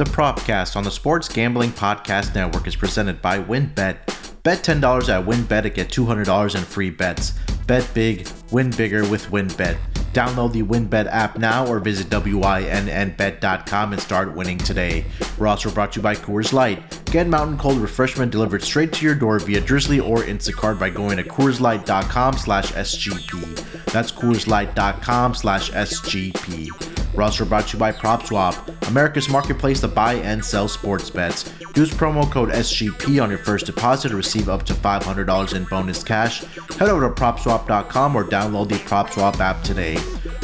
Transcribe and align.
The 0.00 0.06
Propcast 0.06 0.76
on 0.76 0.84
the 0.84 0.90
Sports 0.90 1.28
Gambling 1.28 1.72
Podcast 1.72 2.34
Network 2.34 2.66
is 2.66 2.74
presented 2.74 3.20
by 3.20 3.38
WynnBet. 3.38 4.42
Bet 4.42 4.64
$10 4.64 4.80
at 5.10 5.26
WynnBet 5.26 5.64
to 5.64 5.68
get 5.68 5.90
$200 5.90 6.54
in 6.56 6.62
free 6.62 6.88
bets. 6.88 7.32
Bet 7.66 7.86
big, 7.92 8.26
win 8.50 8.70
bigger 8.70 9.06
with 9.10 9.26
WynnBet. 9.26 9.76
Download 10.14 10.54
the 10.54 10.62
WynnBet 10.62 11.06
app 11.12 11.36
now 11.36 11.66
or 11.66 11.80
visit 11.80 12.06
WYNNBet.com 12.06 13.92
and 13.92 14.00
start 14.00 14.34
winning 14.34 14.56
today. 14.56 15.04
We're 15.36 15.48
also 15.48 15.70
brought 15.70 15.92
to 15.92 15.98
you 15.98 16.02
by 16.02 16.14
Coors 16.14 16.54
Light. 16.54 16.82
Get 17.10 17.26
mountain 17.26 17.58
cold 17.58 17.76
refreshment 17.76 18.32
delivered 18.32 18.62
straight 18.62 18.94
to 18.94 19.04
your 19.04 19.14
door 19.14 19.38
via 19.38 19.60
Drizzly 19.60 20.00
or 20.00 20.22
Instacart 20.22 20.78
by 20.78 20.88
going 20.88 21.18
to 21.18 21.24
CoorsLight.com 21.24 22.38
slash 22.38 22.72
SGP. 22.72 23.84
That's 23.92 24.10
CoorsLight.com 24.12 25.34
slash 25.34 25.70
SGP. 25.72 26.99
We're 27.14 27.24
also 27.24 27.44
brought 27.44 27.66
to 27.68 27.74
you 27.74 27.78
by 27.78 27.92
PropSwap, 27.92 28.88
America's 28.88 29.28
marketplace 29.28 29.80
to 29.80 29.88
buy 29.88 30.14
and 30.14 30.44
sell 30.44 30.68
sports 30.68 31.10
bets. 31.10 31.52
Use 31.74 31.90
promo 31.90 32.30
code 32.30 32.50
SGP 32.50 33.22
on 33.22 33.30
your 33.30 33.38
first 33.38 33.66
deposit 33.66 34.10
to 34.10 34.16
receive 34.16 34.48
up 34.48 34.64
to 34.64 34.74
$500 34.74 35.54
in 35.54 35.64
bonus 35.64 36.04
cash. 36.04 36.40
Head 36.78 36.88
over 36.88 37.08
to 37.08 37.14
PropSwap.com 37.14 38.16
or 38.16 38.24
download 38.24 38.68
the 38.68 38.76
PropSwap 38.76 39.40
app 39.40 39.62
today. 39.62 39.98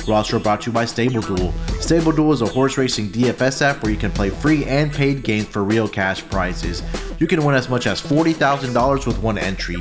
We're 0.07 0.15
also 0.15 0.39
brought 0.39 0.61
to 0.63 0.71
you 0.71 0.73
by 0.73 0.85
Stable 0.85 1.21
Duel. 1.21 1.53
Stable 1.81 2.13
Duel 2.13 2.33
is 2.33 2.43
a 2.43 2.47
horse 2.47 2.79
racing 2.79 3.11
DFS 3.11 3.63
app 3.63 3.83
where 3.83 3.91
you 3.91 3.99
can 3.99 4.13
play 4.13 4.31
free 4.31 4.65
and 4.65 4.93
paid 4.93 5.23
games 5.23 5.47
for 5.47 5.65
real 5.65 5.89
cash 5.89 6.29
prizes. 6.29 6.83
You 7.19 7.27
can 7.27 7.45
win 7.45 7.55
as 7.55 7.69
much 7.69 7.87
as 7.87 8.01
$40,000 8.01 9.07
with 9.07 9.19
one 9.19 9.39
entry. 9.39 9.79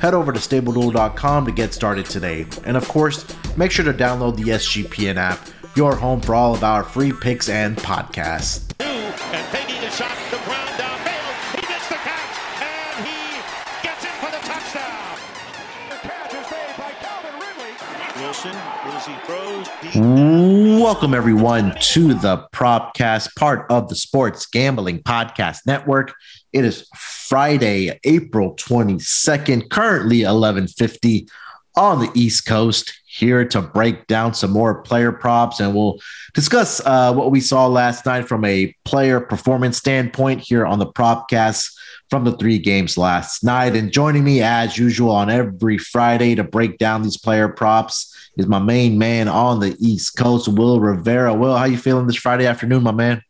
Head 0.00 0.14
over 0.14 0.32
to 0.32 0.38
StableDuel.com 0.38 1.46
to 1.46 1.52
get 1.52 1.74
started 1.74 2.06
today. 2.06 2.46
And 2.64 2.76
of 2.76 2.86
course, 2.88 3.26
make 3.56 3.70
sure 3.70 3.84
to 3.84 3.92
download 3.92 4.36
the 4.36 4.44
SGPN 4.44 5.16
app 5.16 5.38
your 5.76 5.94
home 5.94 6.22
for 6.22 6.34
all 6.34 6.54
of 6.54 6.64
our 6.64 6.82
free 6.82 7.12
picks 7.12 7.50
and 7.50 7.76
podcasts. 7.76 8.72
And 8.80 9.46
taking 9.52 9.78
the 9.82 9.90
shot, 9.90 10.16
the 10.30 10.38
ground 10.38 10.70
downfield. 10.70 11.54
He 11.54 11.66
gets 11.66 11.88
the 11.90 11.96
catch, 11.96 12.62
and 12.62 13.06
he 13.06 13.42
gets 13.82 14.04
it 14.04 14.10
for 14.12 14.30
the 14.30 14.38
touchdown. 14.38 15.18
The 15.90 15.96
catch 15.96 16.32
is 16.32 16.50
made 16.50 16.76
by 16.78 16.92
Calvin 16.92 17.34
Ridley. 17.34 18.22
Wilson, 18.22 18.52
as 18.84 19.06
he 19.06 19.14
throws, 19.26 19.68
deep. 19.82 20.82
Welcome, 20.82 21.12
everyone, 21.12 21.74
to 21.78 22.14
the 22.14 22.46
Propcast, 22.54 23.36
part 23.36 23.70
of 23.70 23.90
the 23.90 23.96
Sports 23.96 24.46
Gambling 24.46 25.02
Podcast 25.02 25.66
Network. 25.66 26.14
It 26.54 26.64
is 26.64 26.88
Friday, 26.96 28.00
April 28.04 28.54
22nd, 28.56 29.68
currently 29.68 30.20
1150 30.20 31.28
on 31.76 32.00
the 32.00 32.10
East 32.14 32.46
Coast 32.46 32.94
here 33.16 33.44
to 33.46 33.62
break 33.62 34.06
down 34.06 34.34
some 34.34 34.50
more 34.50 34.82
player 34.82 35.10
props 35.10 35.60
and 35.60 35.74
we'll 35.74 35.98
discuss 36.34 36.80
uh, 36.84 37.12
what 37.12 37.30
we 37.30 37.40
saw 37.40 37.66
last 37.66 38.04
night 38.04 38.28
from 38.28 38.44
a 38.44 38.74
player 38.84 39.20
performance 39.20 39.78
standpoint 39.78 40.40
here 40.40 40.66
on 40.66 40.78
the 40.78 40.86
propcast 40.86 41.72
from 42.10 42.24
the 42.24 42.36
three 42.36 42.58
games 42.58 42.98
last 42.98 43.42
night. 43.42 43.74
And 43.74 43.90
joining 43.90 44.22
me 44.22 44.42
as 44.42 44.76
usual 44.76 45.10
on 45.10 45.30
every 45.30 45.78
friday 45.78 46.34
to 46.34 46.44
break 46.44 46.78
down 46.78 47.02
these 47.02 47.16
player 47.16 47.48
props 47.48 48.12
is 48.36 48.46
my 48.46 48.58
main 48.58 48.98
man 48.98 49.28
on 49.28 49.60
the 49.60 49.74
east 49.80 50.16
coast 50.16 50.46
Wil 50.46 50.78
Rivera. 50.78 51.32
Will 51.34 51.56
how 51.56 51.64
you 51.64 51.78
feeling 51.78 52.06
this 52.06 52.16
friday 52.16 52.46
afternoon 52.46 52.82
my 52.82 52.92
man 52.92 53.22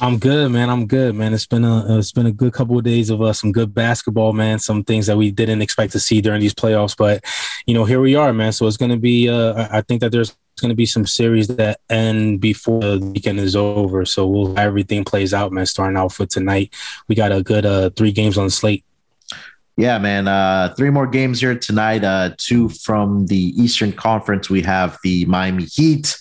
I'm 0.00 0.18
good, 0.18 0.50
man. 0.50 0.68
I'm 0.70 0.86
good, 0.86 1.14
man. 1.14 1.34
It's 1.34 1.46
been 1.46 1.64
a 1.64 1.98
it's 1.98 2.12
been 2.12 2.26
a 2.26 2.32
good 2.32 2.52
couple 2.52 2.78
of 2.78 2.84
days 2.84 3.10
of 3.10 3.22
uh, 3.22 3.32
some 3.32 3.52
good 3.52 3.74
basketball, 3.74 4.32
man. 4.32 4.58
Some 4.58 4.84
things 4.84 5.06
that 5.06 5.16
we 5.16 5.30
didn't 5.30 5.62
expect 5.62 5.92
to 5.92 6.00
see 6.00 6.20
during 6.20 6.40
these 6.40 6.54
playoffs, 6.54 6.96
but 6.96 7.24
you 7.66 7.74
know, 7.74 7.84
here 7.84 8.00
we 8.00 8.14
are, 8.14 8.32
man. 8.32 8.52
So 8.52 8.66
it's 8.66 8.76
going 8.76 8.90
to 8.90 8.96
be. 8.96 9.28
Uh, 9.28 9.68
I 9.70 9.82
think 9.82 10.00
that 10.00 10.12
there's 10.12 10.36
going 10.60 10.70
to 10.70 10.76
be 10.76 10.86
some 10.86 11.06
series 11.06 11.48
that 11.48 11.80
end 11.88 12.40
before 12.40 12.80
the 12.80 12.98
weekend 12.98 13.38
is 13.38 13.56
over. 13.56 14.04
So 14.04 14.26
we'll 14.26 14.58
everything 14.58 15.04
plays 15.04 15.32
out, 15.32 15.52
man. 15.52 15.66
Starting 15.66 15.96
out 15.96 16.12
for 16.12 16.26
tonight, 16.26 16.74
we 17.08 17.14
got 17.14 17.32
a 17.32 17.42
good 17.42 17.66
uh, 17.66 17.90
three 17.90 18.12
games 18.12 18.38
on 18.38 18.46
the 18.46 18.50
slate. 18.50 18.84
Yeah, 19.76 19.98
man. 19.98 20.28
Uh, 20.28 20.74
three 20.76 20.90
more 20.90 21.06
games 21.06 21.40
here 21.40 21.54
tonight. 21.58 22.04
Uh, 22.04 22.34
two 22.36 22.68
from 22.68 23.26
the 23.26 23.54
Eastern 23.62 23.92
Conference. 23.92 24.50
We 24.50 24.62
have 24.62 24.98
the 25.02 25.24
Miami 25.26 25.64
Heat 25.64 26.18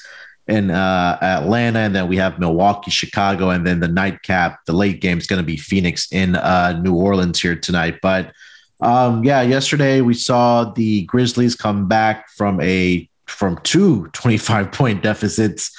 in 0.49 0.71
uh, 0.71 1.17
Atlanta, 1.21 1.79
and 1.79 1.95
then 1.95 2.07
we 2.07 2.17
have 2.17 2.39
Milwaukee, 2.39 2.91
Chicago, 2.91 3.51
and 3.51 3.65
then 3.65 3.79
the 3.79 3.87
nightcap, 3.87 4.59
the 4.65 4.73
late 4.73 4.99
game 4.99 5.17
is 5.17 5.27
going 5.27 5.41
to 5.41 5.45
be 5.45 5.57
Phoenix 5.57 6.11
in 6.11 6.35
uh, 6.35 6.79
New 6.81 6.95
Orleans 6.95 7.39
here 7.39 7.55
tonight. 7.55 7.99
But 8.01 8.33
um, 8.81 9.23
yeah, 9.23 9.41
yesterday 9.41 10.01
we 10.01 10.13
saw 10.13 10.65
the 10.65 11.03
Grizzlies 11.05 11.55
come 11.55 11.87
back 11.87 12.29
from 12.31 12.59
a 12.61 13.07
from 13.27 13.59
two 13.63 14.07
25 14.13 14.71
point 14.71 15.03
deficits 15.03 15.71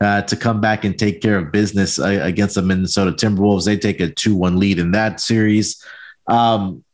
uh, 0.00 0.22
to 0.22 0.36
come 0.36 0.60
back 0.60 0.84
and 0.84 0.98
take 0.98 1.22
care 1.22 1.38
of 1.38 1.52
business 1.52 1.98
uh, 1.98 2.18
against 2.22 2.56
the 2.56 2.62
Minnesota 2.62 3.12
Timberwolves. 3.12 3.64
They 3.64 3.78
take 3.78 4.00
a 4.00 4.10
2 4.10 4.34
1 4.34 4.58
lead 4.58 4.78
in 4.78 4.90
that 4.92 5.20
series. 5.20 5.82
Um, 6.26 6.84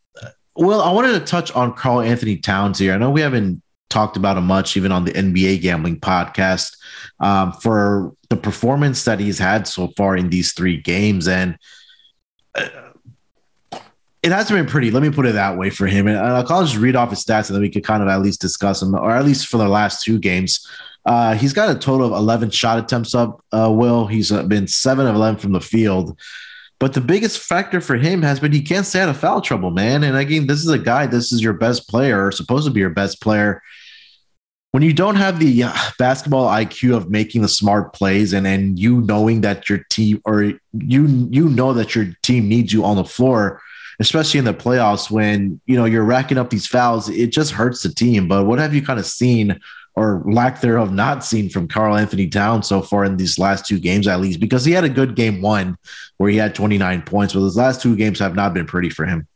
well, 0.54 0.82
I 0.82 0.92
wanted 0.92 1.12
to 1.12 1.20
touch 1.20 1.50
on 1.52 1.72
Karl-Anthony 1.72 2.36
Towns 2.36 2.78
here. 2.78 2.92
I 2.92 2.98
know 2.98 3.10
we 3.10 3.22
haven't 3.22 3.61
talked 3.92 4.16
about 4.16 4.38
him 4.38 4.46
much, 4.46 4.76
even 4.76 4.90
on 4.90 5.04
the 5.04 5.12
NBA 5.12 5.60
gambling 5.60 6.00
podcast, 6.00 6.76
um, 7.20 7.52
for 7.52 8.14
the 8.30 8.36
performance 8.36 9.04
that 9.04 9.20
he's 9.20 9.38
had 9.38 9.68
so 9.68 9.88
far 9.96 10.16
in 10.16 10.30
these 10.30 10.52
three 10.52 10.80
games. 10.80 11.28
And 11.28 11.58
uh, 12.54 12.68
it 14.22 14.32
hasn't 14.32 14.58
been 14.58 14.66
pretty. 14.66 14.90
Let 14.90 15.02
me 15.02 15.10
put 15.10 15.26
it 15.26 15.34
that 15.34 15.58
way 15.58 15.70
for 15.70 15.86
him. 15.86 16.06
And 16.06 16.16
I'll 16.16 16.44
just 16.44 16.76
read 16.76 16.96
off 16.96 17.10
his 17.10 17.24
stats 17.24 17.48
and 17.48 17.54
then 17.54 17.62
we 17.62 17.70
could 17.70 17.84
kind 17.84 18.02
of 18.02 18.08
at 18.08 18.22
least 18.22 18.40
discuss 18.40 18.80
them, 18.80 18.94
or 18.94 19.10
at 19.10 19.24
least 19.24 19.48
for 19.48 19.58
the 19.58 19.68
last 19.68 20.02
two 20.02 20.18
games. 20.18 20.66
Uh, 21.04 21.34
he's 21.34 21.52
got 21.52 21.74
a 21.74 21.78
total 21.78 22.06
of 22.06 22.12
11 22.12 22.50
shot 22.50 22.78
attempts 22.78 23.14
up, 23.14 23.44
uh, 23.52 23.70
Will. 23.70 24.06
He's 24.06 24.30
been 24.30 24.68
7 24.68 25.06
of 25.06 25.14
11 25.14 25.40
from 25.40 25.52
the 25.52 25.60
field. 25.60 26.18
But 26.78 26.94
the 26.94 27.00
biggest 27.00 27.38
factor 27.38 27.80
for 27.80 27.96
him 27.96 28.22
has 28.22 28.40
been 28.40 28.52
he 28.52 28.62
can't 28.62 28.86
stay 28.86 29.00
out 29.00 29.08
of 29.08 29.16
foul 29.16 29.40
trouble, 29.40 29.70
man. 29.70 30.02
And 30.02 30.16
again, 30.16 30.46
this 30.46 30.60
is 30.60 30.68
a 30.68 30.78
guy, 30.78 31.06
this 31.06 31.32
is 31.32 31.42
your 31.42 31.52
best 31.52 31.88
player, 31.88 32.30
supposed 32.32 32.66
to 32.66 32.72
be 32.72 32.80
your 32.80 32.90
best 32.90 33.20
player 33.20 33.62
when 34.72 34.82
you 34.82 34.92
don't 34.92 35.16
have 35.16 35.38
the 35.38 35.64
uh, 35.64 35.72
basketball 35.98 36.48
IQ 36.48 36.96
of 36.96 37.10
making 37.10 37.42
the 37.42 37.48
smart 37.48 37.92
plays 37.92 38.32
and 38.32 38.46
and 38.46 38.78
you 38.78 39.02
knowing 39.02 39.42
that 39.42 39.68
your 39.68 39.84
team 39.90 40.20
or 40.24 40.42
you 40.42 40.58
you 41.30 41.48
know 41.48 41.72
that 41.74 41.94
your 41.94 42.06
team 42.22 42.48
needs 42.48 42.72
you 42.72 42.84
on 42.84 42.96
the 42.96 43.04
floor, 43.04 43.60
especially 44.00 44.38
in 44.38 44.46
the 44.46 44.54
playoffs 44.54 45.10
when 45.10 45.60
you 45.66 45.76
know 45.76 45.84
you're 45.84 46.04
racking 46.04 46.38
up 46.38 46.50
these 46.50 46.66
fouls, 46.66 47.08
it 47.10 47.28
just 47.28 47.52
hurts 47.52 47.82
the 47.82 47.90
team. 47.90 48.26
But 48.28 48.46
what 48.46 48.58
have 48.58 48.74
you 48.74 48.82
kind 48.82 48.98
of 48.98 49.06
seen 49.06 49.60
or 49.94 50.22
lack 50.24 50.62
thereof 50.62 50.90
not 50.90 51.22
seen 51.22 51.50
from 51.50 51.68
Karl-Anthony 51.68 52.26
Towns 52.28 52.66
so 52.66 52.80
far 52.80 53.04
in 53.04 53.18
these 53.18 53.38
last 53.38 53.66
two 53.66 53.78
games 53.78 54.08
at 54.08 54.20
least? 54.20 54.40
Because 54.40 54.64
he 54.64 54.72
had 54.72 54.84
a 54.84 54.88
good 54.88 55.16
game 55.16 55.42
one 55.42 55.76
where 56.16 56.30
he 56.30 56.38
had 56.38 56.54
29 56.54 57.02
points, 57.02 57.34
but 57.34 57.40
his 57.40 57.58
last 57.58 57.82
two 57.82 57.94
games 57.94 58.18
have 58.20 58.34
not 58.34 58.54
been 58.54 58.66
pretty 58.66 58.88
for 58.88 59.04
him. 59.04 59.28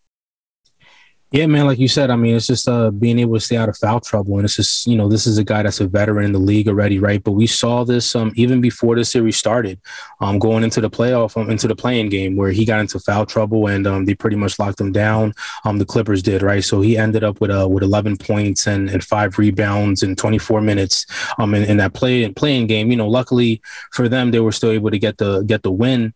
Yeah, 1.32 1.47
man, 1.47 1.66
like 1.66 1.81
you 1.81 1.88
said, 1.88 2.10
I 2.10 2.16
mean, 2.16 2.37
it's 2.37 2.47
just 2.47 2.69
uh, 2.69 2.92
being 2.92 3.19
able 3.19 3.34
to 3.34 3.41
stay 3.41 3.56
out 3.56 3.69
of 3.69 3.76
foul 3.76 3.98
trouble, 3.98 4.37
and 4.37 4.44
it's 4.44 4.54
just 4.54 4.87
you 4.87 4.94
know, 4.94 5.09
this 5.09 5.26
is 5.26 5.38
a 5.38 5.44
guy 5.44 5.64
that's 5.64 5.81
a 5.81 5.88
veteran 5.88 6.26
in 6.26 6.32
the 6.32 6.38
league 6.38 6.69
already, 6.69 7.00
right? 7.00 7.22
But 7.22 7.32
we 7.32 7.48
saw 7.48 7.82
this 7.82 8.14
um, 8.14 8.32
even 8.37 8.60
before 8.60 8.94
the 8.94 9.04
series 9.04 9.37
started, 9.37 9.81
um, 10.20 10.38
going 10.38 10.62
into 10.62 10.81
the 10.81 10.88
playoff, 10.88 11.37
um, 11.37 11.50
into 11.50 11.66
the 11.66 11.75
playing 11.75 12.10
game, 12.10 12.37
where 12.37 12.53
he 12.53 12.64
got 12.64 12.78
into 12.78 13.00
foul 13.00 13.26
trouble, 13.26 13.66
and 13.66 13.88
um, 13.88 14.04
they 14.04 14.14
pretty 14.14 14.37
much 14.37 14.56
locked 14.60 14.81
him 14.81 14.92
down. 14.92 15.34
Um, 15.64 15.78
the 15.78 15.84
Clippers 15.84 16.22
did, 16.22 16.42
right? 16.42 16.62
So 16.62 16.81
he 16.81 16.97
ended 16.97 17.25
up 17.25 17.41
with 17.41 17.50
uh, 17.50 17.66
with 17.69 17.82
11 17.82 18.19
points 18.19 18.69
and, 18.69 18.88
and 18.88 19.03
five 19.03 19.37
rebounds 19.37 20.04
in 20.04 20.14
24 20.14 20.60
minutes, 20.60 21.06
um, 21.38 21.54
in, 21.56 21.64
in 21.64 21.76
that 21.78 21.93
play 21.93 22.28
playing 22.31 22.69
game. 22.69 22.93
You 22.93 22.98
know, 22.98 23.08
luckily 23.08 23.60
for 23.91 24.08
them, 24.08 24.31
they 24.31 24.41
were 24.41 24.53
still 24.53 24.70
able 24.70 24.93
to 24.93 24.98
get 24.98 25.19
the 25.19 25.43
get 25.43 25.64
the 25.64 25.72
win. 25.72 26.14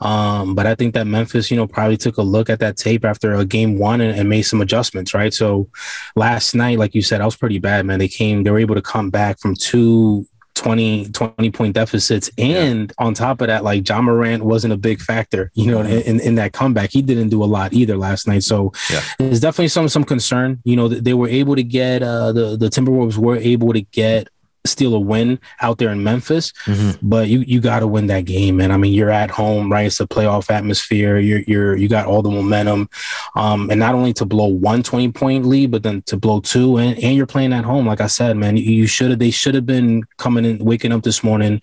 Um, 0.00 0.54
but 0.54 0.66
I 0.66 0.74
think 0.74 0.94
that 0.94 1.06
Memphis, 1.06 1.50
you 1.50 1.56
know, 1.56 1.66
probably 1.66 1.96
took 1.96 2.18
a 2.18 2.22
look 2.22 2.50
at 2.50 2.60
that 2.60 2.76
tape 2.76 3.04
after 3.04 3.34
a 3.34 3.44
game 3.44 3.78
one 3.78 4.00
and, 4.00 4.18
and, 4.18 4.28
made 4.28 4.42
some 4.42 4.60
adjustments, 4.60 5.14
right? 5.14 5.32
So 5.32 5.70
last 6.16 6.54
night, 6.54 6.78
like 6.78 6.94
you 6.94 7.00
said, 7.00 7.20
I 7.20 7.24
was 7.24 7.36
pretty 7.36 7.58
bad, 7.58 7.86
man. 7.86 7.98
They 7.98 8.08
came, 8.08 8.42
they 8.42 8.50
were 8.50 8.58
able 8.58 8.74
to 8.74 8.82
come 8.82 9.08
back 9.08 9.38
from 9.38 9.54
two 9.54 10.26
20, 10.56 11.10
20 11.10 11.50
point 11.50 11.74
deficits. 11.74 12.30
And 12.38 12.88
yeah. 12.98 13.04
on 13.04 13.14
top 13.14 13.40
of 13.40 13.46
that, 13.46 13.62
like 13.62 13.88
Ja 13.88 14.00
Morant 14.00 14.42
wasn't 14.42 14.72
a 14.72 14.76
big 14.76 15.00
factor, 15.00 15.52
you 15.54 15.70
know, 15.70 15.78
mm-hmm. 15.78 16.08
in, 16.08 16.20
in 16.20 16.34
that 16.36 16.52
comeback. 16.52 16.90
He 16.90 17.02
didn't 17.02 17.28
do 17.28 17.44
a 17.44 17.46
lot 17.46 17.72
either 17.72 17.96
last 17.96 18.26
night. 18.26 18.42
So 18.42 18.72
yeah. 18.90 19.02
there's 19.18 19.40
definitely 19.40 19.68
some 19.68 19.88
some 19.88 20.02
concern. 20.02 20.60
You 20.64 20.76
know, 20.76 20.88
they 20.88 21.14
were 21.14 21.28
able 21.28 21.54
to 21.56 21.62
get 21.62 22.02
uh 22.02 22.32
the, 22.32 22.56
the 22.56 22.68
Timberwolves 22.68 23.16
were 23.16 23.36
able 23.36 23.72
to 23.72 23.82
get 23.82 24.28
steal 24.66 24.94
a 24.94 25.00
win 25.00 25.38
out 25.60 25.78
there 25.78 25.90
in 25.90 26.02
Memphis, 26.02 26.52
mm-hmm. 26.64 27.06
but 27.06 27.28
you 27.28 27.40
you 27.40 27.60
got 27.60 27.80
to 27.80 27.86
win 27.86 28.06
that 28.08 28.24
game, 28.24 28.56
man. 28.56 28.70
I 28.70 28.76
mean, 28.76 28.92
you're 28.92 29.10
at 29.10 29.30
home, 29.30 29.70
right? 29.70 29.86
It's 29.86 30.00
a 30.00 30.06
playoff 30.06 30.50
atmosphere. 30.50 31.18
You're 31.18 31.40
you're 31.40 31.76
you 31.76 31.88
got 31.88 32.06
all 32.06 32.22
the 32.22 32.30
momentum, 32.30 32.88
um, 33.34 33.70
and 33.70 33.80
not 33.80 33.94
only 33.94 34.12
to 34.14 34.24
blow 34.24 34.46
one 34.46 34.82
20 34.82 35.12
point 35.12 35.46
lead, 35.46 35.70
but 35.70 35.82
then 35.82 36.02
to 36.02 36.16
blow 36.16 36.40
two, 36.40 36.76
and, 36.76 36.98
and 36.98 37.16
you're 37.16 37.26
playing 37.26 37.52
at 37.52 37.64
home. 37.64 37.86
Like 37.86 38.00
I 38.00 38.06
said, 38.06 38.36
man, 38.36 38.56
you 38.56 38.86
should 38.86 39.10
have 39.10 39.18
they 39.18 39.30
should 39.30 39.54
have 39.54 39.66
been 39.66 40.04
coming 40.18 40.44
in, 40.44 40.58
waking 40.58 40.92
up 40.92 41.02
this 41.02 41.22
morning, 41.22 41.60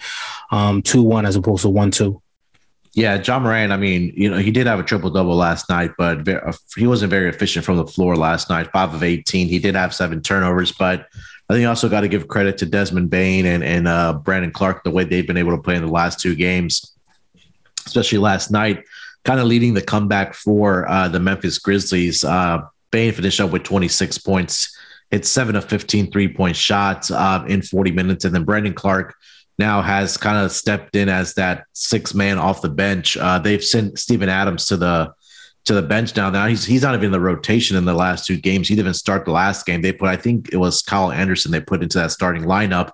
um, 0.51 0.81
two 0.81 1.03
one 1.03 1.25
as 1.25 1.35
opposed 1.35 1.63
to 1.63 1.69
one 1.69 1.91
two. 1.91 2.21
Yeah, 2.95 3.19
Ja 3.19 3.39
Morant. 3.39 3.71
I 3.71 3.77
mean, 3.77 4.13
you 4.15 4.29
know, 4.29 4.37
he 4.37 4.51
did 4.51 4.67
have 4.67 4.79
a 4.79 4.83
triple 4.83 5.09
double 5.09 5.35
last 5.35 5.67
night, 5.67 5.91
but 5.97 6.27
he 6.77 6.85
wasn't 6.85 7.09
very 7.09 7.27
efficient 7.27 7.65
from 7.65 7.77
the 7.77 7.87
floor 7.87 8.15
last 8.15 8.51
night. 8.51 8.71
Five 8.71 8.93
of 8.93 9.01
eighteen. 9.01 9.47
He 9.47 9.57
did 9.57 9.75
have 9.75 9.95
seven 9.95 10.21
turnovers, 10.21 10.71
but 10.71 11.07
I 11.49 11.53
think 11.53 11.67
also 11.67 11.89
got 11.89 12.01
to 12.01 12.07
give 12.07 12.27
credit 12.27 12.57
to 12.59 12.65
Desmond 12.65 13.09
Bane 13.09 13.45
and 13.45 13.63
and 13.63 13.87
uh, 13.87 14.13
Brandon 14.13 14.51
Clarke 14.51 14.83
the 14.83 14.91
way 14.91 15.03
they've 15.03 15.27
been 15.27 15.37
able 15.37 15.55
to 15.55 15.61
play 15.61 15.75
in 15.75 15.85
the 15.85 15.91
last 15.91 16.19
two 16.19 16.35
games. 16.35 16.95
especially 17.85 18.17
last 18.17 18.49
night, 18.49 18.83
kind 19.25 19.39
of 19.39 19.47
leading 19.47 19.73
the 19.73 19.81
comeback 19.81 20.33
for 20.33 20.89
uh, 20.89 21.07
the 21.07 21.19
Memphis 21.19 21.57
Grizzlies. 21.59 22.23
Uh, 22.23 22.61
Bane 22.91 23.11
finished 23.11 23.41
up 23.41 23.51
with 23.51 23.63
26 23.63 24.19
points, 24.19 24.77
hit 25.11 25.25
seven 25.25 25.55
of 25.55 25.65
15 25.65 26.11
three 26.11 26.27
point 26.27 26.55
shots 26.55 27.11
uh, 27.11 27.43
in 27.47 27.61
40 27.61 27.91
minutes. 27.91 28.25
And 28.25 28.33
then 28.33 28.43
Brandon 28.45 28.73
Clarke 28.73 29.15
now 29.59 29.81
has 29.81 30.17
kind 30.17 30.37
of 30.37 30.51
stepped 30.51 30.95
in 30.95 31.09
as 31.09 31.33
that 31.35 31.65
six 31.73 32.13
man 32.13 32.37
off 32.37 32.61
the 32.61 32.69
bench. 32.69 33.17
Uh, 33.17 33.39
they've 33.39 33.63
sent 33.63 33.99
Steven 33.99 34.29
Adams 34.29 34.65
to 34.67 34.77
the 34.77 35.13
to 35.65 35.73
the 35.73 35.81
bench 35.81 36.15
now. 36.15 36.29
Now 36.29 36.47
he's 36.47 36.65
he's 36.65 36.81
not 36.81 36.93
even 36.93 37.07
in 37.07 37.11
the 37.11 37.19
rotation 37.19 37.77
in 37.77 37.85
the 37.85 37.93
last 37.93 38.25
two 38.25 38.37
games. 38.37 38.67
He 38.67 38.75
didn't 38.75 38.85
even 38.85 38.93
start 38.93 39.25
the 39.25 39.31
last 39.31 39.65
game. 39.65 39.81
They 39.81 39.93
put 39.93 40.09
I 40.09 40.17
think 40.17 40.49
it 40.51 40.57
was 40.57 40.81
Kyle 40.81 41.11
Anderson 41.11 41.51
they 41.51 41.61
put 41.61 41.83
into 41.83 41.99
that 41.99 42.11
starting 42.11 42.43
lineup. 42.43 42.91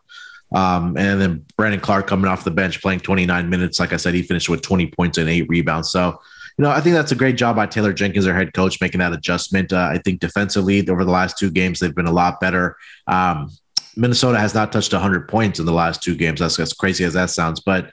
Um, 0.51 0.98
and 0.98 1.21
then 1.21 1.45
Brandon 1.57 1.80
Clarke 1.80 2.07
coming 2.07 2.30
off 2.30 2.44
the 2.44 2.51
bench 2.51 2.81
playing 2.81 3.01
29 3.01 3.50
minutes. 3.50 3.80
Like 3.80 3.94
I 3.94 3.98
said, 3.98 4.16
he 4.16 4.24
finished 4.24 4.50
with 4.50 4.62
20 4.62 4.88
points 4.88 5.18
and 5.19 5.30
eight 5.30 5.48
rebounds. 5.48 5.92
So, 5.92 6.19
you 6.57 6.63
know, 6.63 6.71
I 6.71 6.81
think 6.81 6.95
that's 6.95 7.12
a 7.12 7.16
great 7.16 7.38
job 7.38 7.56
by 7.56 7.68
Taylor 7.68 7.94
Jenkins, 7.94 8.25
their 8.25 8.33
head 8.33 8.54
coach, 8.54 8.81
making 8.81 9.00
that 9.00 9.13
adjustment. 9.13 9.72
Uh, 9.72 9.89
I 9.92 10.00
think 10.00 10.19
defensively 10.19 10.88
over 10.89 11.06
the 11.06 11.12
last 11.12 11.38
two 11.38 11.51
games, 11.51 11.80
they've 11.80 11.94
been 11.94 12.07
a 12.07 12.12
lot 12.12 12.39
better. 12.39 12.77
Um, 13.06 13.51
Minnesota 13.95 14.39
has 14.39 14.56
not 14.56 14.72
touched 14.72 14.92
100 14.92 15.27
points 15.27 15.60
in 15.60 15.65
the 15.65 15.72
last 15.72 16.01
two 16.01 16.15
games. 16.15 16.39
That's 16.39 16.60
as 16.60 16.74
crazy 16.74 17.04
as 17.04 17.13
that 17.13 17.30
sounds. 17.30 17.60
But 17.60 17.92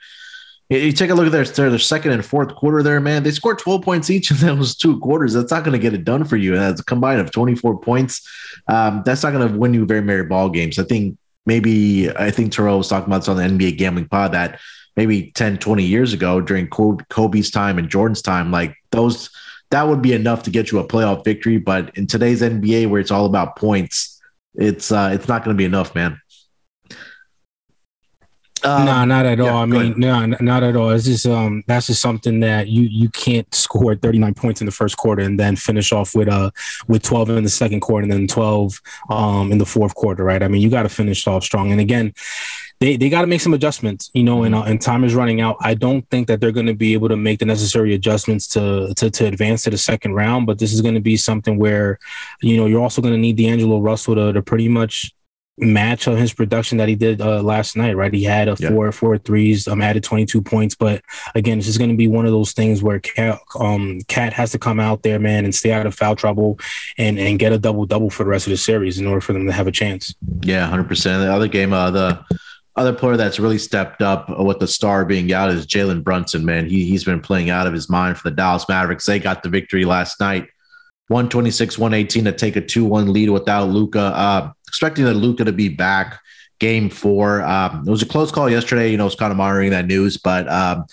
you 0.69 0.91
take 0.91 1.09
a 1.09 1.13
look 1.13 1.25
at 1.25 1.31
their, 1.31 1.45
their, 1.45 1.79
second 1.79 2.11
and 2.11 2.25
fourth 2.25 2.53
quarter 2.55 2.83
there, 2.83 2.99
man. 2.99 3.23
They 3.23 3.31
scored 3.31 3.59
12 3.59 3.81
points 3.81 4.09
each 4.09 4.31
in 4.31 4.37
those 4.57 4.75
two 4.75 4.99
quarters. 4.99 5.33
That's 5.33 5.51
not 5.51 5.63
going 5.63 5.73
to 5.73 5.79
get 5.79 5.93
it 5.93 6.03
done 6.03 6.25
for 6.25 6.37
you. 6.37 6.55
That's 6.55 6.81
a 6.81 6.85
combine 6.85 7.19
of 7.19 7.31
24 7.31 7.79
points. 7.79 8.27
Um, 8.67 9.01
that's 9.05 9.23
not 9.23 9.31
going 9.31 9.47
to 9.47 9.57
win 9.57 9.73
you 9.73 9.85
very 9.85 10.01
many 10.01 10.23
ball 10.23 10.49
games. 10.49 10.77
I 10.77 10.83
think 10.83 11.17
maybe, 11.45 12.09
I 12.11 12.31
think 12.31 12.51
Terrell 12.51 12.77
was 12.77 12.89
talking 12.89 13.07
about 13.07 13.19
this 13.19 13.29
on 13.29 13.37
the 13.37 13.43
NBA 13.43 13.77
gambling 13.77 14.09
pod 14.09 14.33
that 14.33 14.59
maybe 14.97 15.31
10, 15.35 15.59
20 15.59 15.83
years 15.83 16.11
ago 16.11 16.41
during 16.41 16.67
Kobe's 16.67 17.51
time 17.51 17.77
and 17.77 17.87
Jordan's 17.87 18.21
time, 18.21 18.51
like 18.51 18.75
those, 18.91 19.29
that 19.69 19.87
would 19.87 20.01
be 20.01 20.13
enough 20.13 20.43
to 20.43 20.49
get 20.49 20.71
you 20.71 20.79
a 20.79 20.87
playoff 20.87 21.23
victory. 21.23 21.59
But 21.59 21.97
in 21.97 22.07
today's 22.07 22.41
NBA, 22.41 22.89
where 22.89 22.99
it's 22.99 23.11
all 23.11 23.25
about 23.25 23.55
points, 23.55 24.21
it's 24.55 24.91
uh, 24.91 25.11
it's 25.13 25.27
not 25.27 25.43
going 25.43 25.55
to 25.55 25.57
be 25.57 25.65
enough, 25.65 25.93
man. 25.93 26.19
Um, 28.67 28.85
no, 28.85 29.05
not 29.05 29.25
at 29.25 29.37
yeah, 29.37 29.45
all. 29.45 29.63
I 29.63 29.65
mean, 29.65 29.93
no, 29.97 30.25
not 30.25 30.63
at 30.63 30.75
all. 30.75 30.89
It's 30.89 31.05
just 31.05 31.25
um, 31.25 31.63
that's 31.67 31.87
just 31.87 32.01
something 32.01 32.41
that 32.41 32.67
you 32.67 32.83
you 32.83 33.09
can't 33.09 33.53
score 33.53 33.95
39 33.95 34.33
points 34.33 34.61
in 34.61 34.65
the 34.65 34.71
first 34.71 34.97
quarter 34.97 35.21
and 35.21 35.39
then 35.39 35.55
finish 35.55 35.91
off 35.93 36.13
with 36.15 36.27
uh 36.27 36.51
with 36.87 37.03
12 37.03 37.29
in 37.29 37.43
the 37.43 37.49
second 37.49 37.79
quarter 37.79 38.03
and 38.03 38.11
then 38.11 38.27
12 38.27 38.81
um 39.09 39.51
in 39.51 39.57
the 39.57 39.65
fourth 39.65 39.95
quarter, 39.95 40.23
right? 40.23 40.43
I 40.43 40.47
mean, 40.47 40.61
you 40.61 40.69
got 40.69 40.83
to 40.83 40.89
finish 40.89 41.25
off 41.27 41.43
strong. 41.43 41.71
And 41.71 41.79
again, 41.79 42.13
they 42.79 42.95
they 42.97 43.09
got 43.09 43.21
to 43.21 43.27
make 43.27 43.41
some 43.41 43.53
adjustments, 43.53 44.11
you 44.13 44.23
know, 44.23 44.43
and 44.43 44.53
uh, 44.53 44.63
and 44.63 44.79
time 44.81 45.03
is 45.03 45.15
running 45.15 45.41
out. 45.41 45.57
I 45.61 45.73
don't 45.73 46.07
think 46.09 46.27
that 46.27 46.39
they're 46.39 46.51
going 46.51 46.67
to 46.67 46.75
be 46.75 46.93
able 46.93 47.09
to 47.09 47.17
make 47.17 47.39
the 47.39 47.45
necessary 47.45 47.93
adjustments 47.93 48.47
to 48.49 48.93
to 48.95 49.09
to 49.09 49.25
advance 49.25 49.63
to 49.63 49.69
the 49.69 49.77
second 49.77 50.13
round. 50.13 50.45
But 50.45 50.59
this 50.59 50.73
is 50.73 50.81
going 50.81 50.93
to 50.93 51.01
be 51.01 51.17
something 51.17 51.57
where, 51.57 51.97
you 52.41 52.57
know, 52.57 52.65
you're 52.67 52.81
also 52.81 53.01
going 53.01 53.13
to 53.13 53.19
need 53.19 53.37
D'Angelo 53.37 53.79
Russell 53.79 54.15
to 54.15 54.33
to 54.33 54.41
pretty 54.41 54.67
much 54.67 55.11
match 55.57 56.07
on 56.07 56.17
his 56.17 56.33
production 56.33 56.77
that 56.77 56.87
he 56.87 56.95
did 56.95 57.19
uh, 57.19 57.41
last 57.41 57.75
night, 57.75 57.95
right? 57.95 58.13
He 58.13 58.23
had 58.23 58.47
a 58.47 58.55
yeah. 58.59 58.69
four, 58.69 58.91
four 58.91 59.17
threes, 59.17 59.67
um, 59.67 59.81
added 59.81 60.03
22 60.03 60.41
points. 60.41 60.75
But 60.75 61.01
again, 61.33 61.57
it's 61.57 61.67
just 61.67 61.79
going 61.79 61.89
to 61.89 61.97
be 61.97 62.07
one 62.07 62.25
of 62.25 62.31
those 62.31 62.51
things 62.51 62.83
where 62.83 62.99
Cat, 62.99 63.39
um, 63.59 64.01
Cat 64.07 64.33
has 64.33 64.51
to 64.51 64.59
come 64.59 64.79
out 64.79 65.03
there, 65.03 65.19
man, 65.19 65.45
and 65.45 65.53
stay 65.53 65.71
out 65.71 65.85
of 65.85 65.95
foul 65.95 66.15
trouble 66.15 66.59
and, 66.97 67.17
and 67.17 67.39
get 67.39 67.51
a 67.51 67.57
double 67.57 67.85
double 67.85 68.09
for 68.09 68.23
the 68.23 68.29
rest 68.29 68.47
of 68.47 68.51
the 68.51 68.57
series 68.57 68.99
in 68.99 69.07
order 69.07 69.21
for 69.21 69.33
them 69.33 69.45
to 69.45 69.51
have 69.51 69.67
a 69.67 69.71
chance. 69.71 70.13
Yeah, 70.41 70.69
100%. 70.69 71.03
The 71.03 71.33
other 71.33 71.47
game, 71.47 71.73
uh, 71.73 71.89
the 71.89 72.23
other 72.75 72.93
player 72.93 73.17
that's 73.17 73.39
really 73.39 73.57
stepped 73.57 74.03
up 74.03 74.29
with 74.39 74.59
the 74.59 74.67
star 74.67 75.05
being 75.05 75.33
out 75.33 75.49
is 75.49 75.65
Jalen 75.65 76.03
Brunson, 76.03 76.45
man. 76.45 76.69
He, 76.69 76.85
he's 76.85 77.03
been 77.03 77.19
playing 77.19 77.49
out 77.49 77.65
of 77.65 77.73
his 77.73 77.89
mind 77.89 78.17
for 78.17 78.29
the 78.29 78.35
Dallas 78.35 78.69
Mavericks. 78.69 79.07
They 79.07 79.17
got 79.17 79.41
the 79.41 79.49
victory 79.49 79.85
last 79.85 80.19
night 80.19 80.47
126, 81.09 81.77
118 81.77 82.25
to 82.25 82.31
take 82.33 82.55
a 82.57 82.61
2 82.61 82.83
1 82.85 83.13
lead 83.13 83.29
without 83.29 83.69
Luka. 83.69 83.99
Uh, 83.99 84.51
expecting 84.67 85.05
that 85.05 85.15
Luka 85.15 85.45
to 85.45 85.51
be 85.51 85.69
back 85.69 86.19
game 86.59 86.89
four. 86.89 87.41
Um, 87.43 87.83
it 87.87 87.91
was 87.91 88.01
a 88.01 88.07
close 88.07 88.31
call 88.31 88.49
yesterday. 88.49 88.91
You 88.91 88.97
know, 88.97 89.03
I 89.03 89.05
was 89.05 89.15
kind 89.15 89.31
of 89.31 89.37
monitoring 89.37 89.71
that 89.71 89.85
news, 89.85 90.17
but 90.17 90.47
um, 90.49 90.85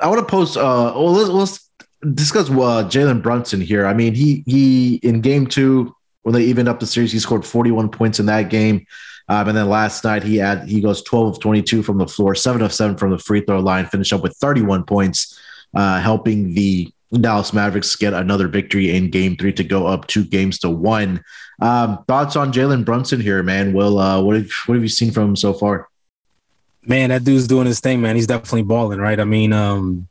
I 0.00 0.08
want 0.08 0.20
to 0.20 0.26
post. 0.26 0.56
Uh, 0.56 0.92
well, 0.94 1.12
let's, 1.12 1.30
let's 1.30 1.70
discuss 2.14 2.50
uh, 2.50 2.88
Jalen 2.88 3.22
Brunson 3.22 3.60
here. 3.60 3.86
I 3.86 3.94
mean, 3.94 4.14
he 4.14 4.42
he 4.46 4.96
in 4.96 5.20
game 5.20 5.46
two 5.46 5.94
when 6.22 6.34
they 6.34 6.42
evened 6.42 6.68
up 6.68 6.80
the 6.80 6.86
series, 6.86 7.12
he 7.12 7.18
scored 7.18 7.44
41 7.46 7.90
points 7.90 8.18
in 8.18 8.26
that 8.26 8.50
game. 8.50 8.86
Um, 9.28 9.48
and 9.48 9.56
then 9.56 9.68
last 9.68 10.04
night 10.04 10.22
he 10.22 10.36
had 10.36 10.68
he 10.68 10.80
goes 10.80 11.02
12 11.02 11.36
of 11.36 11.40
22 11.40 11.82
from 11.82 11.98
the 11.98 12.06
floor, 12.06 12.34
seven 12.34 12.60
of 12.60 12.72
seven 12.72 12.96
from 12.96 13.10
the 13.10 13.18
free 13.18 13.40
throw 13.40 13.60
line, 13.60 13.86
finished 13.86 14.12
up 14.12 14.22
with 14.22 14.36
31 14.36 14.84
points, 14.84 15.38
uh, 15.74 16.00
helping 16.00 16.54
the 16.54 16.92
Dallas 17.20 17.52
Mavericks 17.52 17.96
get 17.96 18.12
another 18.12 18.48
victory 18.48 18.94
in 18.94 19.10
game 19.10 19.36
three 19.36 19.52
to 19.54 19.64
go 19.64 19.86
up 19.86 20.06
two 20.06 20.24
games 20.24 20.58
to 20.60 20.70
one. 20.70 21.22
Um, 21.60 22.04
thoughts 22.06 22.36
on 22.36 22.52
Jalen 22.52 22.84
Brunson 22.84 23.20
here, 23.20 23.42
man? 23.42 23.72
Well, 23.72 23.98
uh, 23.98 24.20
what 24.22 24.36
have 24.36 24.50
what 24.66 24.74
have 24.74 24.82
you 24.82 24.88
seen 24.88 25.10
from 25.10 25.30
him 25.30 25.36
so 25.36 25.52
far? 25.52 25.88
Man, 26.86 27.10
that 27.10 27.24
dude's 27.24 27.46
doing 27.46 27.66
his 27.66 27.80
thing, 27.80 28.02
man. 28.02 28.16
He's 28.16 28.26
definitely 28.26 28.62
balling, 28.62 28.98
right? 28.98 29.18
I 29.18 29.24
mean, 29.24 29.52
um, 29.52 30.08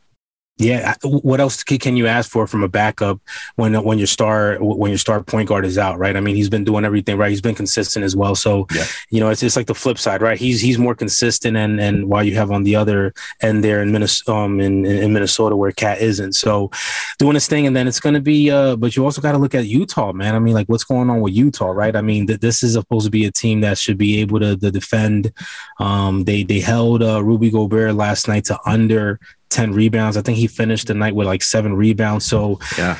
yeah, 0.57 0.93
what 1.03 1.39
else 1.39 1.63
can 1.63 1.97
you 1.97 2.05
ask 2.05 2.29
for 2.29 2.45
from 2.45 2.63
a 2.63 2.67
backup 2.67 3.19
when 3.55 3.73
when 3.83 3.97
your 3.97 4.05
star 4.05 4.57
when 4.59 4.91
your 4.91 4.99
star 4.99 5.23
point 5.23 5.49
guard 5.49 5.65
is 5.65 5.79
out, 5.79 5.97
right? 5.97 6.15
I 6.15 6.19
mean, 6.19 6.35
he's 6.35 6.47
been 6.47 6.63
doing 6.63 6.85
everything 6.85 7.17
right. 7.17 7.31
He's 7.31 7.41
been 7.41 7.55
consistent 7.55 8.05
as 8.05 8.15
well. 8.15 8.35
So, 8.35 8.67
yeah. 8.71 8.85
you 9.09 9.19
know, 9.19 9.29
it's 9.29 9.41
it's 9.41 9.55
like 9.55 9.65
the 9.65 9.73
flip 9.73 9.97
side, 9.97 10.21
right? 10.21 10.37
He's 10.37 10.61
he's 10.61 10.77
more 10.77 10.93
consistent, 10.93 11.57
and 11.57 11.81
and 11.81 12.07
while 12.07 12.23
you 12.23 12.35
have 12.35 12.51
on 12.51 12.63
the 12.63 12.75
other 12.75 13.15
end 13.41 13.63
there 13.63 13.81
in 13.81 13.91
Minnesota, 13.91 14.31
um, 14.31 14.59
in, 14.59 14.85
in 14.85 15.11
Minnesota 15.11 15.55
where 15.55 15.71
Cat 15.71 15.99
isn't, 16.01 16.33
so 16.33 16.69
doing 17.17 17.33
his 17.33 17.47
thing, 17.47 17.65
and 17.65 17.75
then 17.75 17.87
it's 17.87 17.99
going 17.99 18.15
to 18.15 18.21
be. 18.21 18.51
Uh, 18.51 18.75
but 18.75 18.95
you 18.95 19.03
also 19.03 19.21
got 19.21 19.31
to 19.31 19.39
look 19.39 19.55
at 19.55 19.65
Utah, 19.65 20.13
man. 20.13 20.35
I 20.35 20.39
mean, 20.39 20.53
like 20.53 20.67
what's 20.67 20.83
going 20.83 21.09
on 21.09 21.21
with 21.21 21.33
Utah, 21.33 21.71
right? 21.71 21.95
I 21.95 22.01
mean, 22.01 22.27
th- 22.27 22.41
this 22.41 22.61
is 22.61 22.73
supposed 22.73 23.05
to 23.05 23.11
be 23.11 23.25
a 23.25 23.31
team 23.31 23.61
that 23.61 23.79
should 23.79 23.97
be 23.97 24.21
able 24.21 24.39
to, 24.39 24.55
to 24.55 24.69
defend. 24.69 25.33
Um, 25.79 26.25
they 26.25 26.43
they 26.43 26.59
held 26.59 27.01
uh, 27.01 27.23
Rudy 27.23 27.49
Gobert 27.49 27.95
last 27.95 28.27
night 28.27 28.45
to 28.45 28.59
under 28.67 29.19
10 29.53 29.71
rebounds. 29.71 30.17
I 30.17 30.21
think 30.21 30.37
he 30.37 30.47
finished 30.47 30.87
the 30.87 30.93
night 30.93 31.15
with 31.15 31.27
like 31.27 31.43
seven 31.43 31.73
rebounds. 31.75 32.25
So 32.25 32.59
yeah, 32.77 32.97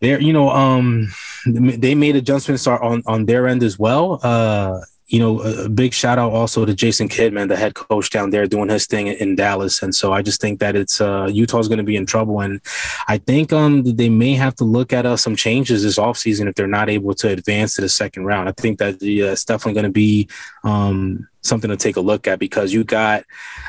they're, 0.00 0.20
you 0.20 0.32
know, 0.32 0.50
um, 0.50 1.12
they 1.46 1.94
made 1.94 2.16
adjustments 2.16 2.66
on, 2.66 3.02
on 3.06 3.26
their 3.26 3.46
end 3.46 3.62
as 3.62 3.78
well. 3.78 4.18
Uh, 4.22 4.80
you 5.06 5.18
know, 5.18 5.40
a 5.42 5.68
big 5.68 5.92
shout 5.92 6.18
out 6.18 6.32
also 6.32 6.64
to 6.64 6.74
Jason 6.74 7.08
Kidd, 7.08 7.34
the 7.34 7.56
head 7.56 7.74
coach 7.74 8.08
down 8.08 8.30
there 8.30 8.46
doing 8.46 8.70
his 8.70 8.86
thing 8.86 9.08
in 9.08 9.36
Dallas. 9.36 9.82
And 9.82 9.94
so 9.94 10.12
I 10.12 10.22
just 10.22 10.40
think 10.40 10.60
that 10.60 10.76
it's 10.76 11.00
uh, 11.00 11.28
Utah's 11.30 11.68
going 11.68 11.78
to 11.78 11.84
be 11.84 11.96
in 11.96 12.06
trouble. 12.06 12.40
And 12.40 12.60
I 13.06 13.18
think 13.18 13.52
um, 13.52 13.82
they 13.82 14.08
may 14.08 14.32
have 14.34 14.54
to 14.56 14.64
look 14.64 14.92
at 14.94 15.04
uh, 15.04 15.18
some 15.18 15.36
changes 15.36 15.82
this 15.82 15.98
offseason 15.98 16.48
if 16.48 16.54
they're 16.54 16.66
not 16.66 16.88
able 16.88 17.14
to 17.16 17.28
advance 17.28 17.74
to 17.74 17.82
the 17.82 17.88
second 17.88 18.24
round. 18.24 18.48
I 18.48 18.52
think 18.52 18.78
that 18.78 19.02
yeah, 19.02 19.32
it's 19.32 19.44
definitely 19.44 19.74
going 19.74 19.84
to 19.84 19.90
be 19.90 20.28
um, 20.64 21.28
something 21.42 21.70
to 21.70 21.76
take 21.76 21.96
a 21.96 22.00
look 22.00 22.26
at 22.26 22.38
because 22.38 22.72
you 22.72 22.82
got 22.82 23.24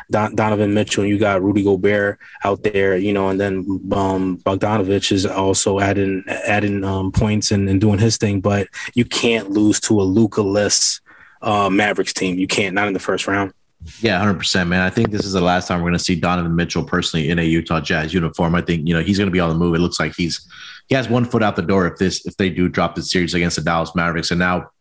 Don- 0.10 0.36
Donovan 0.36 0.74
Mitchell 0.74 1.04
and 1.04 1.12
you 1.12 1.20
got 1.20 1.44
Rudy 1.44 1.64
Gobert 1.64 2.18
out 2.46 2.64
there, 2.64 2.96
you 2.96 3.12
know, 3.12 3.28
and 3.28 3.40
then 3.40 3.58
um, 3.92 4.38
Bogdanovic 4.38 5.12
is 5.12 5.26
also 5.26 5.80
adding 5.82 6.24
adding 6.28 6.86
um, 6.86 7.12
points 7.12 7.52
and, 7.52 7.68
and, 7.70 7.82
doing 7.82 8.00
his 8.00 8.16
thing. 8.18 8.40
But 8.40 8.68
you 8.94 9.04
can't 9.04 9.50
lose 9.50 9.82
to 9.82 10.00
a 10.00 10.04
Luka 10.04 10.42
list 10.42 11.02
uh, 11.46 11.70
Mavericks 11.70 12.14
team. 12.14 12.38
You 12.38 12.48
can't, 12.48 12.76
not 12.76 12.88
in 12.88 12.94
the 12.94 13.00
first 13.00 13.28
round. 13.28 13.54
Yeah, 14.00 14.18
hundred 14.18 14.40
percent, 14.40 14.70
man. 14.70 14.82
I 14.82 14.90
think 14.90 15.12
this 15.12 15.26
is 15.26 15.34
the 15.34 15.42
last 15.42 15.68
time 15.68 15.80
we're 15.80 15.90
going 15.90 16.00
to 16.00 16.04
see 16.04 16.16
Donovan 16.16 16.56
Mitchell 16.56 16.84
personally 16.84 17.30
in 17.30 17.38
a 17.38 17.44
Utah 17.44 17.80
Jazz 17.80 18.14
uniform. 18.14 18.56
I 18.56 18.62
think 18.62 18.88
you 18.88 18.96
know 18.96 19.02
he's 19.02 19.18
going 19.18 19.28
to 19.28 19.32
be 19.32 19.40
on 19.40 19.50
the 19.50 19.56
move. 19.56 19.76
It 19.76 19.80
looks 19.80 20.00
like 20.00 20.16
he's 20.16 20.48
he 20.88 20.96
has 20.96 21.08
one 21.08 21.24
foot 21.24 21.44
out 21.44 21.56
the 21.56 21.62
door 21.62 21.88
if 21.88 21.98
this 21.98 22.26
if 22.26 22.36
they 22.38 22.50
do 22.50 22.68
drop 22.68 22.96
the 22.96 23.04
series 23.04 23.36
against 23.36 23.58
the 23.58 23.62
Dallas 23.62 23.94
Mavericks, 23.96 24.32
and 24.32 24.40
now 24.40 24.72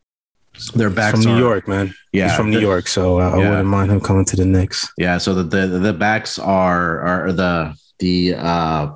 their 0.74 0.90
backs 0.90 1.22
from 1.22 1.34
New 1.34 1.38
York, 1.38 1.68
man. 1.68 1.94
Yeah, 2.12 2.28
he's 2.28 2.36
from 2.36 2.50
New 2.50 2.60
York, 2.60 2.88
so 2.88 3.18
I, 3.18 3.28
yeah. 3.28 3.46
I, 3.46 3.50
wouldn't 3.50 3.68
mind 3.68 3.90
him 3.90 4.00
coming 4.00 4.24
to 4.26 4.36
the 4.36 4.46
Knicks. 4.46 4.88
Yeah, 4.96 5.18
so 5.18 5.34
the 5.34 5.42
the, 5.42 5.78
the 5.78 5.92
backs 5.92 6.38
are 6.38 7.00
are 7.00 7.32
the 7.32 7.74
the 7.98 8.34
uh 8.36 8.90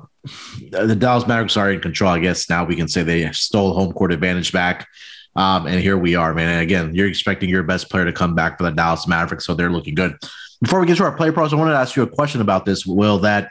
the 0.71 0.95
Dallas 0.95 1.27
Mavericks 1.27 1.57
are 1.57 1.71
in 1.71 1.81
control. 1.81 2.11
I 2.11 2.19
guess 2.19 2.49
now 2.49 2.65
we 2.65 2.75
can 2.75 2.87
say 2.87 3.03
they 3.03 3.31
stole 3.31 3.73
home 3.73 3.93
court 3.93 4.11
advantage 4.11 4.51
back. 4.51 4.87
Um, 5.35 5.67
and 5.67 5.79
here 5.79 5.97
we 5.97 6.15
are, 6.15 6.33
man. 6.33 6.49
And 6.49 6.61
again, 6.61 6.93
you're 6.93 7.07
expecting 7.07 7.49
your 7.49 7.63
best 7.63 7.89
player 7.89 8.05
to 8.05 8.13
come 8.13 8.35
back 8.35 8.57
for 8.57 8.63
the 8.63 8.71
Dallas 8.71 9.07
Mavericks, 9.07 9.45
so 9.45 9.53
they're 9.53 9.69
looking 9.69 9.95
good. 9.95 10.15
Before 10.61 10.79
we 10.79 10.87
get 10.87 10.97
to 10.97 11.03
our 11.03 11.15
play 11.15 11.31
pros, 11.31 11.53
I 11.53 11.55
wanted 11.55 11.71
to 11.71 11.77
ask 11.77 11.95
you 11.95 12.03
a 12.03 12.07
question 12.07 12.41
about 12.41 12.65
this, 12.65 12.85
Will. 12.85 13.19
That 13.19 13.49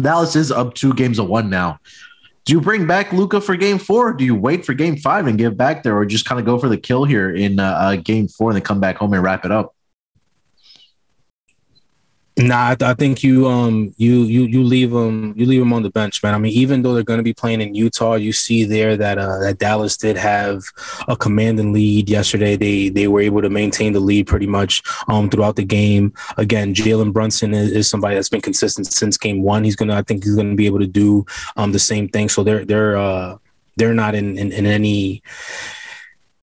Dallas 0.00 0.34
is 0.34 0.50
up 0.50 0.74
two 0.74 0.92
games 0.94 1.18
of 1.18 1.28
one 1.28 1.50
now. 1.50 1.78
Do 2.44 2.54
you 2.54 2.60
bring 2.60 2.86
back 2.86 3.12
Luka 3.12 3.40
for 3.40 3.56
game 3.56 3.78
four? 3.78 4.14
do 4.14 4.24
you 4.24 4.34
wait 4.34 4.64
for 4.64 4.72
game 4.72 4.96
five 4.96 5.26
and 5.26 5.36
give 5.36 5.56
back 5.56 5.82
there, 5.82 5.96
or 5.96 6.06
just 6.06 6.24
kind 6.24 6.40
of 6.40 6.46
go 6.46 6.58
for 6.58 6.68
the 6.68 6.78
kill 6.78 7.04
here 7.04 7.34
in 7.34 7.60
uh, 7.60 7.64
uh, 7.64 7.96
game 7.96 8.26
four 8.26 8.50
and 8.50 8.56
then 8.56 8.64
come 8.64 8.80
back 8.80 8.96
home 8.96 9.12
and 9.12 9.22
wrap 9.22 9.44
it 9.44 9.52
up? 9.52 9.74
Nah, 12.38 12.70
I, 12.70 12.74
th- 12.76 12.88
I, 12.88 12.94
think 12.94 13.24
you 13.24 13.48
um 13.48 13.92
you 13.96 14.22
you 14.22 14.44
you 14.44 14.62
leave 14.62 14.92
them 14.92 15.34
you 15.36 15.44
leave 15.44 15.58
them 15.58 15.72
on 15.72 15.82
the 15.82 15.90
bench, 15.90 16.22
man. 16.22 16.34
I 16.34 16.38
mean, 16.38 16.52
even 16.52 16.82
though 16.82 16.94
they're 16.94 17.02
going 17.02 17.18
to 17.18 17.24
be 17.24 17.34
playing 17.34 17.60
in 17.60 17.74
Utah, 17.74 18.14
you 18.14 18.32
see 18.32 18.62
there 18.62 18.96
that 18.96 19.18
uh, 19.18 19.38
that 19.40 19.58
Dallas 19.58 19.96
did 19.96 20.16
have 20.16 20.62
a 21.08 21.16
commanding 21.16 21.72
lead 21.72 22.08
yesterday. 22.08 22.54
They 22.54 22.90
they 22.90 23.08
were 23.08 23.20
able 23.20 23.42
to 23.42 23.50
maintain 23.50 23.92
the 23.92 23.98
lead 23.98 24.28
pretty 24.28 24.46
much 24.46 24.82
um 25.08 25.28
throughout 25.28 25.56
the 25.56 25.64
game. 25.64 26.14
Again, 26.36 26.74
Jalen 26.74 27.12
Brunson 27.12 27.54
is, 27.54 27.72
is, 27.72 27.90
somebody 27.90 28.14
that's 28.14 28.28
been 28.28 28.40
consistent 28.40 28.86
since 28.86 29.18
game 29.18 29.42
one. 29.42 29.64
He's 29.64 29.74
gonna 29.74 29.96
I 29.96 30.02
think 30.02 30.22
he's 30.22 30.36
gonna 30.36 30.54
be 30.54 30.66
able 30.66 30.78
to 30.78 30.86
do 30.86 31.26
um 31.56 31.72
the 31.72 31.80
same 31.80 32.08
thing. 32.08 32.28
So 32.28 32.44
they're 32.44 32.64
they're 32.64 32.96
uh 32.96 33.38
they're 33.76 33.94
not 33.94 34.14
in 34.14 34.38
in, 34.38 34.52
in 34.52 34.64
any 34.64 35.24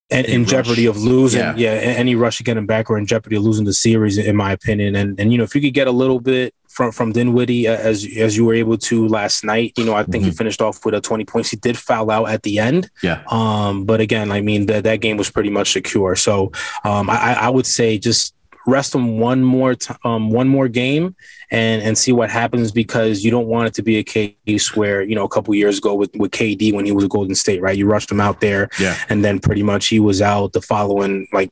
in, 0.10 0.26
in 0.26 0.46
jeopardy 0.46 0.86
of 0.86 0.98
losing, 0.98 1.42
yeah. 1.42 1.56
yeah. 1.56 1.70
any 1.72 2.16
rush 2.16 2.38
to 2.38 2.44
get 2.44 2.58
him 2.58 2.66
back 2.66 2.90
or 2.90 2.98
in 2.98 3.06
jeopardy 3.06 3.36
of 3.36 3.44
losing 3.44 3.66
the 3.66 3.74
series, 3.74 4.18
in 4.18 4.36
my 4.36 4.52
opinion. 4.52 4.96
And 4.96 5.20
and 5.20 5.32
you 5.32 5.38
know, 5.38 5.44
if 5.44 5.56
you 5.56 5.62
could 5.62 5.74
get 5.74 5.88
a 5.88 5.92
little 5.92 6.20
bit 6.20 6.54
from 6.70 6.92
from 6.92 7.12
Dinwiddie 7.12 7.68
as 7.68 8.08
as 8.18 8.38
you 8.38 8.46
were 8.46 8.54
able 8.54 8.78
to 8.78 9.08
last 9.08 9.44
night, 9.44 9.74
you 9.78 9.84
know, 9.84 9.96
I 9.96 10.04
think 10.04 10.24
mm-hmm. 10.24 10.32
he 10.32 10.38
finished 10.38 10.62
off 10.62 10.86
with 10.86 10.94
a 10.94 11.02
twenty 11.02 11.26
points. 11.26 11.50
He 11.50 11.58
did 11.58 11.78
foul 11.78 12.12
out 12.12 12.30
at 12.30 12.44
the 12.44 12.60
end, 12.60 12.90
yeah. 13.02 13.24
Um, 13.30 13.86
but 13.86 14.00
again, 14.00 14.32
I 14.32 14.42
mean 14.42 14.68
that 14.68 14.84
that 14.84 15.02
game 15.02 15.18
was 15.18 15.32
pretty 15.32 15.50
much 15.50 15.72
secure. 15.72 16.16
So, 16.16 16.52
um, 16.84 17.10
I 17.10 17.34
I 17.34 17.50
would 17.50 17.66
say 17.66 17.98
just 17.98 18.35
rest 18.66 18.96
him 18.96 19.20
one 19.20 19.44
more 19.44 19.76
t- 19.76 19.94
um, 20.04 20.30
one 20.30 20.48
more 20.48 20.68
game 20.68 21.16
and 21.52 21.82
and 21.82 21.98
see 21.98 22.12
what 22.12 22.30
happens 22.30 22.72
because 22.72 23.24
you 23.24 23.32
don't 23.32 23.48
want 23.48 23.68
it 23.68 23.74
to 23.76 23.82
be 23.82 23.98
a 23.98 24.04
case 24.04 24.76
where 24.76 25.02
you 25.02 25.16
know 25.16 25.24
a 25.24 25.30
couple 25.30 25.54
years 25.54 25.78
ago 25.78 25.94
with 25.94 26.16
with 26.16 26.32
KD 26.32 26.74
when 26.74 26.86
he 26.86 26.92
was 26.92 27.04
a 27.04 27.08
Golden 27.08 27.36
State 27.36 27.62
right? 27.62 27.78
You 27.78 27.86
rushed 27.86 28.12
him 28.12 28.20
out 28.20 28.42
there 28.42 28.70
yeah. 28.80 28.98
and 29.10 29.24
then 29.24 29.40
pretty 29.40 29.64
much 29.64 29.88
he 29.88 30.00
was 30.00 30.22
out 30.22 30.54
the 30.54 30.62
following 30.62 31.28
like 31.32 31.52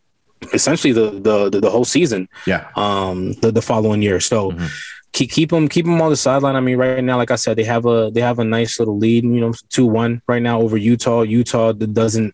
essentially 0.54 0.94
the 0.94 1.12
the 1.12 1.50
the, 1.50 1.60
the 1.62 1.70
whole 1.70 1.86
season. 1.86 2.28
Yeah. 2.48 2.70
Um 2.76 3.34
the, 3.34 3.52
the 3.52 3.62
following 3.62 4.02
year. 4.02 4.20
So 4.20 4.52
mm-hmm. 4.52 4.66
keep 5.12 5.32
keep 5.32 5.50
them 5.52 5.70
keep 5.70 5.86
them 5.86 6.02
on 6.02 6.10
the 6.10 6.18
sideline. 6.18 6.56
I 6.56 6.62
mean 6.62 6.78
right 6.78 7.04
now 7.04 7.18
like 7.18 7.32
I 7.32 7.36
said 7.36 7.58
they 7.58 7.64
have 7.64 7.86
a 7.86 8.10
they 8.12 8.22
have 8.22 8.40
a 8.40 8.44
nice 8.44 8.80
little 8.80 8.98
lead 8.98 9.24
you 9.24 9.40
know 9.40 9.52
2-1 9.70 10.22
right 10.28 10.42
now 10.42 10.62
over 10.62 10.78
Utah. 10.78 11.22
Utah 11.22 11.74
doesn't 11.74 12.34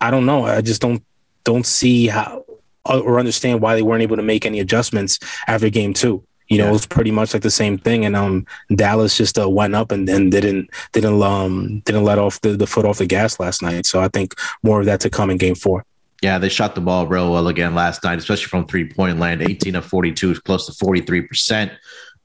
I 0.00 0.10
don't 0.10 0.26
know. 0.26 0.44
I 0.44 0.60
just 0.60 0.82
don't 0.82 1.02
don't 1.44 1.64
see 1.64 2.08
how 2.08 2.44
or 2.84 3.18
understand 3.18 3.60
why 3.60 3.74
they 3.74 3.82
weren't 3.82 4.02
able 4.02 4.16
to 4.16 4.22
make 4.22 4.46
any 4.46 4.60
adjustments 4.60 5.18
after 5.46 5.70
game 5.70 5.92
two. 5.92 6.24
You 6.48 6.58
know, 6.58 6.64
yeah. 6.64 6.70
it 6.70 6.72
was 6.72 6.86
pretty 6.86 7.10
much 7.10 7.34
like 7.34 7.42
the 7.42 7.50
same 7.50 7.76
thing, 7.76 8.06
and 8.06 8.16
um, 8.16 8.46
Dallas 8.74 9.16
just 9.16 9.38
uh, 9.38 9.48
went 9.48 9.74
up 9.74 9.92
and 9.92 10.08
then 10.08 10.30
didn't 10.30 10.70
didn't 10.92 11.22
um 11.22 11.80
didn't 11.80 12.04
let 12.04 12.18
off 12.18 12.40
the, 12.40 12.56
the 12.56 12.66
foot 12.66 12.86
off 12.86 12.98
the 12.98 13.06
gas 13.06 13.38
last 13.38 13.62
night. 13.62 13.84
So 13.84 14.00
I 14.00 14.08
think 14.08 14.34
more 14.62 14.80
of 14.80 14.86
that 14.86 15.00
to 15.00 15.10
come 15.10 15.28
in 15.28 15.36
game 15.36 15.54
four. 15.54 15.84
Yeah, 16.22 16.38
they 16.38 16.48
shot 16.48 16.74
the 16.74 16.80
ball 16.80 17.06
real 17.06 17.30
well 17.30 17.46
again 17.48 17.74
last 17.74 18.02
night, 18.02 18.18
especially 18.18 18.46
from 18.46 18.66
three 18.66 18.88
point 18.88 19.18
land. 19.18 19.42
18 19.42 19.76
of 19.76 19.84
42, 19.84 20.32
is 20.32 20.38
close 20.40 20.66
to 20.66 20.84
43%. 20.84 21.70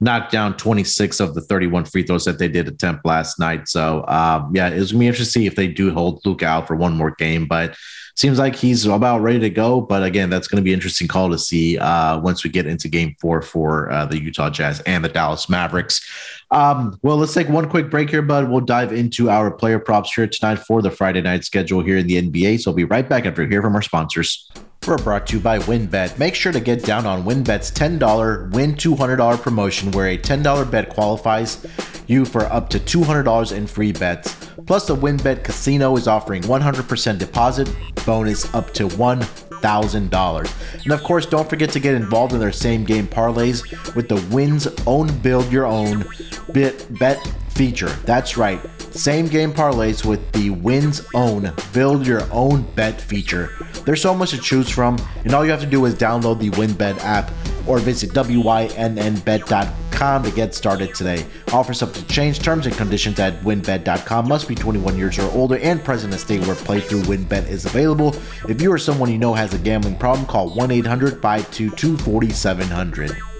Knocked 0.00 0.32
down 0.32 0.56
26 0.56 1.20
of 1.20 1.34
the 1.34 1.40
31 1.40 1.84
free 1.86 2.02
throws 2.02 2.24
that 2.24 2.38
they 2.38 2.48
did 2.48 2.68
attempt 2.68 3.06
last 3.06 3.38
night. 3.38 3.68
So, 3.68 4.04
um, 4.08 4.50
yeah, 4.54 4.68
it's 4.68 4.92
going 4.92 4.98
to 4.98 4.98
be 4.98 5.06
interesting 5.06 5.42
to 5.42 5.44
see 5.44 5.46
if 5.46 5.56
they 5.56 5.68
do 5.68 5.92
hold 5.92 6.20
Luke 6.24 6.42
out 6.42 6.66
for 6.66 6.76
one 6.76 6.96
more 6.96 7.12
game. 7.12 7.46
But 7.46 7.76
seems 8.16 8.38
like 8.38 8.54
he's 8.54 8.86
about 8.86 9.22
ready 9.22 9.40
to 9.40 9.50
go. 9.50 9.80
But 9.80 10.02
again, 10.02 10.30
that's 10.30 10.46
going 10.46 10.56
to 10.56 10.62
be 10.62 10.72
an 10.72 10.78
interesting 10.78 11.08
call 11.08 11.30
to 11.30 11.38
see 11.38 11.78
uh, 11.78 12.20
once 12.20 12.44
we 12.44 12.50
get 12.50 12.66
into 12.66 12.88
game 12.88 13.16
four 13.20 13.42
for 13.42 13.90
uh, 13.90 14.06
the 14.06 14.20
Utah 14.20 14.50
Jazz 14.50 14.80
and 14.80 15.04
the 15.04 15.08
Dallas 15.08 15.48
Mavericks. 15.48 16.06
Um, 16.50 16.98
well, 17.02 17.16
let's 17.16 17.34
take 17.34 17.48
one 17.48 17.68
quick 17.68 17.90
break 17.90 18.10
here, 18.10 18.22
bud. 18.22 18.48
We'll 18.48 18.60
dive 18.60 18.92
into 18.92 19.30
our 19.30 19.50
player 19.50 19.78
props 19.78 20.12
here 20.12 20.26
tonight 20.26 20.60
for 20.60 20.82
the 20.82 20.90
Friday 20.90 21.20
night 21.20 21.44
schedule 21.44 21.82
here 21.82 21.98
in 21.98 22.06
the 22.06 22.22
NBA. 22.22 22.60
So 22.60 22.70
we'll 22.70 22.76
be 22.76 22.84
right 22.84 23.08
back 23.08 23.26
after 23.26 23.42
we 23.42 23.48
hear 23.48 23.62
from 23.62 23.74
our 23.74 23.82
sponsors. 23.82 24.48
We're 24.86 24.98
brought 24.98 25.28
to 25.28 25.36
you 25.36 25.42
by 25.42 25.60
WynnBet. 25.60 26.18
Make 26.18 26.34
sure 26.34 26.52
to 26.52 26.60
get 26.60 26.84
down 26.84 27.06
on 27.06 27.24
WynnBet's 27.24 27.70
$10 27.70 28.52
win 28.52 28.74
$200 28.74 29.40
promotion 29.40 29.90
where 29.92 30.08
a 30.08 30.18
$10 30.18 30.70
bet 30.70 30.90
qualifies 30.90 31.66
you 32.06 32.26
for 32.26 32.42
up 32.42 32.68
to 32.68 32.78
$200 32.78 33.56
in 33.56 33.66
free 33.66 33.92
bets. 33.92 34.34
Plus, 34.66 34.86
the 34.86 34.94
WynnBet 34.94 35.42
Casino 35.42 35.96
is 35.96 36.06
offering 36.06 36.42
100% 36.42 37.18
deposit 37.18 37.74
bonus 38.04 38.52
up 38.54 38.74
to 38.74 38.86
$1,000. 38.88 40.84
And 40.84 40.92
of 40.92 41.02
course, 41.02 41.24
don't 41.24 41.48
forget 41.48 41.70
to 41.70 41.80
get 41.80 41.94
involved 41.94 42.34
in 42.34 42.38
their 42.40 42.52
same 42.52 42.84
game 42.84 43.06
parlays 43.06 43.94
with 43.94 44.10
the 44.10 44.22
Win's 44.34 44.68
own 44.86 45.16
build 45.20 45.50
your 45.50 45.64
own 45.64 46.04
bit 46.52 46.86
bet 46.98 47.18
feature. 47.48 47.88
That's 48.04 48.36
right 48.36 48.60
same 48.94 49.26
game 49.26 49.52
parlays 49.52 50.04
with 50.04 50.30
the 50.32 50.50
Wins 50.50 51.04
own 51.14 51.52
build 51.72 52.06
your 52.06 52.22
own 52.32 52.62
bet 52.74 53.00
feature. 53.00 53.50
There's 53.84 54.00
so 54.00 54.14
much 54.14 54.30
to 54.30 54.38
choose 54.38 54.70
from, 54.70 54.98
and 55.24 55.34
all 55.34 55.44
you 55.44 55.50
have 55.50 55.60
to 55.60 55.66
do 55.66 55.84
is 55.84 55.94
download 55.94 56.38
the 56.38 56.50
WynnBet 56.50 56.98
app 57.00 57.30
or 57.66 57.78
visit 57.78 58.10
wynnbet.com 58.10 59.74
to 60.22 60.30
get 60.30 60.54
started 60.54 60.94
today. 60.94 61.26
Offers 61.52 61.82
up 61.82 61.92
to 61.94 62.06
change 62.06 62.38
terms 62.38 62.66
and 62.66 62.76
conditions 62.76 63.18
at 63.18 63.40
wynnbet.com. 63.40 64.28
Must 64.28 64.46
be 64.46 64.54
21 64.54 64.96
years 64.96 65.18
or 65.18 65.28
older 65.32 65.58
and 65.58 65.82
present 65.82 66.12
in 66.12 66.16
a 66.16 66.20
state 66.20 66.46
where 66.46 66.54
playthrough 66.56 67.02
wynnbet 67.02 67.48
is 67.48 67.64
available. 67.66 68.14
If 68.48 68.62
you 68.62 68.72
or 68.72 68.78
someone 68.78 69.10
you 69.10 69.18
know 69.18 69.34
has 69.34 69.54
a 69.54 69.58
gambling 69.58 69.96
problem, 69.96 70.26
call 70.26 70.50
1 70.50 70.70
800 70.70 71.20
522 71.20 71.96
4700. 71.98 73.33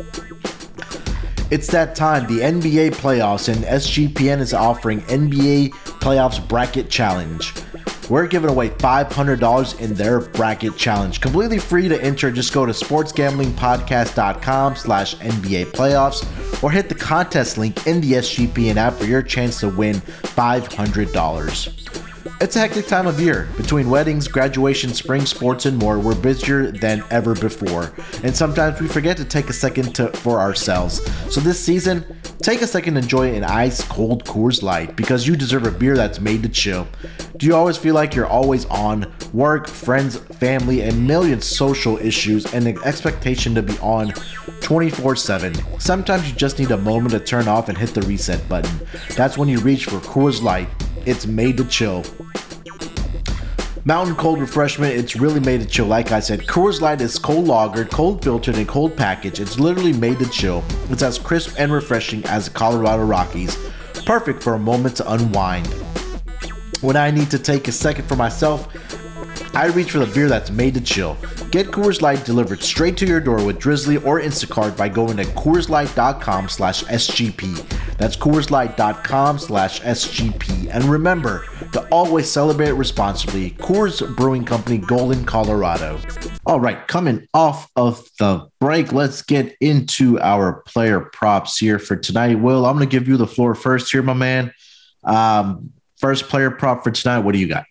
It's 1.54 1.68
that 1.68 1.94
time, 1.94 2.26
the 2.26 2.40
NBA 2.40 2.96
playoffs, 2.96 3.49
and 3.49 3.64
SGPN 3.64 4.40
is 4.40 4.52
offering 4.52 5.02
NBA 5.02 5.70
Playoffs 6.00 6.49
Bracket 6.49 6.90
Challenge. 6.90 7.54
We're 8.11 8.26
giving 8.26 8.50
away 8.50 8.70
$500 8.70 9.80
in 9.80 9.94
their 9.94 10.18
bracket 10.18 10.76
challenge. 10.76 11.20
Completely 11.20 11.61
free 11.61 11.87
to 11.87 12.02
enter. 12.02 12.32
Just 12.32 12.52
go 12.52 12.66
to 12.66 12.73
sportsgamblingpodcast.com 12.73 14.75
slash 14.75 15.14
NBA 15.18 15.66
playoffs 15.66 16.26
or 16.61 16.73
hit 16.73 16.88
the 16.88 16.96
contest 16.96 17.56
link 17.56 17.87
in 17.87 18.00
the 18.00 18.14
SGPN 18.14 18.75
app 18.75 18.94
for 18.94 19.04
your 19.04 19.23
chance 19.23 19.61
to 19.61 19.68
win 19.68 19.94
$500. 19.94 21.84
It's 22.40 22.57
a 22.57 22.61
hectic 22.61 22.87
time 22.87 23.07
of 23.07 23.21
year. 23.21 23.49
Between 23.59 23.90
weddings, 23.90 24.28
graduation, 24.28 24.95
spring 24.95 25.26
sports, 25.26 25.66
and 25.66 25.76
more, 25.76 25.99
we're 25.99 26.14
busier 26.14 26.71
than 26.71 27.04
ever 27.11 27.35
before. 27.35 27.93
And 28.23 28.35
sometimes 28.35 28.81
we 28.81 28.88
forget 28.88 29.19
to 29.19 29.26
take 29.26 29.50
a 29.50 29.52
second 29.52 29.95
to, 29.97 30.09
for 30.09 30.40
ourselves. 30.40 31.04
So 31.31 31.43
this 31.43 31.61
season, 31.61 32.02
take 32.38 32.62
a 32.62 32.66
second 32.66 32.95
to 32.95 33.00
enjoy 33.00 33.35
an 33.35 33.45
ice 33.45 33.87
cold 33.87 34.25
Coors 34.25 34.62
Light 34.62 34.97
because 34.97 35.26
you 35.26 35.37
deserve 35.37 35.66
a 35.66 35.71
beer 35.71 35.97
that's 35.97 36.19
made 36.19 36.43
to 36.45 36.49
chill. 36.49 36.88
Do 37.37 37.45
you 37.45 37.54
always 37.54 37.76
feel 37.76 37.95
like 37.95 38.14
you're 38.14 38.26
always 38.26 38.64
on? 38.66 39.12
Work, 39.35 39.69
friends, 39.69 40.16
family, 40.16 40.81
and 40.81 41.07
million 41.07 41.43
social 41.43 41.99
issues, 41.99 42.52
and 42.54 42.64
the 42.64 42.81
expectation 42.87 43.54
to 43.54 43.62
be 43.62 43.76
on 43.81 44.14
24 44.62 45.16
7. 45.16 45.54
Sometimes 45.78 46.26
you 46.31 46.35
just 46.35 46.59
need 46.59 46.71
a 46.71 46.78
moment 46.78 47.11
to 47.11 47.21
turn 47.21 47.49
off 47.49 47.69
and 47.69 47.76
hit 47.76 47.90
the 47.90 48.02
reset 48.02 48.49
button. 48.49 48.81
That's 49.14 49.37
when 49.37 49.49
you 49.49 49.59
reach 49.59 49.85
for 49.85 49.99
Coors 49.99 50.40
Light. 50.40 50.69
It's 51.06 51.26
made 51.26 51.56
to 51.58 51.64
chill. 51.64 52.04
Mountain 53.87 54.16
cold 54.16 54.40
refreshment, 54.40 54.94
it's 54.94 55.14
really 55.14 55.40
made 55.40 55.61
to 55.61 55.66
chill. 55.66 55.84
Like 55.84 56.11
I 56.11 56.20
said, 56.20 56.40
Coors 56.40 56.80
Light 56.80 57.02
is 57.02 57.18
cold 57.18 57.46
lagered, 57.46 57.90
cold 57.90 58.25
filtered, 58.25 58.56
and 58.56 58.66
cold 58.66 58.96
packaged. 58.96 59.40
It's 59.40 59.58
literally 59.58 59.92
made 59.92 60.18
to 60.20 60.30
chill. 60.30 60.64
It's 60.88 61.02
as 61.02 61.18
crisp 61.18 61.56
and 61.58 61.70
refreshing 61.70 62.25
as 62.25 62.46
the 62.46 62.54
Colorado 62.54 63.04
Rockies. 63.04 63.58
Perfect 64.06 64.42
for 64.42 64.54
a 64.54 64.58
moment 64.58 64.96
to 64.96 65.12
unwind. 65.12 65.66
When 66.80 66.96
I 66.96 67.11
need 67.11 67.30
to 67.30 67.38
take 67.38 67.68
a 67.68 67.73
second 67.73 68.06
for 68.08 68.16
myself, 68.16 68.68
I 69.54 69.66
reach 69.66 69.90
for 69.90 69.99
the 69.99 70.12
beer 70.12 70.28
that's 70.28 70.50
made 70.50 70.75
to 70.75 70.80
chill. 70.80 71.18
Get 71.50 71.66
Coors 71.66 72.00
Light 72.00 72.25
delivered 72.25 72.62
straight 72.62 72.96
to 72.96 73.06
your 73.06 73.20
door 73.20 73.44
with 73.44 73.58
Drizzly 73.58 73.99
or 73.99 74.20
Instacart 74.20 74.76
by 74.76 74.88
going 74.88 75.18
to 75.18 75.25
CoorsLight.com 75.25 76.49
slash 76.49 76.84
SGP. 76.84 77.84
That's 77.98 78.16
CoorsLight.com 78.16 79.38
slash 79.38 79.80
SGP. 79.80 80.68
And 80.72 80.84
remember 80.84 81.46
to 81.72 81.86
always 81.88 82.28
celebrate 82.28 82.72
responsibly. 82.72 83.52
Coors 83.52 84.14
Brewing 84.16 84.44
Company, 84.44 84.78
Golden, 84.78 85.24
Colorado. 85.24 86.00
All 86.46 86.60
right, 86.60 86.86
coming 86.88 87.26
off 87.32 87.70
of 87.76 88.06
the 88.18 88.48
break, 88.60 88.92
let's 88.92 89.22
get 89.22 89.56
into 89.60 90.20
our 90.20 90.62
player 90.66 91.00
props 91.00 91.58
here 91.58 91.78
for 91.78 91.96
tonight. 91.96 92.38
Will, 92.38 92.66
I'm 92.66 92.76
going 92.76 92.88
to 92.88 92.98
give 92.98 93.08
you 93.08 93.16
the 93.16 93.26
floor 93.26 93.54
first 93.54 93.90
here, 93.90 94.02
my 94.02 94.14
man. 94.14 94.52
Um, 95.02 95.72
first 95.98 96.28
player 96.28 96.50
prop 96.50 96.84
for 96.84 96.90
tonight. 96.90 97.20
What 97.20 97.32
do 97.32 97.38
you 97.38 97.48
got? 97.48 97.64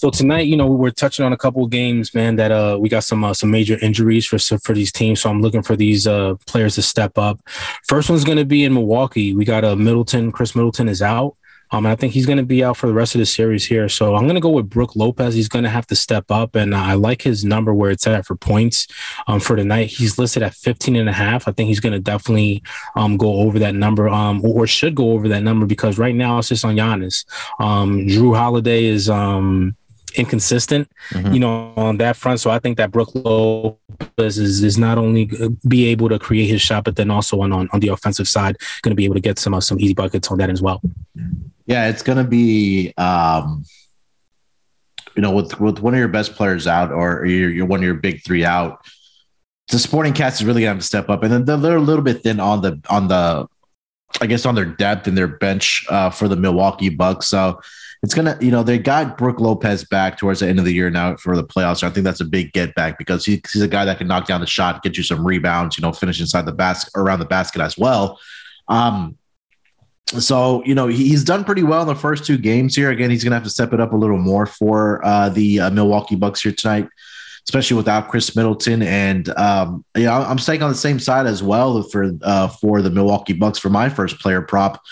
So 0.00 0.08
tonight, 0.08 0.46
you 0.46 0.56
know, 0.56 0.66
we're 0.66 0.92
touching 0.92 1.26
on 1.26 1.34
a 1.34 1.36
couple 1.36 1.62
of 1.62 1.68
games, 1.68 2.14
man. 2.14 2.36
That 2.36 2.50
uh, 2.50 2.78
we 2.80 2.88
got 2.88 3.04
some 3.04 3.22
uh, 3.22 3.34
some 3.34 3.50
major 3.50 3.78
injuries 3.82 4.24
for 4.24 4.38
for 4.38 4.72
these 4.72 4.90
teams. 4.90 5.20
So 5.20 5.28
I'm 5.28 5.42
looking 5.42 5.60
for 5.60 5.76
these 5.76 6.06
uh 6.06 6.36
players 6.46 6.76
to 6.76 6.82
step 6.82 7.18
up. 7.18 7.38
First 7.86 8.08
one's 8.08 8.24
going 8.24 8.38
to 8.38 8.46
be 8.46 8.64
in 8.64 8.72
Milwaukee. 8.72 9.34
We 9.34 9.44
got 9.44 9.62
a 9.62 9.72
uh, 9.72 9.76
Middleton. 9.76 10.32
Khris 10.32 10.56
Middleton 10.56 10.88
is 10.88 11.02
out. 11.02 11.36
Um, 11.70 11.84
I 11.84 11.96
think 11.96 12.14
he's 12.14 12.24
going 12.24 12.38
to 12.38 12.44
be 12.44 12.64
out 12.64 12.78
for 12.78 12.86
the 12.86 12.94
rest 12.94 13.14
of 13.14 13.18
the 13.18 13.26
series 13.26 13.66
here. 13.66 13.90
So 13.90 14.16
I'm 14.16 14.24
going 14.24 14.36
to 14.36 14.40
go 14.40 14.48
with 14.48 14.70
Brook 14.70 14.96
Lopez. 14.96 15.34
He's 15.34 15.48
going 15.48 15.64
to 15.64 15.70
have 15.70 15.86
to 15.88 15.94
step 15.94 16.30
up. 16.30 16.56
And 16.56 16.74
I 16.74 16.94
like 16.94 17.22
his 17.22 17.44
number 17.44 17.72
where 17.74 17.90
it's 17.90 18.06
at 18.06 18.26
for 18.26 18.34
points 18.36 18.88
um, 19.28 19.38
for 19.38 19.54
tonight. 19.54 19.86
He's 19.86 20.18
listed 20.18 20.42
at 20.42 20.54
15 20.54 20.96
and 20.96 21.08
a 21.08 21.12
half. 21.12 21.46
I 21.46 21.52
think 21.52 21.68
he's 21.68 21.78
going 21.78 21.92
to 21.92 22.00
definitely 22.00 22.62
um, 22.96 23.16
go 23.16 23.34
over 23.34 23.58
that 23.60 23.74
number 23.74 24.08
um, 24.08 24.44
or 24.44 24.66
should 24.66 24.94
go 24.94 25.12
over 25.12 25.28
that 25.28 25.42
number 25.42 25.66
because 25.66 25.98
right 25.98 26.14
now 26.14 26.38
it's 26.38 26.48
just 26.48 26.64
on 26.64 26.74
Giannis. 26.74 27.24
Um, 27.60 28.06
Jrue 28.08 28.34
Holiday 28.34 28.86
is 28.86 29.08
um, 29.08 29.76
inconsistent, 30.12 30.90
mm-hmm. 31.10 31.32
you 31.32 31.40
know, 31.40 31.72
on 31.76 31.98
that 31.98 32.16
front. 32.16 32.40
So 32.40 32.50
I 32.50 32.58
think 32.58 32.76
that 32.78 32.90
Brook 32.90 33.10
Lopez 33.14 34.38
is, 34.38 34.62
is 34.62 34.78
not 34.78 34.98
only 34.98 35.30
be 35.66 35.86
able 35.86 36.08
to 36.08 36.18
create 36.18 36.46
his 36.46 36.62
shot, 36.62 36.84
but 36.84 36.96
then 36.96 37.10
also 37.10 37.40
on, 37.40 37.52
on, 37.52 37.68
on 37.72 37.80
the 37.80 37.88
offensive 37.88 38.28
side, 38.28 38.56
going 38.82 38.90
to 38.90 38.96
be 38.96 39.04
able 39.04 39.14
to 39.14 39.20
get 39.20 39.38
some 39.38 39.54
uh, 39.54 39.60
some 39.60 39.78
easy 39.80 39.94
buckets 39.94 40.30
on 40.30 40.38
that 40.38 40.50
as 40.50 40.62
well. 40.62 40.80
Yeah, 41.66 41.88
it's 41.88 42.02
going 42.02 42.18
to 42.18 42.24
be, 42.24 42.92
um, 42.96 43.64
you 45.14 45.22
know, 45.22 45.32
with 45.32 45.60
with 45.60 45.80
one 45.80 45.94
of 45.94 45.98
your 45.98 46.08
best 46.08 46.34
players 46.34 46.66
out, 46.66 46.90
or 46.92 47.24
you're, 47.26 47.50
you're 47.50 47.66
one 47.66 47.80
of 47.80 47.84
your 47.84 47.94
big 47.94 48.24
three 48.24 48.44
out. 48.44 48.84
The 49.68 49.78
supporting 49.78 50.12
cast 50.12 50.40
is 50.40 50.46
really 50.46 50.62
going 50.62 50.78
to 50.78 50.84
step 50.84 51.08
up, 51.08 51.22
and 51.22 51.32
then 51.32 51.44
they're, 51.44 51.56
they're 51.56 51.76
a 51.76 51.80
little 51.80 52.02
bit 52.02 52.22
thin 52.22 52.40
on 52.40 52.60
the 52.62 52.80
on 52.88 53.06
the, 53.08 53.46
I 54.20 54.26
guess, 54.26 54.44
on 54.46 54.56
their 54.56 54.64
depth 54.64 55.06
and 55.06 55.16
their 55.16 55.28
bench 55.28 55.86
uh, 55.88 56.10
for 56.10 56.26
the 56.26 56.34
Milwaukee 56.36 56.88
Bucks. 56.88 57.28
So 57.28 57.60
it's 58.02 58.14
gonna, 58.14 58.38
you 58.40 58.50
know, 58.50 58.62
they 58.62 58.78
got 58.78 59.18
Brook 59.18 59.40
Lopez 59.40 59.84
back 59.84 60.16
towards 60.16 60.40
the 60.40 60.48
end 60.48 60.58
of 60.58 60.64
the 60.64 60.72
year 60.72 60.88
now 60.88 61.16
for 61.16 61.36
the 61.36 61.44
playoffs. 61.44 61.78
So 61.78 61.86
I 61.86 61.90
think 61.90 62.04
that's 62.04 62.20
a 62.20 62.24
big 62.24 62.52
get 62.52 62.74
back 62.74 62.96
because 62.96 63.26
he, 63.26 63.42
he's 63.52 63.62
a 63.62 63.68
guy 63.68 63.84
that 63.84 63.98
can 63.98 64.06
knock 64.06 64.26
down 64.26 64.40
the 64.40 64.46
shot, 64.46 64.82
get 64.82 64.96
you 64.96 65.02
some 65.02 65.26
rebounds, 65.26 65.76
you 65.76 65.82
know, 65.82 65.92
finish 65.92 66.20
inside 66.20 66.46
the 66.46 66.52
basket 66.52 66.92
around 66.96 67.18
the 67.18 67.26
basket 67.26 67.60
as 67.60 67.76
well. 67.76 68.18
Um, 68.68 69.18
so 70.18 70.64
you 70.64 70.74
know 70.74 70.88
he's 70.88 71.22
done 71.22 71.44
pretty 71.44 71.62
well 71.62 71.82
in 71.82 71.88
the 71.88 71.94
first 71.94 72.24
two 72.24 72.38
games 72.38 72.74
here. 72.74 72.90
Again, 72.90 73.10
he's 73.10 73.22
to 73.22 73.30
have 73.30 73.44
to 73.44 73.50
step 73.50 73.72
it 73.72 73.80
up 73.80 73.92
a 73.92 73.96
little 73.96 74.18
more 74.18 74.46
for 74.46 75.04
uh, 75.04 75.28
the 75.28 75.60
uh, 75.60 75.70
Milwaukee 75.70 76.16
Bucks 76.16 76.40
here 76.42 76.52
tonight, 76.52 76.88
especially 77.44 77.76
without 77.76 78.08
Khris 78.08 78.34
Middleton. 78.34 78.82
And 78.82 79.28
um, 79.30 79.84
yeah, 79.96 80.18
I'm 80.18 80.38
staying 80.38 80.62
on 80.62 80.70
the 80.70 80.76
same 80.76 80.98
side 80.98 81.26
as 81.26 81.42
well 81.42 81.82
for 81.84 82.12
uh, 82.22 82.48
for 82.48 82.82
the 82.82 82.90
Milwaukee 82.90 83.34
Bucks 83.34 83.58
for 83.58 83.70
my 83.70 83.88
first 83.88 84.18
player 84.18 84.42
prop. 84.42 84.82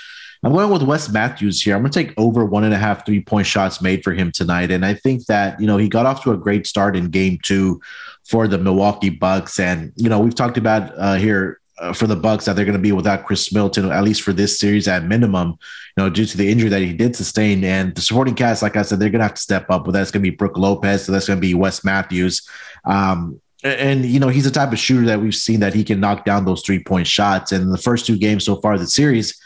I'm 0.42 0.52
going 0.52 0.70
with 0.70 0.82
Wes 0.82 1.08
Matthews 1.08 1.62
here. 1.62 1.74
I'm 1.74 1.82
going 1.82 1.90
to 1.90 2.04
take 2.04 2.14
over 2.16 2.44
one 2.44 2.64
and 2.64 2.74
a 2.74 2.78
half 2.78 3.04
three 3.04 3.20
point 3.20 3.46
shots 3.46 3.82
made 3.82 4.04
for 4.04 4.12
him 4.12 4.30
tonight. 4.30 4.70
And 4.70 4.84
I 4.84 4.94
think 4.94 5.26
that, 5.26 5.60
you 5.60 5.66
know, 5.66 5.76
he 5.76 5.88
got 5.88 6.06
off 6.06 6.22
to 6.24 6.32
a 6.32 6.36
great 6.36 6.66
start 6.66 6.96
in 6.96 7.10
game 7.10 7.38
two 7.42 7.80
for 8.24 8.46
the 8.46 8.58
Milwaukee 8.58 9.10
Bucks. 9.10 9.58
And, 9.58 9.92
you 9.96 10.08
know, 10.08 10.20
we've 10.20 10.34
talked 10.34 10.56
about 10.56 10.92
uh, 10.96 11.14
here 11.14 11.60
uh, 11.78 11.92
for 11.92 12.06
the 12.06 12.16
Bucks 12.16 12.44
that 12.44 12.54
they're 12.56 12.64
going 12.64 12.76
to 12.76 12.82
be 12.82 12.92
without 12.92 13.24
Khris 13.24 13.52
Middleton, 13.52 13.90
at 13.90 14.04
least 14.04 14.22
for 14.22 14.32
this 14.32 14.58
series 14.58 14.86
at 14.86 15.04
minimum, 15.04 15.58
you 15.96 16.04
know, 16.04 16.10
due 16.10 16.26
to 16.26 16.36
the 16.36 16.48
injury 16.48 16.68
that 16.68 16.82
he 16.82 16.92
did 16.92 17.16
sustain. 17.16 17.64
And 17.64 17.94
the 17.94 18.00
supporting 18.00 18.34
cast, 18.34 18.62
like 18.62 18.76
I 18.76 18.82
said, 18.82 19.00
they're 19.00 19.10
going 19.10 19.20
to 19.20 19.24
have 19.24 19.34
to 19.34 19.42
step 19.42 19.70
up. 19.70 19.84
But 19.84 19.92
that's 19.92 20.10
going 20.10 20.22
to 20.22 20.30
be 20.30 20.36
Brook 20.36 20.56
Lopez, 20.56 21.04
so 21.04 21.12
that's 21.12 21.26
going 21.26 21.38
to 21.38 21.46
be 21.46 21.54
Wes 21.54 21.84
Matthews. 21.84 22.48
Um, 22.84 23.40
and 23.64 24.04
you 24.04 24.20
know 24.20 24.28
he's 24.28 24.44
the 24.44 24.52
type 24.52 24.72
of 24.72 24.78
shooter 24.78 25.06
that 25.06 25.20
we've 25.20 25.34
seen 25.34 25.58
that 25.60 25.74
he 25.74 25.82
can 25.82 25.98
knock 25.98 26.24
down 26.24 26.44
those 26.44 26.62
three 26.62 26.82
point 26.82 27.06
shots. 27.06 27.52
And 27.52 27.72
the 27.72 27.78
first 27.78 28.06
two 28.06 28.16
games 28.16 28.44
so 28.44 28.56
far 28.60 28.74
of 28.74 28.80
the 28.80 28.86
series, 28.86 29.40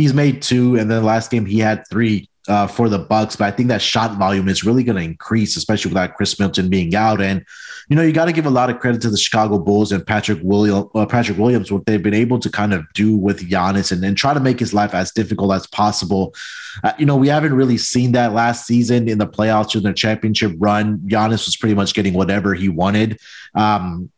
he's 0.00 0.14
made 0.14 0.42
two, 0.42 0.76
and 0.76 0.90
then 0.90 1.04
last 1.04 1.30
game 1.30 1.44
he 1.44 1.58
had 1.58 1.86
three 1.88 2.28
uh, 2.48 2.66
for 2.66 2.88
the 2.88 2.98
Bucks. 2.98 3.36
But 3.36 3.46
I 3.46 3.50
think 3.50 3.68
that 3.68 3.82
shot 3.82 4.16
volume 4.18 4.48
is 4.48 4.64
really 4.64 4.82
going 4.82 4.96
to 4.96 5.02
increase, 5.02 5.56
especially 5.56 5.90
without 5.90 6.16
Khris 6.16 6.38
Middleton 6.38 6.68
being 6.68 6.94
out. 6.94 7.20
And 7.20 7.44
you 7.88 7.96
know, 7.96 8.02
you 8.02 8.12
got 8.12 8.26
to 8.26 8.32
give 8.32 8.46
a 8.46 8.50
lot 8.50 8.70
of 8.70 8.78
credit 8.78 9.00
to 9.02 9.10
the 9.10 9.16
Chicago 9.16 9.58
Bulls 9.58 9.92
and 9.92 10.06
Patrick 10.06 10.40
uh, 10.44 11.06
Patrick 11.06 11.38
Williams, 11.38 11.70
what 11.70 11.86
they've 11.86 12.02
been 12.02 12.14
able 12.14 12.38
to 12.38 12.50
kind 12.50 12.72
of 12.72 12.84
do 12.94 13.16
with 13.16 13.48
Giannis 13.48 13.92
and, 13.92 14.04
and 14.04 14.16
try 14.16 14.32
to 14.32 14.40
make 14.40 14.58
his 14.58 14.72
life 14.72 14.94
as 14.94 15.10
difficult 15.12 15.52
as 15.52 15.66
possible. 15.66 16.34
Uh, 16.82 16.92
you 16.98 17.06
know, 17.06 17.16
we 17.16 17.28
haven't 17.28 17.54
really 17.54 17.78
seen 17.78 18.12
that 18.12 18.32
last 18.32 18.66
season 18.66 19.08
in 19.08 19.18
the 19.18 19.26
playoffs 19.26 19.74
or 19.74 19.80
the 19.80 19.92
championship 19.92 20.52
run. 20.58 20.98
Giannis 21.00 21.46
was 21.46 21.56
pretty 21.56 21.74
much 21.74 21.94
getting 21.94 22.14
whatever 22.14 22.54
he 22.54 22.68
wanted. 22.68 23.18
Um, 23.54 24.10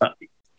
uh, 0.00 0.08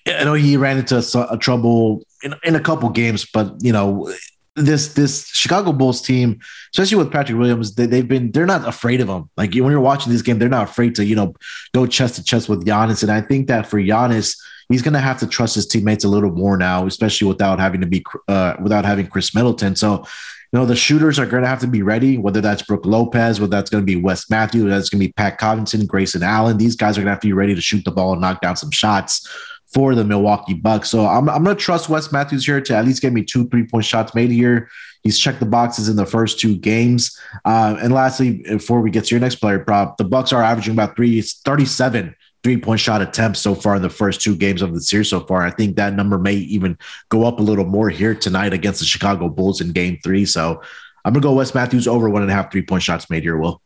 I 0.05 0.23
know 0.23 0.33
he 0.33 0.57
ran 0.57 0.77
into 0.77 0.97
a, 0.97 1.33
a 1.33 1.37
trouble 1.37 2.03
in, 2.23 2.33
in 2.43 2.55
a 2.55 2.59
couple 2.59 2.89
games, 2.89 3.25
but 3.25 3.55
you 3.61 3.71
know, 3.71 4.11
this 4.55 4.93
this 4.93 5.27
Chicago 5.27 5.73
Bulls 5.73 6.01
team, 6.01 6.39
especially 6.73 6.97
with 6.97 7.11
Patrick 7.11 7.37
Williams, 7.37 7.73
they, 7.75 7.97
have 7.97 8.07
been 8.07 8.31
they're 8.31 8.45
not 8.45 8.67
afraid 8.67 9.01
of 9.01 9.09
him. 9.09 9.29
Like 9.35 9.53
when 9.53 9.71
you're 9.71 9.79
watching 9.79 10.11
this 10.11 10.21
game, 10.21 10.39
they're 10.39 10.49
not 10.49 10.69
afraid 10.69 10.95
to 10.95 11.05
you 11.05 11.15
know 11.15 11.33
go 11.73 11.85
chest 11.87 12.15
to 12.15 12.23
chest 12.23 12.49
with 12.49 12.65
Giannis. 12.65 13.01
And 13.01 13.11
I 13.11 13.21
think 13.21 13.47
that 13.47 13.67
for 13.67 13.79
Giannis, 13.79 14.37
he's 14.69 14.81
going 14.81 14.93
to 14.93 14.99
have 14.99 15.19
to 15.19 15.27
trust 15.27 15.55
his 15.55 15.65
teammates 15.65 16.03
a 16.03 16.09
little 16.09 16.31
more 16.31 16.57
now, 16.57 16.85
especially 16.85 17.27
without 17.27 17.59
having 17.59 17.81
to 17.81 17.87
be 17.87 18.05
uh, 18.27 18.55
without 18.61 18.85
having 18.85 19.07
Khris 19.07 19.35
Middleton. 19.35 19.75
So. 19.75 20.05
You 20.51 20.59
know, 20.59 20.67
the 20.67 20.75
shooters 20.75 21.17
are 21.17 21.25
going 21.25 21.41
to 21.41 21.49
have 21.49 21.61
to 21.61 21.67
be 21.67 21.81
ready, 21.81 22.19
whether 22.19 22.39
that's 22.39 22.61
Brook 22.61 22.85
Lopez, 22.85 23.41
whether 23.41 23.49
that's 23.49 23.71
going 23.71 23.81
to 23.81 23.85
be 23.87 23.99
Wes 23.99 24.29
Matthews, 24.29 24.69
that's 24.69 24.87
going 24.87 25.01
to 25.01 25.07
be 25.07 25.13
Pat 25.13 25.39
Connaughton, 25.39 25.87
Grayson 25.87 26.21
Allen. 26.21 26.59
These 26.59 26.75
guys 26.75 26.95
are 26.95 27.01
going 27.01 27.07
to 27.07 27.11
have 27.13 27.21
to 27.21 27.27
be 27.27 27.33
ready 27.33 27.55
to 27.55 27.61
shoot 27.61 27.83
the 27.83 27.89
ball 27.89 28.11
and 28.11 28.21
knock 28.21 28.39
down 28.39 28.55
some 28.55 28.69
shots 28.69 29.27
for 29.73 29.95
the 29.95 30.03
Milwaukee 30.03 30.53
Bucks. 30.53 30.89
So 30.89 31.05
I'm, 31.05 31.29
I'm 31.29 31.43
going 31.43 31.55
to 31.55 31.61
trust 31.61 31.89
Wes 31.89 32.11
Matthews 32.11 32.45
here 32.45 32.61
to 32.61 32.75
at 32.75 32.85
least 32.85 33.01
get 33.01 33.13
me 33.13 33.23
two 33.23 33.47
three 33.47 33.65
point 33.65 33.85
shots 33.85 34.13
made 34.13 34.31
here. 34.31 34.69
He's 35.01 35.19
checked 35.19 35.39
the 35.39 35.45
boxes 35.45 35.89
in 35.89 35.95
the 35.97 36.05
first 36.05 36.39
two 36.39 36.55
games. 36.57 37.19
Uh, 37.43 37.75
and 37.81 37.93
lastly, 37.93 38.43
before 38.43 38.81
we 38.81 38.89
get 38.89 39.05
to 39.05 39.15
your 39.15 39.19
next 39.19 39.35
player 39.35 39.59
prop, 39.59 39.97
the 39.97 40.05
Bucks 40.05 40.31
are 40.31 40.41
averaging 40.41 40.73
about 40.73 40.95
three, 40.95 41.21
37 41.21 42.15
three 42.43 42.57
point 42.57 42.79
shot 42.79 43.01
attempts 43.01 43.39
so 43.39 43.55
far 43.55 43.75
in 43.75 43.81
the 43.81 43.89
first 43.89 44.21
two 44.21 44.35
games 44.35 44.61
of 44.61 44.73
the 44.73 44.81
series 44.81 45.09
so 45.09 45.21
far. 45.21 45.43
I 45.43 45.49
think 45.49 45.77
that 45.77 45.93
number 45.93 46.19
may 46.19 46.35
even 46.35 46.77
go 47.09 47.25
up 47.25 47.39
a 47.39 47.43
little 47.43 47.65
more 47.65 47.89
here 47.89 48.13
tonight 48.13 48.53
against 48.53 48.79
the 48.79 48.85
Chicago 48.85 49.29
Bulls 49.29 49.61
in 49.61 49.71
game 49.71 49.97
three. 50.03 50.25
So 50.25 50.61
I'm 51.05 51.13
going 51.13 51.21
to 51.21 51.27
go 51.27 51.33
Wes 51.33 51.55
Matthews 51.55 51.87
over 51.87 52.09
one 52.09 52.21
and 52.21 52.29
a 52.29 52.33
half 52.33 52.51
three 52.51 52.61
point 52.61 52.83
shots 52.83 53.09
made 53.09 53.23
here, 53.23 53.37
Will. 53.37 53.62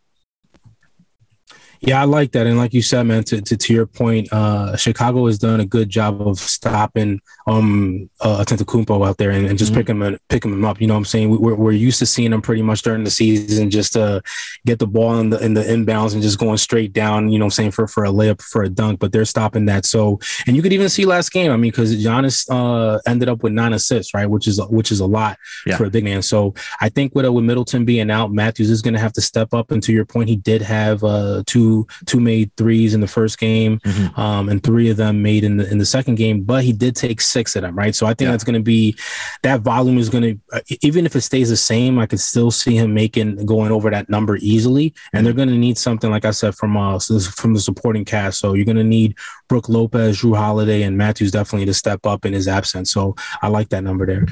Yeah, 1.81 2.01
I 2.01 2.05
like 2.05 2.31
that. 2.31 2.47
And 2.47 2.57
like 2.57 2.73
you 2.73 2.81
said, 2.81 3.03
man, 3.03 3.23
to, 3.25 3.41
to, 3.41 3.57
to 3.57 3.73
your 3.73 3.85
point, 3.85 4.31
uh, 4.31 4.75
Chicago 4.75 5.27
has 5.27 5.37
done 5.37 5.59
a 5.59 5.65
good 5.65 5.89
job 5.89 6.21
of 6.21 6.39
stopping 6.39 7.21
um 7.47 8.09
uh 8.19 8.43
out 8.43 9.17
there 9.17 9.31
and, 9.31 9.47
and 9.47 9.57
just 9.57 9.71
mm-hmm. 9.71 9.79
picking 9.79 10.01
him 10.01 10.19
picking 10.29 10.51
him 10.51 10.65
up. 10.65 10.81
You 10.81 10.87
know 10.87 10.95
what 10.95 10.99
I'm 10.99 11.05
saying? 11.05 11.29
We're, 11.29 11.55
we're 11.55 11.71
used 11.71 11.99
to 11.99 12.05
seeing 12.05 12.33
him 12.33 12.41
pretty 12.41 12.61
much 12.61 12.81
during 12.81 13.03
the 13.03 13.11
season 13.11 13.69
just 13.69 13.93
to 13.93 14.21
get 14.65 14.79
the 14.79 14.87
ball 14.87 15.19
in 15.19 15.29
the 15.29 15.39
in 15.43 15.53
the 15.53 15.63
inbounds 15.63 16.13
and 16.13 16.21
just 16.21 16.39
going 16.39 16.57
straight 16.57 16.93
down, 16.93 17.29
you 17.29 17.39
know 17.39 17.45
what 17.45 17.47
I'm 17.47 17.51
saying, 17.51 17.71
for, 17.71 17.87
for 17.87 18.05
a 18.05 18.09
layup, 18.09 18.41
for 18.41 18.63
a 18.63 18.69
dunk, 18.69 18.99
but 18.99 19.11
they're 19.11 19.25
stopping 19.25 19.65
that. 19.65 19.85
So 19.85 20.19
and 20.45 20.55
you 20.55 20.61
could 20.61 20.73
even 20.73 20.89
see 20.89 21.05
last 21.05 21.31
game, 21.31 21.51
I 21.51 21.57
mean, 21.57 21.71
because 21.71 21.95
Giannis 21.95 22.47
uh 22.49 22.99
ended 23.07 23.29
up 23.29 23.43
with 23.43 23.53
nine 23.53 23.73
assists, 23.73 24.13
right? 24.13 24.25
Which 24.25 24.47
is 24.47 24.59
which 24.69 24.91
is 24.91 24.99
a 24.99 25.05
lot 25.05 25.37
yeah. 25.65 25.77
for 25.77 25.85
a 25.85 25.89
big 25.89 26.03
man. 26.03 26.21
So 26.21 26.53
I 26.81 26.89
think 26.89 27.13
with 27.15 27.25
uh, 27.25 27.31
with 27.31 27.45
Middleton 27.45 27.85
being 27.85 28.09
out, 28.09 28.31
Matthews 28.31 28.69
is 28.69 28.81
gonna 28.81 28.99
have 28.99 29.13
to 29.13 29.21
step 29.21 29.53
up. 29.53 29.71
And 29.71 29.81
to 29.83 29.93
your 29.93 30.05
point, 30.05 30.29
he 30.29 30.35
did 30.35 30.61
have 30.61 31.03
uh 31.03 31.43
two 31.45 31.66
two 32.05 32.19
made 32.19 32.51
threes 32.57 32.93
in 32.93 33.01
the 33.01 33.07
first 33.07 33.37
game, 33.39 33.79
mm-hmm. 33.79 34.19
um, 34.19 34.49
and 34.49 34.63
three 34.63 34.89
of 34.89 34.97
them 34.97 35.21
made 35.21 35.43
in 35.43 35.57
the 35.57 35.69
in 35.69 35.77
the 35.77 35.85
second 35.85 36.15
game. 36.15 36.43
But 36.43 36.63
he 36.63 36.73
did 36.73 36.95
take 36.95 37.21
six 37.21 37.55
of 37.55 37.61
them, 37.61 37.75
right? 37.75 37.95
So 37.95 38.05
I 38.05 38.09
think 38.09 38.27
yeah. 38.27 38.31
that's 38.31 38.43
going 38.43 38.59
to 38.59 38.63
be 38.63 38.95
that 39.43 39.61
volume 39.61 39.97
is 39.97 40.09
going 40.09 40.23
to 40.23 40.77
even 40.81 41.05
if 41.05 41.15
it 41.15 41.21
stays 41.21 41.49
the 41.49 41.57
same, 41.57 41.99
I 41.99 42.05
could 42.05 42.19
still 42.19 42.51
see 42.51 42.75
him 42.75 42.93
making 42.93 43.45
going 43.45 43.71
over 43.71 43.89
that 43.89 44.09
number 44.09 44.37
easily. 44.37 44.93
And 45.13 45.25
they're 45.25 45.33
going 45.33 45.49
to 45.49 45.57
need 45.57 45.77
something 45.77 46.11
like 46.11 46.25
I 46.25 46.31
said 46.31 46.55
from 46.55 46.77
uh 46.77 46.99
from 46.99 47.53
the 47.53 47.59
supporting 47.59 48.05
cast. 48.05 48.39
So 48.39 48.53
you're 48.53 48.65
going 48.65 48.77
to 48.77 48.83
need 48.83 49.15
Brook 49.47 49.69
Lopez, 49.69 50.21
Jrue 50.21 50.35
Holiday, 50.35 50.83
and 50.83 50.97
Matthews 50.97 51.31
definitely 51.31 51.65
to 51.67 51.73
step 51.73 52.05
up 52.05 52.25
in 52.25 52.33
his 52.33 52.47
absence. 52.47 52.91
So 52.91 53.15
I 53.41 53.47
like 53.47 53.69
that 53.69 53.83
number 53.83 54.05
there. 54.05 54.25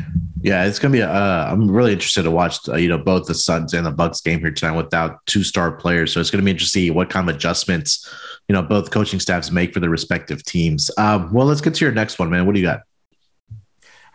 Yeah, 0.45 0.65
it's 0.65 0.77
gonna 0.77 0.91
be. 0.91 1.01
Uh, 1.01 1.51
I'm 1.51 1.71
really 1.71 1.91
interested 1.91 2.21
to 2.21 2.29
watch. 2.29 2.69
Uh, 2.69 2.75
you 2.75 2.87
know, 2.87 2.99
both 2.99 3.25
the 3.25 3.33
Suns 3.33 3.73
and 3.73 3.83
the 3.83 3.89
Bucks 3.89 4.21
game 4.21 4.41
here 4.41 4.51
tonight 4.51 4.77
without 4.77 5.25
two 5.25 5.43
star 5.43 5.71
players. 5.71 6.13
So 6.13 6.19
it's 6.19 6.29
gonna 6.29 6.43
be 6.43 6.51
interesting 6.51 6.81
to 6.81 6.85
see 6.85 6.91
what 6.91 7.09
kind 7.09 7.27
of 7.27 7.35
adjustments 7.35 8.07
you 8.47 8.53
know 8.53 8.61
both 8.61 8.91
coaching 8.91 9.19
staffs 9.19 9.49
make 9.49 9.73
for 9.73 9.79
the 9.79 9.89
respective 9.89 10.43
teams. 10.43 10.91
Um, 10.99 11.33
well, 11.33 11.47
let's 11.47 11.61
get 11.61 11.73
to 11.73 11.85
your 11.85 11.95
next 11.95 12.19
one, 12.19 12.29
man. 12.29 12.45
What 12.45 12.53
do 12.53 12.61
you 12.61 12.67
got? 12.67 12.81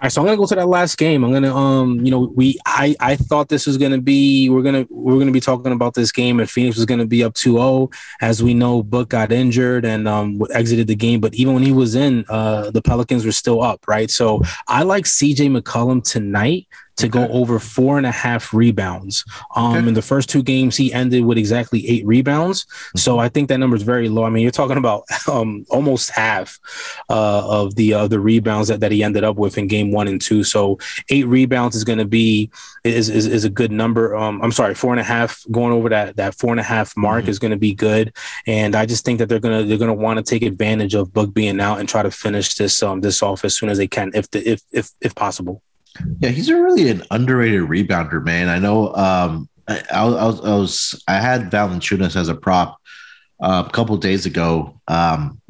All 0.01 0.07
right, 0.07 0.13
so 0.13 0.23
I'm 0.23 0.27
gonna 0.27 0.39
go 0.39 0.47
to 0.47 0.55
that 0.55 0.67
last 0.67 0.97
game. 0.97 1.23
I'm 1.23 1.31
gonna, 1.31 1.55
um, 1.55 2.03
you 2.03 2.11
know, 2.11 2.33
we, 2.35 2.59
I, 2.65 2.97
I 3.01 3.17
thought 3.17 3.51
this 3.51 3.67
was 3.67 3.77
gonna 3.77 4.01
be, 4.01 4.49
we're 4.49 4.63
gonna, 4.63 4.87
we're 4.89 5.19
gonna 5.19 5.31
be 5.31 5.41
talking 5.41 5.73
about 5.73 5.93
this 5.93 6.11
game, 6.11 6.41
and 6.41 6.49
Phoenix 6.49 6.77
was 6.77 6.87
gonna 6.87 7.05
be 7.05 7.23
up 7.23 7.35
2-0. 7.35 7.93
As 8.23 8.43
we 8.43 8.55
know, 8.55 8.83
Book 8.83 9.11
got 9.11 9.31
injured 9.31 9.85
and 9.85 10.09
um 10.09 10.41
exited 10.55 10.87
the 10.87 10.95
game, 10.95 11.21
but 11.21 11.35
even 11.35 11.53
when 11.53 11.63
he 11.63 11.73
was 11.73 11.97
in, 11.97 12.25
uh, 12.31 12.71
the 12.71 12.81
Pelicans 12.81 13.27
were 13.27 13.33
still 13.33 13.61
up, 13.63 13.87
right? 13.87 14.11
So 14.11 14.41
I 14.67 14.85
like 14.85 15.05
CJ 15.05 15.55
McCollum 15.55 16.03
tonight 16.03 16.67
to 17.01 17.09
go 17.09 17.29
over 17.29 17.59
four 17.59 17.99
and 17.99 18.07
a 18.07 18.11
half 18.11 18.53
rebounds. 18.53 19.25
Um, 19.57 19.77
okay. 19.77 19.89
in 19.89 19.95
the 19.95 20.03
first 20.03 20.29
two 20.29 20.43
games, 20.43 20.77
he 20.77 20.93
ended 20.93 21.25
with 21.25 21.39
exactly 21.39 21.87
eight 21.89 22.07
rebounds. 22.07 22.65
Mm-hmm. 22.65 22.99
So 22.99 23.19
I 23.19 23.29
think 23.29 23.49
that 23.49 23.59
number 23.59 23.77
is 23.77 23.83
very 23.83 24.09
low. 24.09 24.25
I 24.25 24.31
mean, 24.31 24.43
you're 24.43 24.51
talking 24.51 24.77
about 24.77 25.05
um, 25.29 25.65
almost 25.71 26.11
half 26.11 26.59
uh, 27.09 27.49
of 27.49 27.75
the 27.75 27.95
uh, 27.95 28.09
the 28.09 28.21
rebounds 28.21 28.69
that, 28.69 28.81
that 28.81 28.93
he 28.93 29.03
ended 29.03 29.25
up 29.25 29.37
with 29.37 29.59
in 29.59 29.67
game 29.67 29.93
one 29.93 30.09
and 30.09 30.21
two. 30.21 30.45
So 30.45 30.79
eight 31.09 31.27
rebounds 31.27 31.77
is 31.77 31.85
going 31.85 31.99
to 31.99 32.05
be 32.05 32.51
is, 32.85 33.09
is, 33.09 33.27
is 33.27 33.45
a 33.45 33.51
good 33.51 33.73
number. 33.73 34.17
Um, 34.17 34.41
I'm 34.43 34.53
sorry, 34.53 34.75
four 34.75 34.93
and 34.93 35.01
a 35.01 35.05
half 35.05 35.45
going 35.51 35.73
over 35.73 35.89
that 35.89 36.17
that 36.17 36.35
four 36.35 36.51
and 36.51 36.61
a 36.61 36.65
half 36.65 36.97
mark 36.97 37.23
mm-hmm. 37.23 37.31
is 37.31 37.39
going 37.39 37.53
to 37.53 37.57
be 37.59 37.75
good. 37.75 38.15
And 38.47 38.75
I 38.75 38.87
just 38.87 39.05
think 39.05 39.19
that 39.19 39.29
they're 39.29 39.41
gonna 39.41 39.65
they're 39.65 39.79
gonna 39.79 39.95
want 39.95 40.19
to 40.19 40.23
take 40.23 40.43
advantage 40.43 40.95
of 40.95 41.13
Book 41.13 41.35
being 41.35 41.61
out 41.61 41.81
and 41.81 41.89
try 41.89 42.03
to 42.03 42.11
finish 42.11 42.55
this 42.55 42.83
um 42.83 43.01
this 43.01 43.23
off 43.23 43.45
as 43.45 43.57
soon 43.57 43.69
as 43.69 43.79
they 43.79 43.89
can, 43.89 44.11
if 44.15 44.31
the 44.31 44.47
if 44.49 44.63
if 44.71 44.91
if 45.01 45.15
possible. 45.15 45.63
Yeah, 46.21 46.31
he's 46.31 46.49
a 46.49 46.61
really 46.61 46.89
an 46.89 47.03
underrated 47.11 47.63
rebounder, 47.63 48.25
man. 48.25 48.49
I 48.49 48.59
know. 48.59 48.95
Um, 48.95 49.49
I, 49.69 49.83
I, 49.93 50.05
was, 50.05 50.41
I 50.41 50.55
was 50.55 51.05
I 51.09 51.15
had 51.15 51.51
Valanciunas 51.51 52.17
as 52.17 52.29
a 52.29 52.35
prop 52.35 52.79
uh, 53.41 53.65
a 53.67 53.71
couple 53.71 53.97
days 53.97 54.27
ago 54.27 54.81
um, 54.89 55.41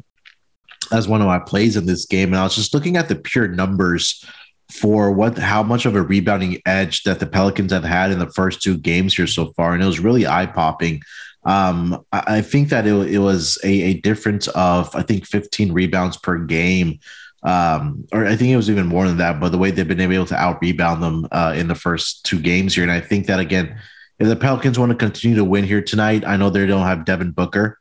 as 0.91 1.07
one 1.07 1.21
of 1.21 1.27
my 1.27 1.39
plays 1.39 1.77
in 1.77 1.85
this 1.85 2.05
game, 2.05 2.29
and 2.29 2.37
I 2.37 2.43
was 2.43 2.55
just 2.55 2.73
looking 2.73 2.97
at 2.97 3.07
the 3.07 3.15
pure 3.15 3.47
numbers 3.47 4.23
for 4.71 5.11
what 5.11 5.37
how 5.37 5.63
much 5.63 5.85
of 5.85 5.95
a 5.95 6.01
rebounding 6.01 6.61
edge 6.65 7.03
that 7.03 7.19
the 7.19 7.27
Pelicans 7.27 7.71
have 7.71 7.83
had 7.83 8.11
in 8.11 8.19
the 8.19 8.29
first 8.31 8.61
two 8.61 8.77
games 8.77 9.15
here 9.15 9.27
so 9.27 9.51
far, 9.53 9.73
and 9.73 9.83
it 9.83 9.87
was 9.87 9.99
really 9.99 10.25
eye 10.27 10.45
popping 10.45 11.01
Um, 11.43 12.05
I, 12.11 12.23
I 12.37 12.41
think 12.41 12.69
that 12.69 12.87
it, 12.87 12.93
it 13.11 13.19
was 13.19 13.57
a, 13.63 13.69
a 13.69 13.93
difference 13.95 14.47
of 14.49 14.95
I 14.95 15.01
think 15.01 15.25
15 15.25 15.71
rebounds 15.73 16.17
per 16.17 16.37
game 16.37 16.99
um, 17.43 18.05
or 18.11 18.25
I 18.25 18.35
think 18.35 18.51
it 18.51 18.57
was 18.57 18.69
even 18.69 18.87
more 18.87 19.07
than 19.07 19.17
that. 19.17 19.39
But 19.39 19.49
the 19.49 19.57
way 19.57 19.71
they've 19.71 19.87
been 19.87 19.99
able 19.99 20.25
to 20.27 20.35
out 20.35 20.61
rebound 20.61 21.01
them 21.01 21.27
uh, 21.31 21.53
in 21.55 21.67
the 21.67 21.75
first 21.75 22.25
two 22.25 22.39
games 22.39 22.75
here, 22.75 22.83
and 22.83 22.91
I 22.91 23.01
think 23.01 23.27
that 23.27 23.39
again, 23.39 23.79
if 24.19 24.27
the 24.27 24.35
Pelicans 24.35 24.77
want 24.77 24.91
to 24.91 24.97
continue 24.97 25.37
to 25.37 25.43
win 25.43 25.63
here 25.63 25.81
tonight, 25.81 26.23
I 26.25 26.37
know 26.37 26.49
they 26.49 26.67
don't 26.67 26.85
have 26.85 27.05
Devin 27.05 27.31
Booker. 27.31 27.79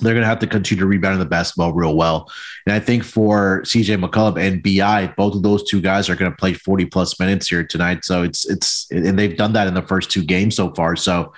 They're 0.00 0.12
going 0.12 0.22
to 0.22 0.28
have 0.28 0.40
to 0.40 0.46
continue 0.46 0.80
to 0.80 0.86
rebound 0.86 1.20
the 1.20 1.26
basketball 1.26 1.72
real 1.72 1.96
well. 1.96 2.30
And 2.66 2.74
I 2.74 2.80
think 2.80 3.02
for 3.02 3.62
CJ 3.62 4.04
McCollum 4.04 4.38
and 4.38 4.62
BI, 4.62 5.12
both 5.16 5.34
of 5.34 5.42
those 5.42 5.64
two 5.64 5.80
guys 5.80 6.08
are 6.08 6.14
going 6.14 6.30
to 6.30 6.36
play 6.36 6.52
40 6.52 6.84
plus 6.86 7.18
minutes 7.18 7.48
here 7.48 7.64
tonight. 7.64 8.04
So 8.04 8.22
it's, 8.22 8.48
it's, 8.48 8.88
and 8.90 9.18
they've 9.18 9.36
done 9.36 9.54
that 9.54 9.66
in 9.66 9.74
the 9.74 9.82
first 9.82 10.10
two 10.10 10.22
games 10.22 10.54
so 10.54 10.72
far. 10.74 10.94
So, 10.94 11.32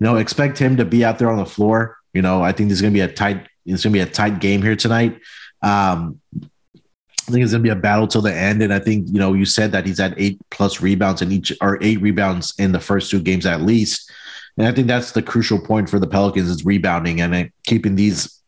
you 0.00 0.04
know, 0.04 0.16
expect 0.16 0.58
him 0.58 0.76
to 0.76 0.84
be 0.84 1.04
out 1.04 1.18
there 1.18 1.30
on 1.30 1.38
the 1.38 1.46
floor. 1.46 1.96
You 2.12 2.22
know, 2.22 2.42
I 2.42 2.52
think 2.52 2.68
there's 2.68 2.82
going 2.82 2.92
to 2.92 2.98
be 2.98 3.00
a 3.00 3.08
tight, 3.08 3.46
it's 3.64 3.84
going 3.84 3.92
to 3.92 3.98
be 3.98 4.00
a 4.00 4.06
tight 4.06 4.40
game 4.40 4.60
here 4.60 4.76
tonight. 4.76 5.20
Um, 5.62 6.20
I 7.26 7.32
think 7.32 7.42
it's 7.42 7.52
going 7.52 7.62
to 7.62 7.66
be 7.66 7.76
a 7.76 7.80
battle 7.80 8.06
till 8.06 8.20
the 8.20 8.34
end. 8.34 8.62
And 8.62 8.72
I 8.72 8.78
think, 8.78 9.08
you 9.08 9.18
know, 9.18 9.32
you 9.32 9.46
said 9.46 9.72
that 9.72 9.86
he's 9.86 9.98
at 9.98 10.14
eight 10.18 10.38
plus 10.50 10.82
rebounds 10.82 11.22
in 11.22 11.32
each 11.32 11.52
or 11.62 11.82
eight 11.82 12.00
rebounds 12.02 12.52
in 12.58 12.72
the 12.72 12.80
first 12.80 13.10
two 13.10 13.20
games 13.20 13.46
at 13.46 13.62
least. 13.62 14.10
And 14.58 14.66
I 14.66 14.72
think 14.72 14.88
that's 14.88 15.12
the 15.12 15.22
crucial 15.22 15.58
point 15.58 15.88
for 15.88 15.98
the 15.98 16.06
Pelicans 16.06 16.50
is 16.50 16.64
rebounding 16.66 17.22
and 17.22 17.50
keeping 17.66 17.96
these 17.96 18.42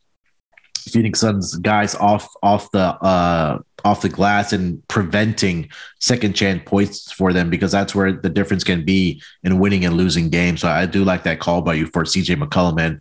Phoenix 0.77 1.21
Suns 1.21 1.57
guys 1.57 1.95
off 1.97 2.29
off 2.43 2.71
the 2.71 2.79
uh 2.79 3.59
off 3.85 4.03
the 4.03 4.09
glass 4.09 4.53
and 4.53 4.87
preventing 4.89 5.69
second 6.01 6.35
chance 6.35 6.63
points 6.65 7.11
for 7.13 7.33
them 7.33 7.51
because 7.51 7.73
that's 7.73 7.95
where 7.95 8.13
the 8.13 8.29
difference 8.29 8.63
can 8.63 8.85
be 8.85 9.23
in 9.43 9.59
winning 9.59 9.85
and 9.85 9.97
losing 9.97 10.29
games. 10.29 10.61
So 10.61 10.69
I 10.69 10.87
do 10.87 11.05
like 11.05 11.23
that 11.25 11.41
call 11.41 11.63
by 11.63 11.75
you 11.75 11.87
for 11.87 12.05
CJ 12.05 12.37
McCollum. 12.37 12.81
And 12.81 13.01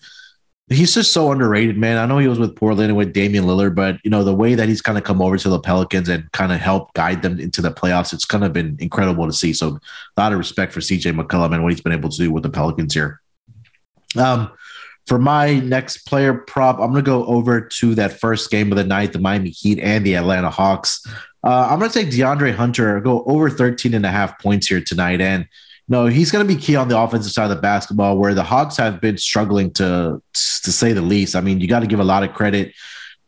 he's 0.69 0.93
just 0.93 1.13
so 1.13 1.31
underrated, 1.31 1.77
man. 1.77 1.97
I 1.97 2.05
know 2.05 2.17
he 2.17 2.27
was 2.27 2.39
with 2.39 2.55
Portland 2.55 2.89
and 2.89 2.97
with 2.97 3.13
Damian 3.13 3.45
Lillard, 3.45 3.75
but 3.75 3.99
you 4.03 4.09
know 4.09 4.23
the 4.23 4.33
way 4.33 4.55
that 4.55 4.67
he's 4.67 4.81
kind 4.81 4.97
of 4.97 5.03
come 5.03 5.21
over 5.21 5.37
to 5.37 5.49
the 5.49 5.59
Pelicans 5.59 6.09
and 6.09 6.31
kind 6.31 6.51
of 6.51 6.59
helped 6.59 6.95
guide 6.95 7.21
them 7.21 7.39
into 7.39 7.61
the 7.61 7.71
playoffs, 7.71 8.13
it's 8.13 8.25
kind 8.25 8.43
of 8.43 8.53
been 8.53 8.75
incredible 8.79 9.27
to 9.27 9.33
see. 9.33 9.53
So 9.53 9.79
a 10.17 10.21
lot 10.21 10.31
of 10.31 10.39
respect 10.39 10.73
for 10.73 10.79
CJ 10.79 11.19
McCollum 11.19 11.53
and 11.53 11.63
what 11.63 11.71
he's 11.71 11.81
been 11.81 11.93
able 11.93 12.09
to 12.09 12.17
do 12.17 12.31
with 12.31 12.43
the 12.43 12.49
Pelicans 12.49 12.93
here. 12.93 13.21
Um, 14.17 14.51
for 15.05 15.19
my 15.19 15.59
next 15.59 16.07
player 16.07 16.33
prop, 16.33 16.79
I'm 16.79 16.91
going 16.91 17.03
to 17.05 17.09
go 17.09 17.25
over 17.25 17.61
to 17.61 17.95
that 17.95 18.19
first 18.19 18.49
game 18.49 18.71
of 18.71 18.77
the 18.77 18.83
night, 18.83 19.13
the 19.13 19.19
Miami 19.19 19.51
Heat 19.51 19.79
and 19.79 20.03
the 20.03 20.15
Atlanta 20.15 20.49
Hawks. 20.49 21.05
Uh, 21.43 21.67
I'm 21.69 21.77
going 21.77 21.91
to 21.91 21.99
take 21.99 22.09
DeAndre 22.11 22.55
Hunter, 22.55 22.99
go 23.01 23.23
over 23.25 23.51
13 23.51 23.93
and 23.93 24.05
a 24.05 24.09
half 24.09 24.39
points 24.41 24.65
here 24.65 24.81
tonight. 24.81 25.21
And 25.21 25.47
no, 25.87 26.07
he's 26.07 26.31
going 26.31 26.45
to 26.45 26.53
be 26.53 26.59
key 26.59 26.75
on 26.75 26.87
the 26.87 26.97
offensive 26.97 27.31
side 27.31 27.43
of 27.43 27.55
the 27.55 27.61
basketball, 27.61 28.17
where 28.17 28.33
the 28.33 28.43
Hawks 28.43 28.77
have 28.77 28.99
been 28.99 29.17
struggling 29.17 29.71
to 29.73 30.21
to 30.33 30.71
say 30.71 30.93
the 30.93 31.01
least. 31.01 31.35
I 31.35 31.41
mean, 31.41 31.59
you 31.59 31.67
got 31.67 31.81
to 31.81 31.87
give 31.87 31.99
a 31.99 32.03
lot 32.03 32.23
of 32.23 32.33
credit 32.33 32.73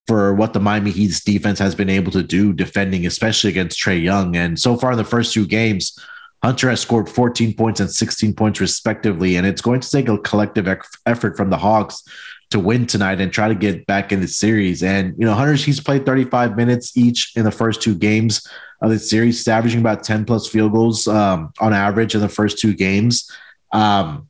for 0.08 0.34
what 0.34 0.54
the 0.54 0.60
Miami 0.60 0.92
Heat's 0.92 1.24
defense 1.24 1.60
has 1.60 1.76
been 1.76 1.90
able 1.90 2.12
to 2.14 2.24
do 2.24 2.54
defending, 2.54 3.06
especially 3.06 3.50
against 3.50 3.80
Trae 3.80 4.02
Young. 4.02 4.36
And 4.36 4.58
so 4.58 4.78
far 4.78 4.94
in 4.94 4.98
the 4.98 5.04
first 5.04 5.34
two 5.34 5.46
games, 5.46 6.00
Hunter 6.44 6.70
has 6.70 6.80
scored 6.80 7.10
14 7.10 7.54
points 7.54 7.80
and 7.80 7.92
16 7.92 8.34
points 8.34 8.60
respectively, 8.60 9.36
and 9.36 9.46
it's 9.46 9.62
going 9.62 9.82
to 9.82 9.90
take 9.90 10.08
a 10.08 10.18
collective 10.18 10.68
effort 11.06 11.38
from 11.38 11.50
the 11.50 11.58
Hawks 11.58 12.04
to 12.50 12.60
win 12.60 12.88
tonight 12.88 13.20
and 13.20 13.32
try 13.32 13.50
to 13.50 13.56
get 13.56 13.86
back 13.86 14.12
in 14.12 14.22
the 14.22 14.28
series. 14.28 14.82
And 14.82 15.14
you 15.18 15.26
know, 15.26 15.34
Hunter 15.36 15.54
he's 15.56 15.82
played 15.82 16.06
35 16.06 16.56
minutes 16.56 16.96
each 16.98 17.34
in 17.36 17.44
the 17.44 17.52
first 17.52 17.82
two 17.82 17.94
games 17.94 18.48
of 18.82 18.90
the 18.90 19.00
series, 19.00 19.48
averaging 19.48 19.80
about 19.80 20.04
10 20.04 20.26
plus 20.26 20.48
field 20.48 20.72
goals 20.72 21.08
um, 21.08 21.52
on 21.60 21.74
average 21.74 22.16
in 22.16 22.22
the 22.22 22.30
first 22.30 22.60
two 22.60 22.74
games. 22.74 23.32
Um, 23.74 24.30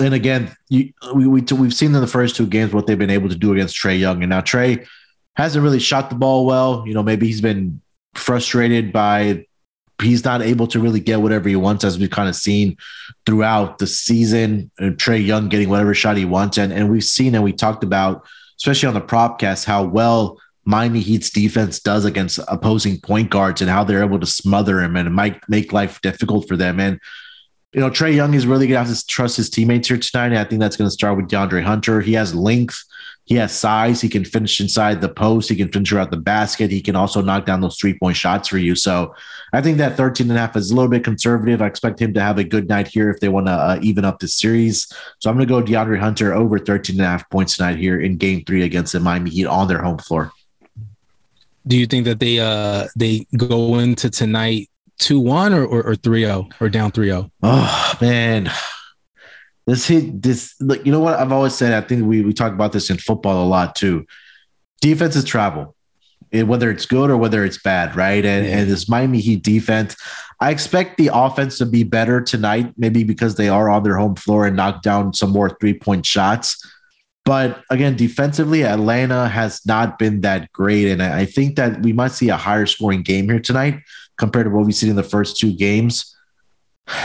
and 0.00 0.14
again, 0.14 0.56
you, 0.68 0.92
we, 1.14 1.26
we 1.26 1.40
we've 1.40 1.74
seen 1.74 1.94
in 1.94 2.00
the 2.00 2.06
first 2.06 2.36
two 2.36 2.46
games 2.46 2.72
what 2.72 2.86
they've 2.86 2.98
been 2.98 3.10
able 3.10 3.28
to 3.28 3.36
do 3.36 3.52
against 3.52 3.76
Trae 3.76 3.98
Young, 3.98 4.22
and 4.22 4.30
now 4.30 4.40
Trae 4.40 4.86
hasn't 5.34 5.62
really 5.62 5.80
shot 5.80 6.10
the 6.10 6.16
ball 6.16 6.46
well. 6.46 6.84
You 6.86 6.94
know, 6.94 7.02
maybe 7.02 7.26
he's 7.26 7.40
been 7.40 7.80
frustrated 8.14 8.92
by 8.92 9.46
he's 10.00 10.24
not 10.24 10.42
able 10.42 10.68
to 10.68 10.80
really 10.80 11.00
get 11.00 11.20
whatever 11.20 11.48
he 11.48 11.56
wants, 11.56 11.84
as 11.84 11.98
we've 11.98 12.10
kind 12.10 12.28
of 12.28 12.36
seen 12.36 12.76
throughout 13.26 13.78
the 13.78 13.86
season. 13.86 14.70
Trae 14.80 15.24
Young 15.24 15.48
getting 15.48 15.68
whatever 15.68 15.94
shot 15.94 16.16
he 16.16 16.24
wants, 16.24 16.58
and 16.58 16.72
and 16.72 16.90
we've 16.90 17.04
seen 17.04 17.34
and 17.34 17.42
we 17.42 17.52
talked 17.52 17.82
about, 17.82 18.24
especially 18.56 18.86
on 18.86 18.94
the 18.94 19.00
propcast, 19.00 19.64
how 19.64 19.82
well 19.82 20.38
Miami 20.68 21.00
Heat's 21.00 21.30
defense 21.30 21.80
does 21.80 22.04
against 22.04 22.38
opposing 22.46 23.00
point 23.00 23.30
guards 23.30 23.62
and 23.62 23.70
how 23.70 23.84
they're 23.84 24.04
able 24.04 24.20
to 24.20 24.26
smother 24.26 24.82
him 24.82 24.96
and 24.96 25.14
might 25.14 25.40
make 25.48 25.72
life 25.72 26.00
difficult 26.02 26.46
for 26.46 26.56
them. 26.56 26.78
And 26.78 27.00
you 27.72 27.80
know, 27.80 27.90
Trae 27.90 28.14
Young 28.14 28.34
is 28.34 28.46
really 28.46 28.66
going 28.66 28.82
to 28.82 28.88
have 28.88 28.96
to 28.96 29.06
trust 29.06 29.38
his 29.38 29.48
teammates 29.48 29.88
here 29.88 29.96
tonight. 29.96 30.26
And 30.26 30.38
I 30.38 30.44
think 30.44 30.60
that's 30.60 30.76
going 30.76 30.88
to 30.88 30.92
start 30.92 31.16
with 31.16 31.28
DeAndre 31.28 31.62
Hunter. 31.62 32.02
He 32.02 32.12
has 32.12 32.34
length 32.34 32.84
he 33.28 33.34
has 33.34 33.52
size. 33.52 34.00
He 34.00 34.08
can 34.08 34.24
finish 34.24 34.58
inside 34.58 35.02
the 35.02 35.08
post. 35.10 35.50
He 35.50 35.56
can 35.56 35.70
finish 35.70 35.92
around 35.92 36.10
the 36.10 36.16
basket. 36.16 36.70
He 36.70 36.80
can 36.80 36.96
also 36.96 37.20
knock 37.20 37.44
down 37.44 37.60
those 37.60 37.76
three 37.76 37.92
point 37.92 38.16
shots 38.16 38.48
for 38.48 38.56
you. 38.56 38.74
So 38.74 39.14
I 39.52 39.60
think 39.60 39.76
that 39.76 39.98
13 39.98 40.30
and 40.30 40.38
a 40.38 40.40
half 40.40 40.56
is 40.56 40.70
a 40.70 40.74
little 40.74 40.90
bit 40.90 41.04
conservative. 41.04 41.60
I 41.60 41.66
expect 41.66 42.00
him 42.00 42.14
to 42.14 42.22
have 42.22 42.38
a 42.38 42.44
good 42.44 42.70
night 42.70 42.88
here 42.88 43.10
if 43.10 43.20
they 43.20 43.28
want 43.28 43.46
to 43.46 43.52
uh, 43.52 43.78
even 43.82 44.06
up 44.06 44.18
the 44.18 44.28
series. 44.28 44.90
So 45.18 45.28
I'm 45.28 45.36
going 45.36 45.46
to 45.46 45.52
go 45.52 45.62
DeAndre 45.62 45.98
Hunter 45.98 46.32
over 46.32 46.58
13 46.58 46.96
and 46.96 47.04
a 47.04 47.08
half 47.08 47.28
points 47.28 47.58
tonight 47.58 47.76
here 47.76 48.00
in 48.00 48.16
game 48.16 48.44
three 48.46 48.62
against 48.62 48.94
the 48.94 49.00
Miami 49.00 49.28
Heat 49.28 49.44
on 49.44 49.68
their 49.68 49.82
home 49.82 49.98
floor. 49.98 50.32
Do 51.68 51.76
you 51.76 51.86
think 51.86 52.06
that 52.06 52.18
they 52.18 52.40
uh 52.40 52.88
they 52.96 53.26
go 53.36 53.78
into 53.78 54.10
tonight 54.10 54.70
2-1 55.00 55.54
or 55.54 55.64
or, 55.64 55.82
or 55.90 55.94
3-0 55.94 56.52
or 56.60 56.68
down 56.68 56.90
3-0? 56.90 57.30
Oh 57.42 57.94
man, 58.00 58.50
this 59.66 59.86
hit 59.86 60.22
this 60.22 60.54
like 60.60 60.84
you 60.86 60.92
know 60.92 61.00
what 61.00 61.18
I've 61.18 61.30
always 61.30 61.54
said. 61.54 61.72
I 61.72 61.86
think 61.86 62.06
we 62.06 62.22
we 62.22 62.32
talk 62.32 62.52
about 62.52 62.72
this 62.72 62.88
in 62.88 62.96
football 62.96 63.44
a 63.44 63.46
lot 63.46 63.74
too. 63.74 64.06
Defense 64.80 65.14
is 65.14 65.24
travel, 65.24 65.76
it, 66.30 66.46
whether 66.46 66.70
it's 66.70 66.86
good 66.86 67.10
or 67.10 67.16
whether 67.16 67.44
it's 67.44 67.60
bad, 67.60 67.94
right? 67.94 68.24
And 68.24 68.46
yeah. 68.46 68.58
and 68.58 68.70
this 68.70 68.88
Miami 68.88 69.20
Heat 69.20 69.42
defense, 69.42 69.94
I 70.40 70.50
expect 70.50 70.96
the 70.96 71.10
offense 71.12 71.58
to 71.58 71.66
be 71.66 71.84
better 71.84 72.20
tonight, 72.20 72.72
maybe 72.76 73.04
because 73.04 73.34
they 73.34 73.48
are 73.48 73.68
on 73.68 73.82
their 73.82 73.96
home 73.96 74.14
floor 74.14 74.46
and 74.46 74.56
knock 74.56 74.82
down 74.82 75.12
some 75.12 75.30
more 75.30 75.56
three 75.60 75.74
point 75.74 76.06
shots. 76.06 76.64
But 77.28 77.62
again, 77.68 77.94
defensively, 77.94 78.64
Atlanta 78.64 79.28
has 79.28 79.60
not 79.66 79.98
been 79.98 80.22
that 80.22 80.50
great, 80.50 80.88
and 80.88 81.02
I 81.02 81.26
think 81.26 81.56
that 81.56 81.82
we 81.82 81.92
might 81.92 82.12
see 82.12 82.30
a 82.30 82.38
higher 82.38 82.64
scoring 82.64 83.02
game 83.02 83.28
here 83.28 83.38
tonight 83.38 83.82
compared 84.16 84.46
to 84.46 84.50
what 84.50 84.64
we've 84.64 84.74
seen 84.74 84.88
in 84.88 84.96
the 84.96 85.02
first 85.02 85.36
two 85.36 85.54
games. 85.54 86.16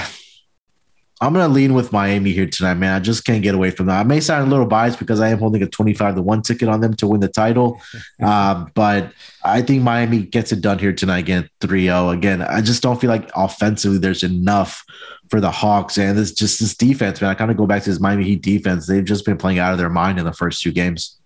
I'm 1.22 1.34
gonna 1.34 1.50
lean 1.50 1.74
with 1.74 1.92
Miami 1.92 2.32
here 2.32 2.46
tonight, 2.46 2.76
man. 2.76 2.96
I 2.96 3.00
just 3.02 3.26
can't 3.26 3.44
get 3.44 3.54
away 3.54 3.72
from 3.72 3.88
that. 3.88 4.00
I 4.00 4.04
may 4.04 4.22
sound 4.22 4.48
a 4.48 4.50
little 4.50 4.66
biased 4.66 4.98
because 4.98 5.20
I 5.20 5.28
am 5.28 5.40
holding 5.40 5.62
a 5.62 5.68
25 5.68 6.16
to 6.16 6.22
one 6.22 6.42
ticket 6.42 6.70
on 6.70 6.80
them 6.80 6.94
to 6.96 7.08
win 7.08 7.20
the 7.20 7.28
title, 7.28 7.82
um, 8.24 8.72
but 8.76 9.12
I 9.44 9.62
think 9.62 9.84
Miami 9.84 10.20
gets 10.24 10.54
it 10.54 10.62
done 10.62 10.80
here 10.80 10.94
tonight 10.94 11.20
again, 11.20 11.50
3-0. 11.60 12.14
Again, 12.14 12.42
I 12.42 12.62
just 12.62 12.82
don't 12.82 13.00
feel 13.00 13.10
like 13.10 13.30
offensively 13.36 13.98
there's 13.98 14.24
enough 14.24 14.86
for 15.34 15.42
the 15.42 15.50
Hawks, 15.50 15.98
and 15.98 16.16
this 16.16 16.32
just 16.32 16.60
this 16.60 16.78
defense, 16.78 17.20
man. 17.20 17.32
I 17.32 17.34
kind 17.34 17.50
of 17.50 17.58
go 17.58 17.66
back 17.66 17.82
to 17.82 17.90
this 17.90 18.00
Miami 18.00 18.24
Heat 18.24 18.44
defense. 18.44 18.86
They've 18.86 19.04
just 19.04 19.26
been 19.26 19.36
playing 19.36 19.58
out 19.58 19.72
of 19.72 19.80
their 19.80 19.90
mind 19.90 20.20
in 20.20 20.26
the 20.26 20.32
first 20.32 20.62
two 20.62 20.72
games. 20.72 21.20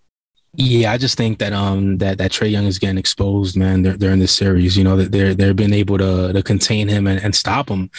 Yeah, 0.54 0.92
I 0.92 0.96
just 0.96 1.18
think 1.18 1.40
that 1.40 1.52
um 1.52 1.98
that 1.98 2.16
that 2.16 2.30
Trae 2.30 2.50
Young 2.50 2.64
is 2.64 2.78
getting 2.78 2.96
exposed, 2.96 3.54
man. 3.54 3.82
They're 3.82 4.16
this 4.16 4.32
series, 4.32 4.78
you 4.78 4.82
know 4.82 4.96
that 4.96 5.12
they're 5.12 5.34
they're 5.34 5.52
being 5.52 5.74
able 5.74 5.98
to 5.98 6.32
to 6.32 6.42
contain 6.42 6.88
him 6.88 7.06
and, 7.06 7.22
and 7.22 7.34
stop 7.34 7.68
him. 7.68 7.90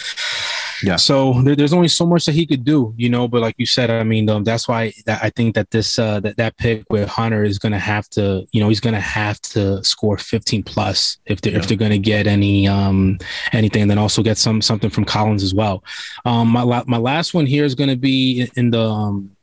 Yeah. 0.82 0.96
So 0.96 1.40
there, 1.42 1.56
there's 1.56 1.72
only 1.72 1.88
so 1.88 2.06
much 2.06 2.26
that 2.26 2.32
he 2.32 2.46
could 2.46 2.64
do, 2.64 2.94
you 2.96 3.08
know. 3.08 3.28
But 3.28 3.42
like 3.42 3.54
you 3.58 3.66
said, 3.66 3.90
I 3.90 4.02
mean, 4.02 4.28
um, 4.28 4.44
that's 4.44 4.68
why 4.68 4.92
that 5.06 5.22
I 5.22 5.30
think 5.30 5.54
that 5.54 5.70
this 5.70 5.98
uh, 5.98 6.20
that 6.20 6.36
that 6.36 6.56
pick 6.56 6.84
with 6.90 7.08
Hunter 7.08 7.44
is 7.44 7.58
going 7.58 7.72
to 7.72 7.78
have 7.78 8.08
to, 8.10 8.46
you 8.52 8.60
know, 8.60 8.68
he's 8.68 8.80
going 8.80 8.94
to 8.94 9.00
have 9.00 9.40
to 9.42 9.82
score 9.84 10.16
15 10.18 10.62
plus 10.62 11.18
if 11.26 11.40
they're 11.40 11.52
yeah. 11.52 11.58
if 11.58 11.68
they're 11.68 11.76
going 11.76 11.90
to 11.90 11.98
get 11.98 12.26
any 12.26 12.66
um 12.68 13.18
anything, 13.52 13.82
and 13.82 13.90
then 13.90 13.98
also 13.98 14.22
get 14.22 14.38
some 14.38 14.62
something 14.62 14.90
from 14.90 15.04
Collins 15.04 15.42
as 15.42 15.54
well. 15.54 15.84
Um, 16.24 16.48
my 16.48 16.82
my 16.86 16.98
last 16.98 17.34
one 17.34 17.46
here 17.46 17.64
is 17.64 17.74
going 17.74 17.90
to 17.90 17.96
be 17.96 18.48
in 18.56 18.70
the 18.70 18.82
um 18.82 19.36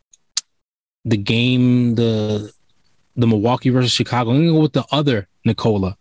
the 1.05 1.17
game 1.17 1.95
the 1.95 2.51
the 3.15 3.27
Milwaukee 3.27 3.69
versus 3.69 3.91
Chicago. 3.91 4.31
I'm 4.31 4.37
going 4.37 4.47
to 4.47 4.53
go 4.53 4.61
with 4.61 4.73
the 4.73 4.85
other 4.91 5.27
Nikola. 5.43 5.97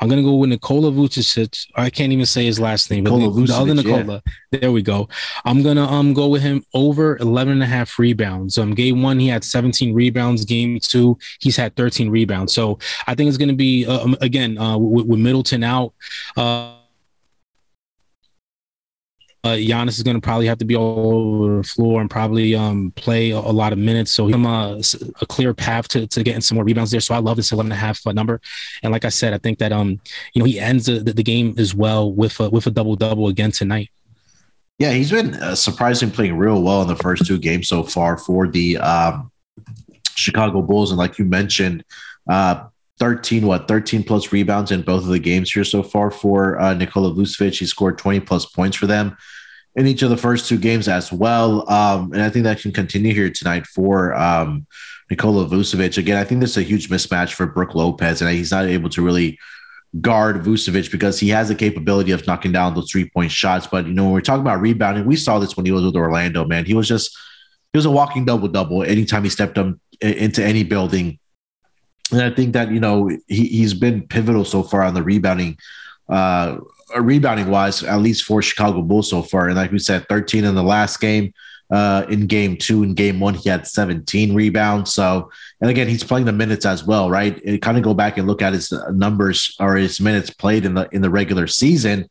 I'm 0.00 0.08
gonna 0.08 0.22
go 0.22 0.36
with 0.36 0.50
Nikola 0.50 0.90
Vucevic. 0.90 1.66
I 1.74 1.90
can't 1.90 2.12
even 2.12 2.26
say 2.26 2.44
his 2.44 2.60
last 2.60 2.90
name. 2.90 3.04
Nikola 3.04 3.28
Vucevic, 3.28 3.46
the 3.46 3.54
other 3.54 3.74
Nikola. 3.74 4.22
Yeah. 4.52 4.60
There 4.60 4.72
we 4.72 4.82
go. 4.82 5.08
I'm 5.44 5.62
gonna 5.62 5.86
um 5.86 6.14
go 6.14 6.28
with 6.28 6.42
him 6.42 6.64
over 6.74 7.16
11 7.18 7.54
and 7.54 7.62
a 7.62 7.66
half 7.66 7.98
rebounds. 7.98 8.58
Um, 8.58 8.74
game 8.74 9.02
one 9.02 9.18
he 9.18 9.28
had 9.28 9.44
17 9.44 9.94
rebounds. 9.94 10.44
Game 10.44 10.78
two 10.80 11.18
he's 11.40 11.56
had 11.56 11.76
13 11.76 12.10
rebounds. 12.10 12.52
So 12.52 12.78
I 13.06 13.14
think 13.14 13.28
it's 13.28 13.38
gonna 13.38 13.52
be 13.52 13.86
uh, 13.86 14.04
um, 14.04 14.16
again 14.20 14.58
uh, 14.58 14.78
with, 14.78 15.06
with 15.06 15.20
Middleton 15.20 15.64
out. 15.64 15.94
Uh, 16.36 16.77
uh, 19.44 19.50
Giannis 19.50 19.90
is 19.90 20.02
going 20.02 20.16
to 20.16 20.20
probably 20.20 20.46
have 20.46 20.58
to 20.58 20.64
be 20.64 20.74
all 20.74 21.44
over 21.44 21.58
the 21.58 21.62
floor 21.62 22.00
and 22.00 22.10
probably 22.10 22.54
um, 22.54 22.92
play 22.96 23.30
a, 23.30 23.38
a, 23.38 23.52
lot 23.52 23.72
of 23.72 23.78
minutes. 23.78 24.12
So 24.12 24.26
him 24.26 24.46
uh, 24.46 24.80
a 25.20 25.26
clear 25.26 25.54
path 25.54 25.86
to, 25.88 26.06
to 26.08 26.22
getting 26.24 26.40
some 26.40 26.56
more 26.56 26.64
rebounds 26.64 26.90
there. 26.90 27.00
So 27.00 27.14
I 27.14 27.18
love 27.18 27.36
this 27.36 27.52
11 27.52 27.70
and 27.70 27.78
a 27.78 27.80
half 27.80 28.04
number. 28.06 28.40
And 28.82 28.92
like 28.92 29.04
I 29.04 29.10
said, 29.10 29.32
I 29.32 29.38
think 29.38 29.58
that 29.58 29.72
um 29.72 30.00
you 30.32 30.40
know 30.40 30.44
he 30.44 30.58
ends 30.58 30.86
the, 30.86 31.00
the 31.00 31.22
game 31.22 31.54
as 31.58 31.74
well 31.74 32.12
with 32.12 32.40
a, 32.40 32.50
with 32.50 32.66
a 32.66 32.70
double 32.70 32.96
double 32.96 33.28
again 33.28 33.52
tonight. 33.52 33.90
Yeah, 34.78 34.92
he's 34.92 35.10
been 35.10 35.34
uh, 35.34 35.54
surprisingly 35.54 36.14
playing 36.14 36.36
real 36.36 36.62
well 36.62 36.82
in 36.82 36.88
the 36.88 36.96
first 36.96 37.26
two 37.26 37.38
games 37.38 37.68
so 37.68 37.82
far 37.82 38.16
for 38.16 38.46
the 38.46 38.76
um, 38.78 39.32
Chicago 40.14 40.62
Bulls. 40.62 40.90
And 40.90 40.98
like 40.98 41.18
you 41.18 41.24
mentioned, 41.24 41.84
uh, 42.28 42.66
13, 42.98 43.46
what, 43.46 43.68
13 43.68 44.02
plus 44.02 44.32
rebounds 44.32 44.70
in 44.70 44.82
both 44.82 45.02
of 45.02 45.08
the 45.08 45.18
games 45.18 45.50
here 45.50 45.64
so 45.64 45.82
far 45.82 46.10
for 46.10 46.58
uh, 46.58 46.74
Nikola 46.74 47.12
Vucevic. 47.12 47.58
He 47.58 47.66
scored 47.66 47.98
20 47.98 48.20
plus 48.20 48.46
points 48.46 48.76
for 48.76 48.86
them 48.86 49.16
in 49.76 49.86
each 49.86 50.02
of 50.02 50.10
the 50.10 50.16
first 50.16 50.48
two 50.48 50.58
games 50.58 50.88
as 50.88 51.12
well. 51.12 51.70
Um, 51.70 52.12
and 52.12 52.22
I 52.22 52.30
think 52.30 52.44
that 52.44 52.60
can 52.60 52.72
continue 52.72 53.14
here 53.14 53.30
tonight 53.30 53.66
for 53.66 54.14
um, 54.14 54.66
Nikola 55.10 55.46
Vucevic. 55.46 55.96
Again, 55.98 56.16
I 56.16 56.24
think 56.24 56.40
this 56.40 56.50
is 56.50 56.56
a 56.58 56.62
huge 56.62 56.88
mismatch 56.88 57.32
for 57.32 57.46
Brook 57.46 57.74
Lopez, 57.74 58.20
and 58.20 58.30
he's 58.30 58.50
not 58.50 58.64
able 58.64 58.90
to 58.90 59.02
really 59.02 59.38
guard 60.00 60.42
Vucevic 60.42 60.90
because 60.90 61.18
he 61.18 61.30
has 61.30 61.48
the 61.48 61.54
capability 61.54 62.10
of 62.10 62.26
knocking 62.26 62.52
down 62.52 62.74
those 62.74 62.90
three 62.90 63.08
point 63.08 63.30
shots. 63.30 63.66
But 63.66 63.86
you 63.86 63.92
know, 63.92 64.04
when 64.04 64.12
we're 64.12 64.20
talking 64.20 64.42
about 64.42 64.60
rebounding, 64.60 65.06
we 65.06 65.16
saw 65.16 65.38
this 65.38 65.56
when 65.56 65.64
he 65.64 65.72
was 65.72 65.84
with 65.84 65.96
Orlando. 65.96 66.44
Man, 66.44 66.64
he 66.64 66.74
was 66.74 66.88
just 66.88 67.16
he 67.72 67.78
was 67.78 67.86
a 67.86 67.90
walking 67.90 68.24
double 68.24 68.48
double 68.48 68.82
anytime 68.82 69.24
he 69.24 69.30
stepped 69.30 69.58
up 69.58 69.76
into 70.00 70.44
any 70.44 70.64
building. 70.64 71.18
And 72.12 72.22
I 72.22 72.30
think 72.30 72.52
that 72.54 72.70
you 72.70 72.80
know 72.80 73.08
he 73.26 73.46
he's 73.46 73.74
been 73.74 74.06
pivotal 74.06 74.44
so 74.44 74.62
far 74.62 74.82
on 74.82 74.94
the 74.94 75.02
rebounding, 75.02 75.58
uh, 76.08 76.58
rebounding 76.96 77.50
wise, 77.50 77.82
at 77.82 78.00
least 78.00 78.24
for 78.24 78.42
Chicago 78.42 78.82
Bulls 78.82 79.10
so 79.10 79.22
far. 79.22 79.48
And 79.48 79.56
like 79.56 79.72
we 79.72 79.78
said, 79.78 80.08
13 80.08 80.44
in 80.44 80.54
the 80.54 80.62
last 80.62 81.00
game. 81.00 81.32
Uh, 81.70 82.06
in 82.08 82.26
game 82.26 82.56
two 82.56 82.82
and 82.82 82.96
game 82.96 83.20
one, 83.20 83.34
he 83.34 83.46
had 83.46 83.66
17 83.66 84.34
rebounds. 84.34 84.94
So, 84.94 85.30
and 85.60 85.68
again, 85.68 85.86
he's 85.86 86.02
playing 86.02 86.24
the 86.24 86.32
minutes 86.32 86.64
as 86.64 86.82
well, 86.82 87.10
right? 87.10 87.38
It 87.44 87.60
kind 87.60 87.76
of 87.76 87.84
go 87.84 87.92
back 87.92 88.16
and 88.16 88.26
look 88.26 88.40
at 88.40 88.54
his 88.54 88.72
numbers 88.90 89.54
or 89.60 89.76
his 89.76 90.00
minutes 90.00 90.30
played 90.30 90.64
in 90.64 90.72
the 90.72 90.88
in 90.92 91.02
the 91.02 91.10
regular 91.10 91.46
season. 91.46 92.08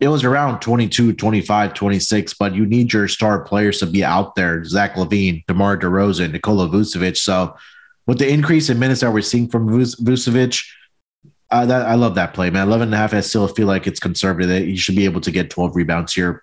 It 0.00 0.08
was 0.08 0.24
around 0.24 0.60
22, 0.60 1.14
25, 1.14 1.74
26, 1.74 2.34
but 2.34 2.54
you 2.54 2.64
need 2.64 2.92
your 2.92 3.08
star 3.08 3.42
players 3.42 3.80
to 3.80 3.86
be 3.86 4.04
out 4.04 4.36
there. 4.36 4.64
Zach 4.64 4.94
LaVine, 4.94 5.44
DeMar 5.46 5.76
DeRozan, 5.76 6.32
Nikola 6.32 6.68
Vucevic. 6.68 7.16
So, 7.16 7.56
with 8.08 8.18
the 8.18 8.28
increase 8.28 8.70
in 8.70 8.78
minutes 8.78 9.02
that 9.02 9.12
we're 9.12 9.20
seeing 9.20 9.48
from 9.48 9.68
Vucevic, 9.68 10.66
uh, 11.50 11.66
that 11.66 11.86
I 11.86 11.94
love 11.94 12.14
that 12.14 12.32
play, 12.32 12.48
man. 12.48 12.66
11 12.66 12.88
and 12.88 12.94
a 12.94 12.96
half. 12.96 13.12
I 13.12 13.20
still 13.20 13.46
feel 13.46 13.66
like 13.66 13.86
it's 13.86 14.00
conservative. 14.00 14.66
You 14.66 14.78
should 14.78 14.96
be 14.96 15.04
able 15.04 15.20
to 15.20 15.30
get 15.30 15.50
12 15.50 15.76
rebounds 15.76 16.14
here 16.14 16.42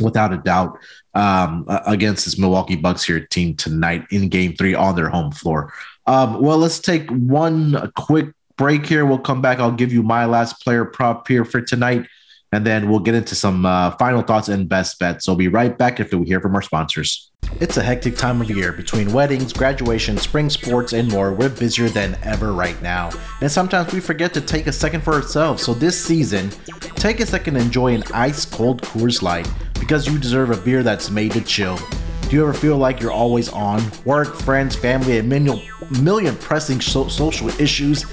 without 0.00 0.32
a 0.32 0.38
doubt 0.38 0.76
um, 1.14 1.64
against 1.86 2.24
this 2.24 2.36
Milwaukee 2.36 2.74
Bucks 2.74 3.04
here 3.04 3.20
team 3.20 3.54
tonight 3.54 4.06
in 4.10 4.28
game 4.28 4.54
three 4.56 4.74
on 4.74 4.96
their 4.96 5.08
home 5.08 5.30
floor. 5.30 5.72
Um, 6.06 6.42
well, 6.42 6.58
let's 6.58 6.80
take 6.80 7.08
one 7.10 7.92
quick 7.94 8.32
break 8.56 8.86
here. 8.86 9.06
We'll 9.06 9.18
come 9.18 9.40
back. 9.40 9.60
I'll 9.60 9.70
give 9.70 9.92
you 9.92 10.02
my 10.02 10.24
last 10.24 10.64
player 10.64 10.84
prop 10.84 11.28
here 11.28 11.44
for 11.44 11.60
tonight, 11.60 12.08
and 12.56 12.64
then 12.64 12.88
we'll 12.88 13.00
get 13.00 13.14
into 13.14 13.34
some 13.34 13.66
uh, 13.66 13.90
final 13.92 14.22
thoughts 14.22 14.48
and 14.48 14.66
best 14.66 14.98
bets. 14.98 15.26
So 15.26 15.32
we'll 15.32 15.38
be 15.38 15.48
right 15.48 15.76
back 15.76 16.00
after 16.00 16.16
we 16.16 16.26
hear 16.26 16.40
from 16.40 16.54
our 16.54 16.62
sponsors. 16.62 17.30
It's 17.60 17.76
a 17.76 17.82
hectic 17.82 18.16
time 18.16 18.40
of 18.40 18.50
year 18.50 18.72
between 18.72 19.12
weddings, 19.12 19.52
graduation, 19.52 20.16
spring 20.16 20.48
sports, 20.48 20.94
and 20.94 21.06
more. 21.10 21.34
We're 21.34 21.50
busier 21.50 21.90
than 21.90 22.16
ever 22.22 22.52
right 22.54 22.80
now. 22.80 23.10
And 23.42 23.52
sometimes 23.52 23.92
we 23.92 24.00
forget 24.00 24.32
to 24.34 24.40
take 24.40 24.66
a 24.68 24.72
second 24.72 25.02
for 25.02 25.12
ourselves. 25.12 25.64
So 25.64 25.74
this 25.74 26.02
season, 26.02 26.48
take 26.96 27.20
a 27.20 27.26
second 27.26 27.54
to 27.54 27.60
enjoy 27.60 27.94
an 27.94 28.04
ice 28.14 28.46
cold 28.46 28.80
Coors 28.80 29.20
Light 29.20 29.46
because 29.78 30.06
you 30.06 30.18
deserve 30.18 30.50
a 30.50 30.56
beer 30.56 30.82
that's 30.82 31.10
made 31.10 31.32
to 31.32 31.42
chill. 31.42 31.78
Do 32.22 32.36
you 32.36 32.42
ever 32.42 32.54
feel 32.54 32.78
like 32.78 33.00
you're 33.00 33.12
always 33.12 33.50
on? 33.50 33.82
Work, 34.06 34.34
friends, 34.34 34.74
family, 34.74 35.18
a 35.18 35.22
million, 35.22 35.62
million 35.90 36.36
pressing 36.36 36.80
so- 36.80 37.08
social 37.08 37.48
issues, 37.60 38.04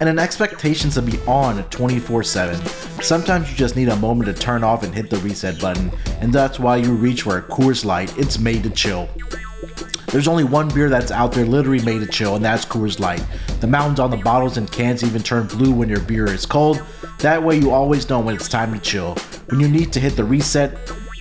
and 0.00 0.08
an 0.08 0.18
expectation 0.18 0.90
to 0.90 1.02
be 1.02 1.18
on 1.26 1.62
24 1.64 2.22
7. 2.22 2.64
Sometimes 3.02 3.50
you 3.50 3.56
just 3.56 3.76
need 3.76 3.88
a 3.88 3.96
moment 3.96 4.34
to 4.34 4.42
turn 4.42 4.64
off 4.64 4.82
and 4.82 4.94
hit 4.94 5.10
the 5.10 5.18
reset 5.18 5.60
button, 5.60 5.90
and 6.20 6.32
that's 6.32 6.58
why 6.58 6.76
you 6.76 6.92
reach 6.92 7.22
for 7.22 7.38
a 7.38 7.42
Coors 7.42 7.84
Light. 7.84 8.16
It's 8.18 8.38
made 8.38 8.62
to 8.64 8.70
chill. 8.70 9.08
There's 10.08 10.28
only 10.28 10.44
one 10.44 10.68
beer 10.68 10.90
that's 10.90 11.10
out 11.10 11.32
there 11.32 11.46
literally 11.46 11.82
made 11.84 12.00
to 12.00 12.06
chill, 12.06 12.36
and 12.36 12.44
that's 12.44 12.64
Coors 12.64 13.00
Light. 13.00 13.24
The 13.60 13.66
mountains 13.66 13.98
on 13.98 14.10
the 14.10 14.18
bottles 14.18 14.58
and 14.58 14.70
cans 14.70 15.02
even 15.02 15.22
turn 15.22 15.46
blue 15.46 15.72
when 15.72 15.88
your 15.88 16.00
beer 16.00 16.26
is 16.26 16.44
cold. 16.44 16.82
That 17.20 17.42
way, 17.42 17.56
you 17.56 17.70
always 17.70 18.08
know 18.10 18.20
when 18.20 18.34
it's 18.34 18.48
time 18.48 18.74
to 18.74 18.80
chill. 18.80 19.14
When 19.46 19.60
you 19.60 19.68
need 19.68 19.92
to 19.92 20.00
hit 20.00 20.16
the 20.16 20.24
reset, 20.24 20.76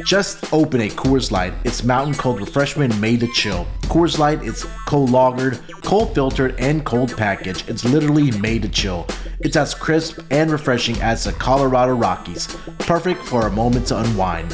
just 0.05 0.53
open 0.53 0.81
a 0.81 0.89
Coors 0.89 1.31
Light. 1.31 1.53
It's 1.63 1.83
mountain 1.83 2.13
cold 2.15 2.39
refreshment 2.39 2.97
made 2.99 3.19
to 3.21 3.27
chill. 3.33 3.67
Coors 3.83 4.17
Light 4.17 4.43
is 4.43 4.65
cold 4.85 5.09
lagered, 5.09 5.59
cold 5.83 6.13
filtered, 6.13 6.55
and 6.59 6.85
cold 6.85 7.15
packaged. 7.15 7.69
It's 7.69 7.83
literally 7.83 8.31
made 8.31 8.61
to 8.63 8.69
chill. 8.69 9.07
It's 9.39 9.55
as 9.55 9.73
crisp 9.73 10.19
and 10.31 10.51
refreshing 10.51 10.99
as 11.01 11.23
the 11.23 11.33
Colorado 11.33 11.93
Rockies. 11.93 12.47
Perfect 12.79 13.23
for 13.23 13.47
a 13.47 13.51
moment 13.51 13.87
to 13.87 13.99
unwind. 13.99 14.53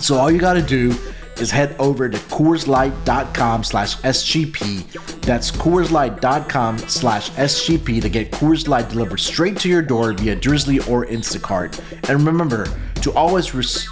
So 0.00 0.16
all 0.16 0.30
you 0.30 0.38
gotta 0.38 0.62
do 0.62 0.94
is 1.40 1.50
head 1.50 1.74
over 1.78 2.08
to 2.08 2.18
CoorsLight.com 2.18 3.64
slash 3.64 3.96
SGP. 3.98 5.20
That's 5.22 5.50
CoorsLight.com 5.50 6.78
slash 6.78 7.30
SGP 7.30 8.02
to 8.02 8.08
get 8.08 8.30
Coors 8.30 8.68
Light 8.68 8.88
delivered 8.88 9.18
straight 9.18 9.58
to 9.60 9.68
your 9.68 9.82
door 9.82 10.12
via 10.12 10.36
Drizzly 10.36 10.78
or 10.80 11.06
Instacart. 11.06 11.78
And 12.08 12.24
remember 12.26 12.66
to 13.02 13.12
always 13.12 13.48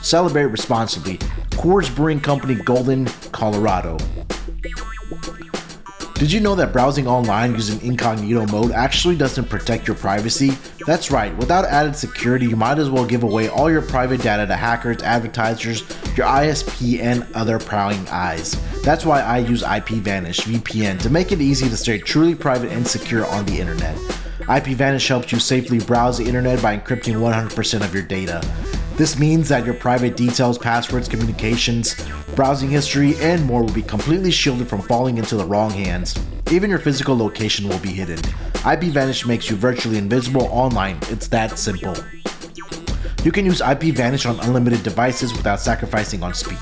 celebrate 0.07 0.47
responsibly. 0.47 1.19
Coors 1.51 1.95
Brewing 1.95 2.21
Company, 2.21 2.55
Golden, 2.55 3.07
Colorado. 3.33 3.97
Did 6.15 6.33
you 6.33 6.41
know 6.41 6.57
that 6.57 6.73
browsing 6.73 7.07
online 7.07 7.55
using 7.55 7.81
incognito 7.81 8.45
mode 8.47 8.73
actually 8.73 9.17
doesn't 9.17 9.49
protect 9.49 9.87
your 9.87 9.95
privacy? 9.95 10.51
That's 10.85 11.13
right, 11.13 11.37
without 11.37 11.65
added 11.65 11.95
security, 11.95 12.47
you 12.47 12.57
might 12.57 12.79
as 12.79 12.91
well 12.91 13.07
give 13.07 13.23
away 13.23 13.49
all 13.49 13.71
your 13.71 13.83
private 13.83 14.21
data 14.21 14.45
to 14.45 14.57
hackers, 14.57 15.01
advertisers, 15.03 15.85
your 16.19 16.27
ISP, 16.27 17.01
and 17.01 17.27
other 17.35 17.59
prying 17.59 18.07
eyes. 18.09 18.61
That's 18.83 19.07
why 19.07 19.23
I 19.23 19.39
use 19.39 19.63
IPVanish 19.63 20.41
VPN 20.41 21.01
to 21.01 21.11
make 21.11 21.33
it 21.33 21.41
easy 21.41 21.69
to 21.69 21.77
stay 21.77 21.99
truly 21.99 22.35
private 22.35 22.73
and 22.73 22.87
secure 22.87 23.25
on 23.27 23.47
the 23.47 23.59
internet. 23.59 23.97
IPVanish 24.49 25.07
helps 25.07 25.31
you 25.31 25.39
safely 25.39 25.79
browse 25.79 26.19
the 26.19 26.25
internet 26.25 26.61
by 26.61 26.77
encrypting 26.77 27.15
100% 27.15 27.85
of 27.85 27.95
your 27.95 28.03
data. 28.03 28.45
This 28.97 29.19
means 29.19 29.49
that 29.49 29.65
your 29.65 29.75
private 29.75 30.17
details, 30.17 30.59
passwords, 30.59 31.09
communications, 31.09 31.95
browsing 32.35 32.69
history, 32.69 33.15
and 33.21 33.45
more 33.45 33.63
will 33.63 33.73
be 33.73 33.83
completely 33.83 34.33
shielded 34.33 34.69
from 34.69 34.83
falling 34.83 35.19
into 35.19 35.37
the 35.37 35.45
wrong 35.45 35.71
hands. 35.71 36.19
Even 36.51 36.69
your 36.69 36.81
physical 36.81 37.17
location 37.17 37.69
will 37.69 37.79
be 37.79 37.91
hidden. 37.91 38.19
IPVanish 38.65 39.25
makes 39.25 39.49
you 39.49 39.57
virtually 39.57 39.99
invisible 39.99 40.47
online. 40.47 40.99
It's 41.11 41.29
that 41.29 41.59
simple. 41.59 41.95
You 43.29 43.33
can 43.33 43.45
use 43.45 43.61
IPVanish 43.61 44.27
on 44.27 44.41
unlimited 44.41 44.83
devices 44.83 45.35
without 45.35 45.61
sacrificing 45.61 46.23
on 46.23 46.33
speed. 46.33 46.57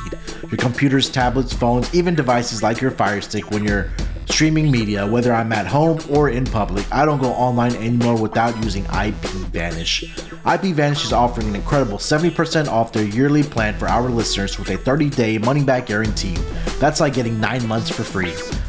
Your 0.51 0.57
computers, 0.57 1.09
tablets, 1.09 1.53
phones, 1.53 1.95
even 1.95 2.17
devices 2.17 2.61
like 2.61 2.81
your 2.81 2.91
Fire 2.91 3.21
Stick 3.21 3.53
when 3.53 3.63
you're 3.63 3.93
streaming 4.25 4.69
media, 4.69 5.07
whether 5.07 5.33
I'm 5.33 5.53
at 5.53 5.69
home 5.69 6.01
or 6.11 6.31
in 6.31 6.45
public. 6.45 6.85
I 6.93 7.05
don't 7.05 7.21
go 7.21 7.31
online 7.35 7.77
anymore 7.77 8.21
without 8.21 8.57
using 8.65 8.83
IPVanish. 8.87 10.09
IPVanish 10.43 11.05
is 11.05 11.13
offering 11.13 11.47
an 11.47 11.55
incredible 11.55 11.99
70% 11.99 12.67
off 12.67 12.93
their 12.93 13.05
yearly 13.05 13.45
plan 13.45 13.79
for 13.79 13.87
our 13.87 14.11
listeners 14.11 14.59
with 14.59 14.69
a 14.71 14.77
30 14.77 15.09
day 15.11 15.39
money 15.39 15.63
back 15.63 15.87
guarantee. 15.87 16.35
That's 16.81 16.99
like 16.99 17.15
getting 17.15 17.39
9 17.39 17.69
months 17.69 17.91
for 17.91 18.03
free. 18.03 18.35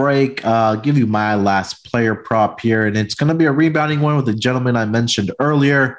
break. 0.00 0.42
Uh, 0.46 0.76
give 0.76 0.96
you 0.96 1.06
my 1.06 1.34
last 1.34 1.84
player 1.84 2.14
prop 2.14 2.58
here, 2.60 2.86
and 2.86 2.96
it's 2.96 3.14
going 3.14 3.28
to 3.28 3.34
be 3.34 3.44
a 3.44 3.52
rebounding 3.52 4.00
one 4.00 4.16
with 4.16 4.24
the 4.24 4.34
gentleman 4.34 4.74
I 4.74 4.86
mentioned 4.86 5.30
earlier. 5.38 5.98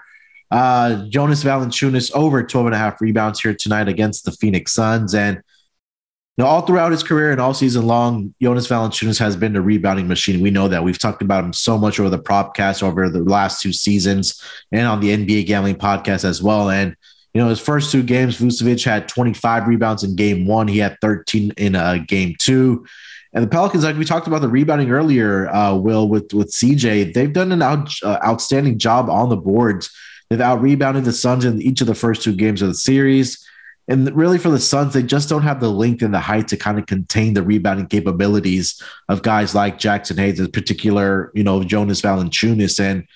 Uh, 0.50 1.06
Jonas 1.10 1.44
Valanciunas 1.44 2.12
over 2.14 2.42
12 2.42 2.66
and 2.66 2.76
a 2.76 2.80
half 2.80 3.00
rebounds 3.00 3.40
here 3.40 3.54
tonight 3.54 3.88
against 3.88 4.26
the 4.26 4.32
Phoenix 4.32 4.72
Suns. 4.74 5.14
And 5.14 5.36
you 5.36 6.44
know, 6.44 6.48
all 6.48 6.64
throughout 6.64 6.92
his 6.92 7.04
career 7.04 7.32
and 7.32 7.40
all 7.40 7.54
season 7.54 7.86
long, 7.86 8.34
Jonas 8.42 8.68
Valanciunas 8.68 9.20
has 9.20 9.36
been 9.36 9.56
a 9.56 9.62
rebounding 9.62 10.08
machine. 10.08 10.42
We 10.42 10.50
know 10.50 10.68
that. 10.68 10.84
We've 10.84 10.98
talked 10.98 11.22
about 11.22 11.44
him 11.44 11.54
so 11.54 11.78
much 11.78 12.00
over 12.00 12.10
the 12.10 12.18
propcast 12.18 12.82
over 12.82 13.08
the 13.08 13.24
last 13.24 13.62
two 13.62 13.72
seasons 13.72 14.42
and 14.72 14.88
on 14.88 15.00
the 15.00 15.10
NBA 15.16 15.46
Gambling 15.46 15.76
podcast 15.76 16.26
as 16.26 16.42
well. 16.42 16.72
And 16.72 16.96
you 17.36 17.42
know, 17.42 17.50
his 17.50 17.60
first 17.60 17.92
two 17.92 18.02
games, 18.02 18.40
Vucevic 18.40 18.84
had 18.84 19.08
25 19.08 19.68
rebounds 19.68 20.04
in 20.04 20.16
game 20.16 20.48
one. 20.48 20.68
He 20.68 20.80
had 20.80 20.98
13 21.02 21.52
in 21.58 21.76
uh, 21.76 22.00
game 22.08 22.34
two. 22.40 22.86
And 23.34 23.44
the 23.44 23.48
Pelicans, 23.48 23.84
like 23.84 23.96
we 23.96 24.06
talked 24.06 24.28
about 24.28 24.41
the 24.41 24.50
rebounding 24.50 24.91
earlier, 24.91 25.50
uh, 25.50 25.76
Will 25.76 26.10
with 26.10 26.34
with 26.34 26.52
CJ, 26.52 27.13
they've 27.13 27.32
done 27.32 27.52
an 27.52 27.62
out, 27.62 27.91
uh, 28.04 28.20
outstanding 28.24 28.78
job 28.78 29.10
on 29.10 29.30
the 29.30 29.38
boards. 29.38 29.89
They've 30.30 30.41
out 30.41 30.62
rebounded 30.62 31.06
the 31.06 31.13
Suns 31.13 31.46
in 31.46 31.62
each 31.62 31.82
of 31.82 31.88
the 31.88 31.96
first 31.96 32.24
two 32.24 32.36
games 32.36 32.62
of 32.62 32.70
the 32.70 32.76
series. 32.76 33.46
And 33.88 34.13
really 34.15 34.38
for 34.38 34.50
the 34.50 34.60
Suns, 34.60 34.94
they 34.94 35.04
just 35.04 35.28
don't 35.28 35.44
have 35.44 35.60
the 35.60 35.72
length 35.72 36.02
and 36.02 36.13
the 36.13 36.20
height 36.20 36.48
to 36.50 36.58
kind 36.58 36.78
of 36.80 36.86
contain 36.86 37.34
the 37.34 37.44
rebounding 37.44 37.88
capabilities 37.88 38.82
of 39.10 39.24
guys 39.24 39.56
like 39.56 39.80
Jaxson 39.80 40.17
Hayes, 40.17 40.39
in 40.39 40.52
particular, 40.52 41.32
you 41.34 41.44
know, 41.44 41.63
Jonas 41.63 42.02
Valanciunas. 42.02 42.80
And 42.80 43.08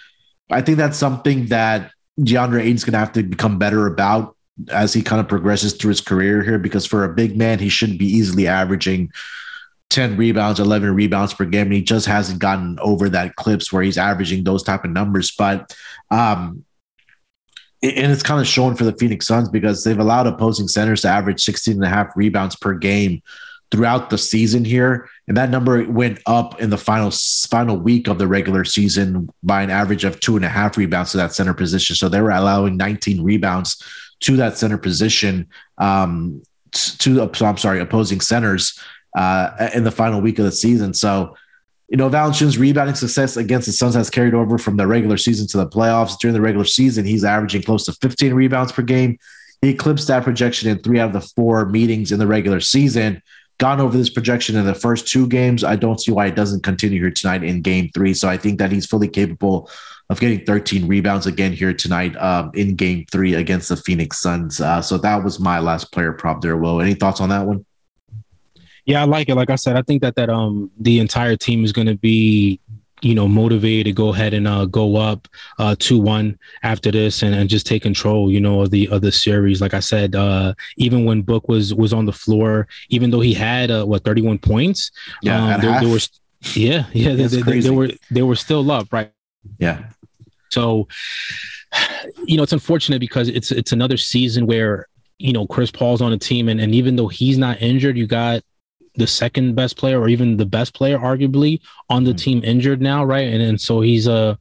I 0.50 0.62
think 0.62 0.78
that's 0.78 0.98
something 0.98 1.48
that 1.48 1.92
DeAndre 2.20 2.62
Ayton's 2.62 2.84
going 2.84 2.94
to 2.94 3.00
have 3.00 3.14
to 3.14 3.24
become 3.24 3.60
better 3.60 3.88
about 3.88 4.36
as 4.70 4.94
he 4.94 5.02
kind 5.02 5.20
of 5.20 5.28
progresses 5.28 5.74
through 5.74 5.90
his 5.90 6.02
career 6.02 6.42
here, 6.42 6.60
because 6.60 6.86
for 6.86 7.04
a 7.04 7.14
big 7.14 7.38
man, 7.38 7.60
he 7.60 7.70
shouldn't 7.70 8.00
be 8.00 8.08
easily 8.08 8.48
averaging 8.48 9.12
10 9.96 10.18
rebounds, 10.18 10.60
11 10.60 10.94
rebounds 10.94 11.34
per 11.34 11.46
game. 11.46 11.68
And 11.68 11.74
he 11.74 11.82
just 11.82 12.06
hasn't 12.06 12.40
gotten 12.40 12.78
over 12.82 13.08
that 13.10 13.38
clips 13.38 13.72
where 13.72 13.82
he's 13.82 13.98
averaging 13.98 14.44
those 14.44 14.62
type 14.62 14.84
of 14.84 14.92
numbers. 14.92 15.32
But, 15.32 15.74
um, 16.12 16.66
and 17.82 18.12
it's 18.12 18.22
kind 18.22 18.42
of 18.42 18.48
shown 18.48 18.76
for 18.76 18.84
the 18.84 18.92
Phoenix 18.98 19.26
Suns 19.26 19.48
because 19.48 19.84
they've 19.84 19.98
allowed 19.98 20.28
opposing 20.28 20.68
centers 20.68 21.04
to 21.04 21.08
average 21.08 21.42
16 21.44 21.76
and 21.76 21.84
a 21.84 21.88
half 21.88 22.10
rebounds 22.16 22.58
per 22.58 22.74
game 22.74 23.22
throughout 23.72 24.10
the 24.10 24.18
season 24.18 24.66
here. 24.66 25.08
And 25.30 25.38
that 25.38 25.50
number 25.50 25.90
went 25.90 26.20
up 26.26 26.60
in 26.60 26.70
the 26.70 26.78
final 26.78 27.12
final 27.48 27.78
week 27.78 28.10
of 28.10 28.18
the 28.18 28.28
regular 28.28 28.66
season 28.66 29.30
by 29.44 29.62
an 29.62 29.70
average 29.70 30.04
of 30.04 30.20
two 30.20 30.36
and 30.36 30.44
a 30.44 30.50
half 30.50 30.76
rebounds 30.76 31.12
to 31.12 31.18
that 31.18 31.34
center 31.34 31.54
position. 31.54 31.96
So 31.96 32.10
they 32.10 32.22
were 32.22 32.32
allowing 32.32 32.76
19 32.76 33.24
rebounds 33.24 33.82
to 34.22 34.36
that 34.38 34.58
center 34.58 34.78
position. 34.78 35.48
Um, 35.78 36.44
to 36.72 37.22
I'm 37.22 37.58
sorry, 37.58 37.80
opposing 37.80 38.20
centers 38.20 38.78
uh, 39.16 39.70
in 39.74 39.84
the 39.84 39.92
final 39.92 40.22
week 40.22 40.38
of 40.38 40.46
the 40.46 40.52
season. 40.52 40.94
So, 40.94 41.36
you 41.88 41.98
know, 41.98 42.10
Valanciunas' 42.10 42.60
rebounding 42.60 42.96
success 42.96 43.38
against 43.38 43.68
the 43.68 43.74
Suns 43.74 43.96
has 43.96 44.10
carried 44.10 44.34
over 44.34 44.58
from 44.58 44.78
the 44.78 44.86
regular 44.86 45.18
season 45.18 45.48
to 45.48 45.58
the 45.58 45.68
playoffs. 45.68 46.20
During 46.20 46.34
the 46.34 46.42
regular 46.42 46.66
season, 46.66 47.06
he's 47.06 47.24
averaging 47.24 47.64
close 47.64 47.86
to 47.86 47.94
15 47.94 48.34
rebounds 48.34 48.72
per 48.72 48.82
game. 48.82 49.18
He 49.62 49.70
eclipsed 49.70 50.08
that 50.10 50.24
projection 50.24 50.70
in 50.70 50.80
three 50.80 51.00
out 51.00 51.08
of 51.08 51.14
the 51.14 51.22
four 51.36 51.66
meetings 51.68 52.12
in 52.12 52.20
the 52.20 52.28
regular 52.28 52.60
season. 52.60 53.22
Gone 53.58 53.80
over 53.80 53.98
this 53.98 54.10
projection 54.10 54.58
in 54.58 54.66
the 54.66 54.76
first 54.76 55.08
two 55.08 55.28
games. 55.28 55.64
I 55.64 55.78
don't 55.78 56.00
see 56.00 56.12
why 56.12 56.26
it 56.26 56.36
doesn't 56.36 56.64
continue 56.64 57.00
here 57.00 57.12
tonight 57.12 57.44
in 57.44 57.62
game 57.62 57.90
three. 57.94 58.14
So 58.14 58.28
I 58.28 58.36
think 58.36 58.60
that 58.60 58.72
he's 58.72 58.86
fully 58.86 59.08
capable 59.08 59.70
of 60.10 60.20
getting 60.20 60.46
13 60.46 60.88
rebounds 60.88 61.26
again 61.26 61.54
here 61.54 61.74
tonight 61.74 62.16
um, 62.18 62.52
in 62.54 62.76
game 62.76 63.06
three 63.12 63.34
against 63.34 63.70
the 63.70 63.78
Phoenix 63.78 64.20
Suns. 64.20 64.60
Uh, 64.60 64.82
so 64.82 64.98
that 64.98 65.24
was 65.24 65.40
my 65.40 65.60
last 65.60 65.92
player 65.92 66.12
prop 66.12 66.42
there, 66.42 66.58
Will. 66.58 66.82
Any 66.82 66.96
thoughts 66.96 67.22
on 67.22 67.30
that 67.30 67.48
one? 67.48 67.66
Yeah, 68.86 69.02
I 69.02 69.06
like 69.06 69.30
it. 69.30 69.36
Like 69.36 69.50
I 69.50 69.56
said, 69.56 69.76
I 69.76 69.82
think 69.82 70.02
that 70.02 70.16
that 70.16 70.30
um 70.30 70.72
the 70.80 71.00
entire 71.00 71.36
team 71.36 71.64
is 71.64 71.74
going 71.74 71.88
to 71.88 71.96
be 71.96 72.60
you 73.02 73.14
know 73.14 73.28
motivated 73.28 73.86
to 73.86 73.92
go 73.92 74.10
ahead 74.10 74.34
and 74.34 74.48
uh, 74.48 74.66
go 74.66 74.96
up 74.96 75.28
uh, 75.60 75.76
two 75.78 76.00
one 76.00 76.38
after 76.64 76.92
this 76.92 77.22
and, 77.24 77.36
and 77.36 77.50
just 77.50 77.68
take 77.68 77.84
control 77.84 78.32
you 78.32 78.40
know 78.40 78.62
of 78.62 78.72
the 78.72 78.88
of 78.90 79.02
the 79.02 79.12
series. 79.12 79.62
Like 79.62 79.74
i 79.74 79.80
said 79.80 80.16
uh, 80.16 80.54
even 80.78 81.06
when 81.06 81.22
book 81.22 81.48
was 81.48 81.74
was 81.74 81.94
on 81.94 82.06
the 82.06 82.14
floor 82.14 82.68
even 82.90 83.12
though 83.12 83.20
he 83.20 83.34
had 83.34 83.70
uh, 83.70 83.86
what 83.86 84.04
31 84.04 84.40
points 84.40 84.92
yeah 85.22 85.56
um, 85.56 85.62
there, 85.62 85.80
there 85.82 85.90
was 85.90 86.10
yeah 86.54 86.86
yeah 86.94 87.14
they, 87.14 87.28
they, 87.28 87.60
they, 87.60 87.70
were 87.70 87.90
they 88.12 88.22
were 88.22 88.36
still 88.36 88.70
up 88.72 88.92
right? 88.92 89.12
Yeah. 89.60 89.90
So 90.50 90.88
you 92.26 92.38
know 92.38 92.44
it's 92.44 92.54
unfortunate 92.54 93.00
because 93.00 93.28
it's 93.28 93.52
it's 93.52 93.72
another 93.72 93.98
season 93.98 94.48
where 94.48 94.88
you 95.18 95.34
know 95.34 95.46
chris 95.48 95.72
paul's 95.72 96.02
on 96.02 96.12
a 96.12 96.18
team 96.18 96.50
and, 96.50 96.60
and 96.60 96.74
even 96.74 96.96
though 96.96 97.08
he's 97.08 97.38
not 97.38 97.62
injured 97.62 97.98
you 97.98 98.08
got 98.08 98.42
the 98.98 99.08
second 99.08 99.56
best 99.56 99.78
player 99.78 100.00
or 100.00 100.08
even 100.08 100.38
the 100.38 100.46
best 100.46 100.74
player 100.74 100.98
arguably 100.98 101.60
on 101.90 102.04
the 102.04 102.12
mm-hmm. 102.12 102.18
team 102.18 102.44
injured 102.44 102.82
now 102.82 103.04
right? 103.04 103.28
And, 103.28 103.42
and 103.42 103.60
so 103.60 103.82
he's 103.82 104.08
uh 104.08 104.36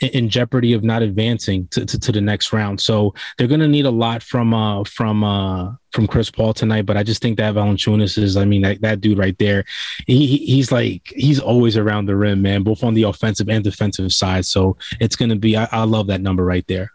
in 0.00 0.28
jeopardy 0.28 0.72
of 0.72 0.84
not 0.84 1.02
advancing 1.02 1.68
to, 1.68 1.84
to, 1.86 1.98
to 1.98 2.12
the 2.12 2.20
next 2.20 2.52
round. 2.52 2.80
So 2.80 3.14
they're 3.36 3.46
going 3.46 3.60
to 3.60 3.68
need 3.68 3.86
a 3.86 3.90
lot 3.90 4.22
from 4.22 4.54
uh 4.54 4.84
from 4.84 5.24
uh 5.24 5.72
from 5.92 6.06
Chris 6.06 6.30
Paul 6.30 6.54
tonight 6.54 6.86
but 6.86 6.96
I 6.96 7.02
just 7.02 7.20
think 7.20 7.36
that 7.38 7.54
Valanciunas 7.54 8.18
is 8.18 8.36
I 8.36 8.44
mean 8.44 8.62
that, 8.62 8.80
that 8.80 9.00
dude 9.00 9.18
right 9.18 9.36
there 9.38 9.64
he 10.06 10.38
he's 10.38 10.72
like 10.72 11.02
he's 11.14 11.40
always 11.40 11.76
around 11.76 12.06
the 12.06 12.16
rim 12.16 12.42
man 12.42 12.62
both 12.62 12.82
on 12.82 12.94
the 12.94 13.04
offensive 13.04 13.48
and 13.48 13.62
defensive 13.62 14.12
side. 14.12 14.46
So 14.46 14.76
it's 15.00 15.16
going 15.16 15.30
to 15.30 15.36
be 15.36 15.56
I, 15.56 15.68
I 15.70 15.84
love 15.84 16.06
that 16.08 16.20
number 16.20 16.44
right 16.44 16.66
there 16.66 16.90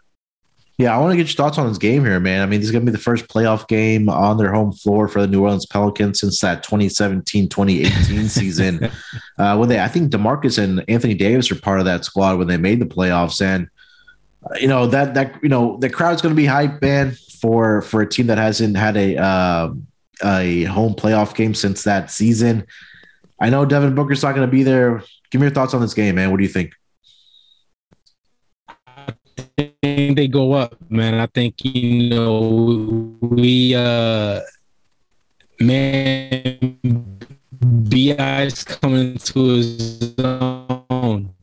yeah, 0.78 0.94
I 0.94 0.98
want 1.00 1.10
to 1.10 1.16
get 1.16 1.26
your 1.26 1.34
thoughts 1.34 1.58
on 1.58 1.66
this 1.66 1.76
game 1.76 2.04
here, 2.04 2.20
man. 2.20 2.40
I 2.40 2.46
mean, 2.46 2.60
this 2.60 2.68
is 2.68 2.72
going 2.72 2.86
to 2.86 2.92
be 2.92 2.96
the 2.96 3.02
first 3.02 3.26
playoff 3.26 3.66
game 3.66 4.08
on 4.08 4.38
their 4.38 4.52
home 4.52 4.70
floor 4.70 5.08
for 5.08 5.20
the 5.20 5.26
New 5.26 5.42
Orleans 5.42 5.66
Pelicans 5.66 6.20
since 6.20 6.40
that 6.40 6.64
2017-2018 6.64 8.28
season. 8.28 8.88
Uh, 9.36 9.56
when 9.56 9.68
they, 9.68 9.80
I 9.80 9.88
think 9.88 10.12
DeMarcus 10.12 10.56
and 10.62 10.84
Anthony 10.88 11.14
Davis 11.14 11.50
are 11.50 11.56
part 11.56 11.80
of 11.80 11.86
that 11.86 12.04
squad 12.04 12.38
when 12.38 12.46
they 12.46 12.56
made 12.56 12.80
the 12.80 12.86
playoffs, 12.86 13.44
and 13.44 13.68
uh, 14.44 14.54
you 14.60 14.68
know 14.68 14.86
that 14.86 15.14
that 15.14 15.34
you 15.42 15.48
know 15.48 15.78
the 15.78 15.90
crowd's 15.90 16.22
going 16.22 16.34
to 16.34 16.40
be 16.40 16.46
hype, 16.46 16.80
man, 16.80 17.16
for 17.40 17.82
for 17.82 18.00
a 18.00 18.08
team 18.08 18.28
that 18.28 18.38
hasn't 18.38 18.76
had 18.76 18.96
a 18.96 19.16
uh, 19.16 19.70
a 20.22 20.62
home 20.64 20.94
playoff 20.94 21.34
game 21.34 21.54
since 21.54 21.82
that 21.82 22.08
season. 22.08 22.64
I 23.40 23.50
know 23.50 23.64
Devin 23.64 23.96
Booker's 23.96 24.22
not 24.22 24.36
going 24.36 24.46
to 24.46 24.50
be 24.50 24.62
there. 24.62 25.02
Give 25.32 25.40
me 25.40 25.46
your 25.46 25.54
thoughts 25.54 25.74
on 25.74 25.80
this 25.80 25.94
game, 25.94 26.14
man. 26.14 26.30
What 26.30 26.36
do 26.36 26.44
you 26.44 26.48
think? 26.48 26.72
Think 29.82 30.16
they 30.16 30.28
go 30.28 30.52
up, 30.52 30.76
man. 30.90 31.14
I 31.14 31.26
think 31.26 31.54
you 31.64 32.10
know 32.10 33.16
we 33.20 33.74
uh 33.74 34.40
man 35.60 36.76
BI's 37.88 38.64
coming 38.64 39.18
to 39.18 39.44
his 39.56 40.14
own. 40.18 41.34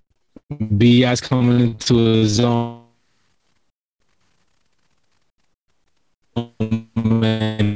BI's 0.77 1.21
coming 1.21 1.59
into 1.59 1.95
his 1.95 2.39
own. 2.39 2.83
Man, 6.95 7.74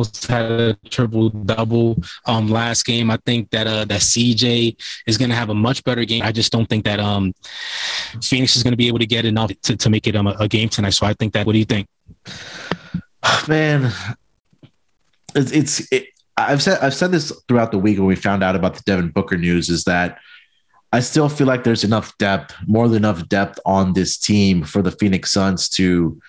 almost 0.00 0.26
had 0.26 0.50
a 0.50 0.74
triple 0.88 1.28
double 1.28 1.98
um 2.26 2.48
last 2.48 2.84
game. 2.86 3.10
I 3.10 3.18
think 3.26 3.50
that 3.50 3.66
uh 3.66 3.84
that 3.84 4.00
CJ 4.00 4.76
is 5.06 5.18
gonna 5.18 5.34
have 5.34 5.50
a 5.50 5.54
much 5.54 5.84
better 5.84 6.04
game. 6.04 6.22
I 6.22 6.32
just 6.32 6.52
don't 6.52 6.66
think 6.66 6.84
that 6.84 7.00
um 7.00 7.34
Phoenix 8.22 8.56
is 8.56 8.62
gonna 8.62 8.76
be 8.76 8.88
able 8.88 8.98
to 8.98 9.06
get 9.06 9.24
enough 9.24 9.52
to, 9.62 9.76
to 9.76 9.90
make 9.90 10.06
it 10.06 10.16
um, 10.16 10.26
a, 10.26 10.36
a 10.40 10.48
game 10.48 10.68
tonight. 10.68 10.90
So 10.90 11.06
I 11.06 11.14
think 11.14 11.34
that 11.34 11.46
what 11.46 11.52
do 11.52 11.58
you 11.58 11.64
think? 11.64 11.86
Man, 13.48 13.92
it's 15.34 15.52
it's 15.52 15.92
it, 15.92 16.08
I've 16.36 16.62
said 16.62 16.78
I've 16.80 16.94
said 16.94 17.10
this 17.12 17.32
throughout 17.46 17.72
the 17.72 17.78
week 17.78 17.98
when 17.98 18.06
we 18.06 18.16
found 18.16 18.42
out 18.42 18.56
about 18.56 18.74
the 18.74 18.82
Devin 18.86 19.10
Booker 19.10 19.36
news 19.36 19.68
is 19.68 19.84
that 19.84 20.18
I 20.92 21.00
still 21.00 21.28
feel 21.28 21.46
like 21.46 21.62
there's 21.62 21.84
enough 21.84 22.16
depth, 22.18 22.54
more 22.66 22.88
than 22.88 23.04
enough 23.04 23.28
depth 23.28 23.60
on 23.64 23.92
this 23.92 24.18
team 24.18 24.64
for 24.64 24.82
the 24.82 24.90
Phoenix 24.90 25.30
Suns 25.30 25.68
to 25.70 26.20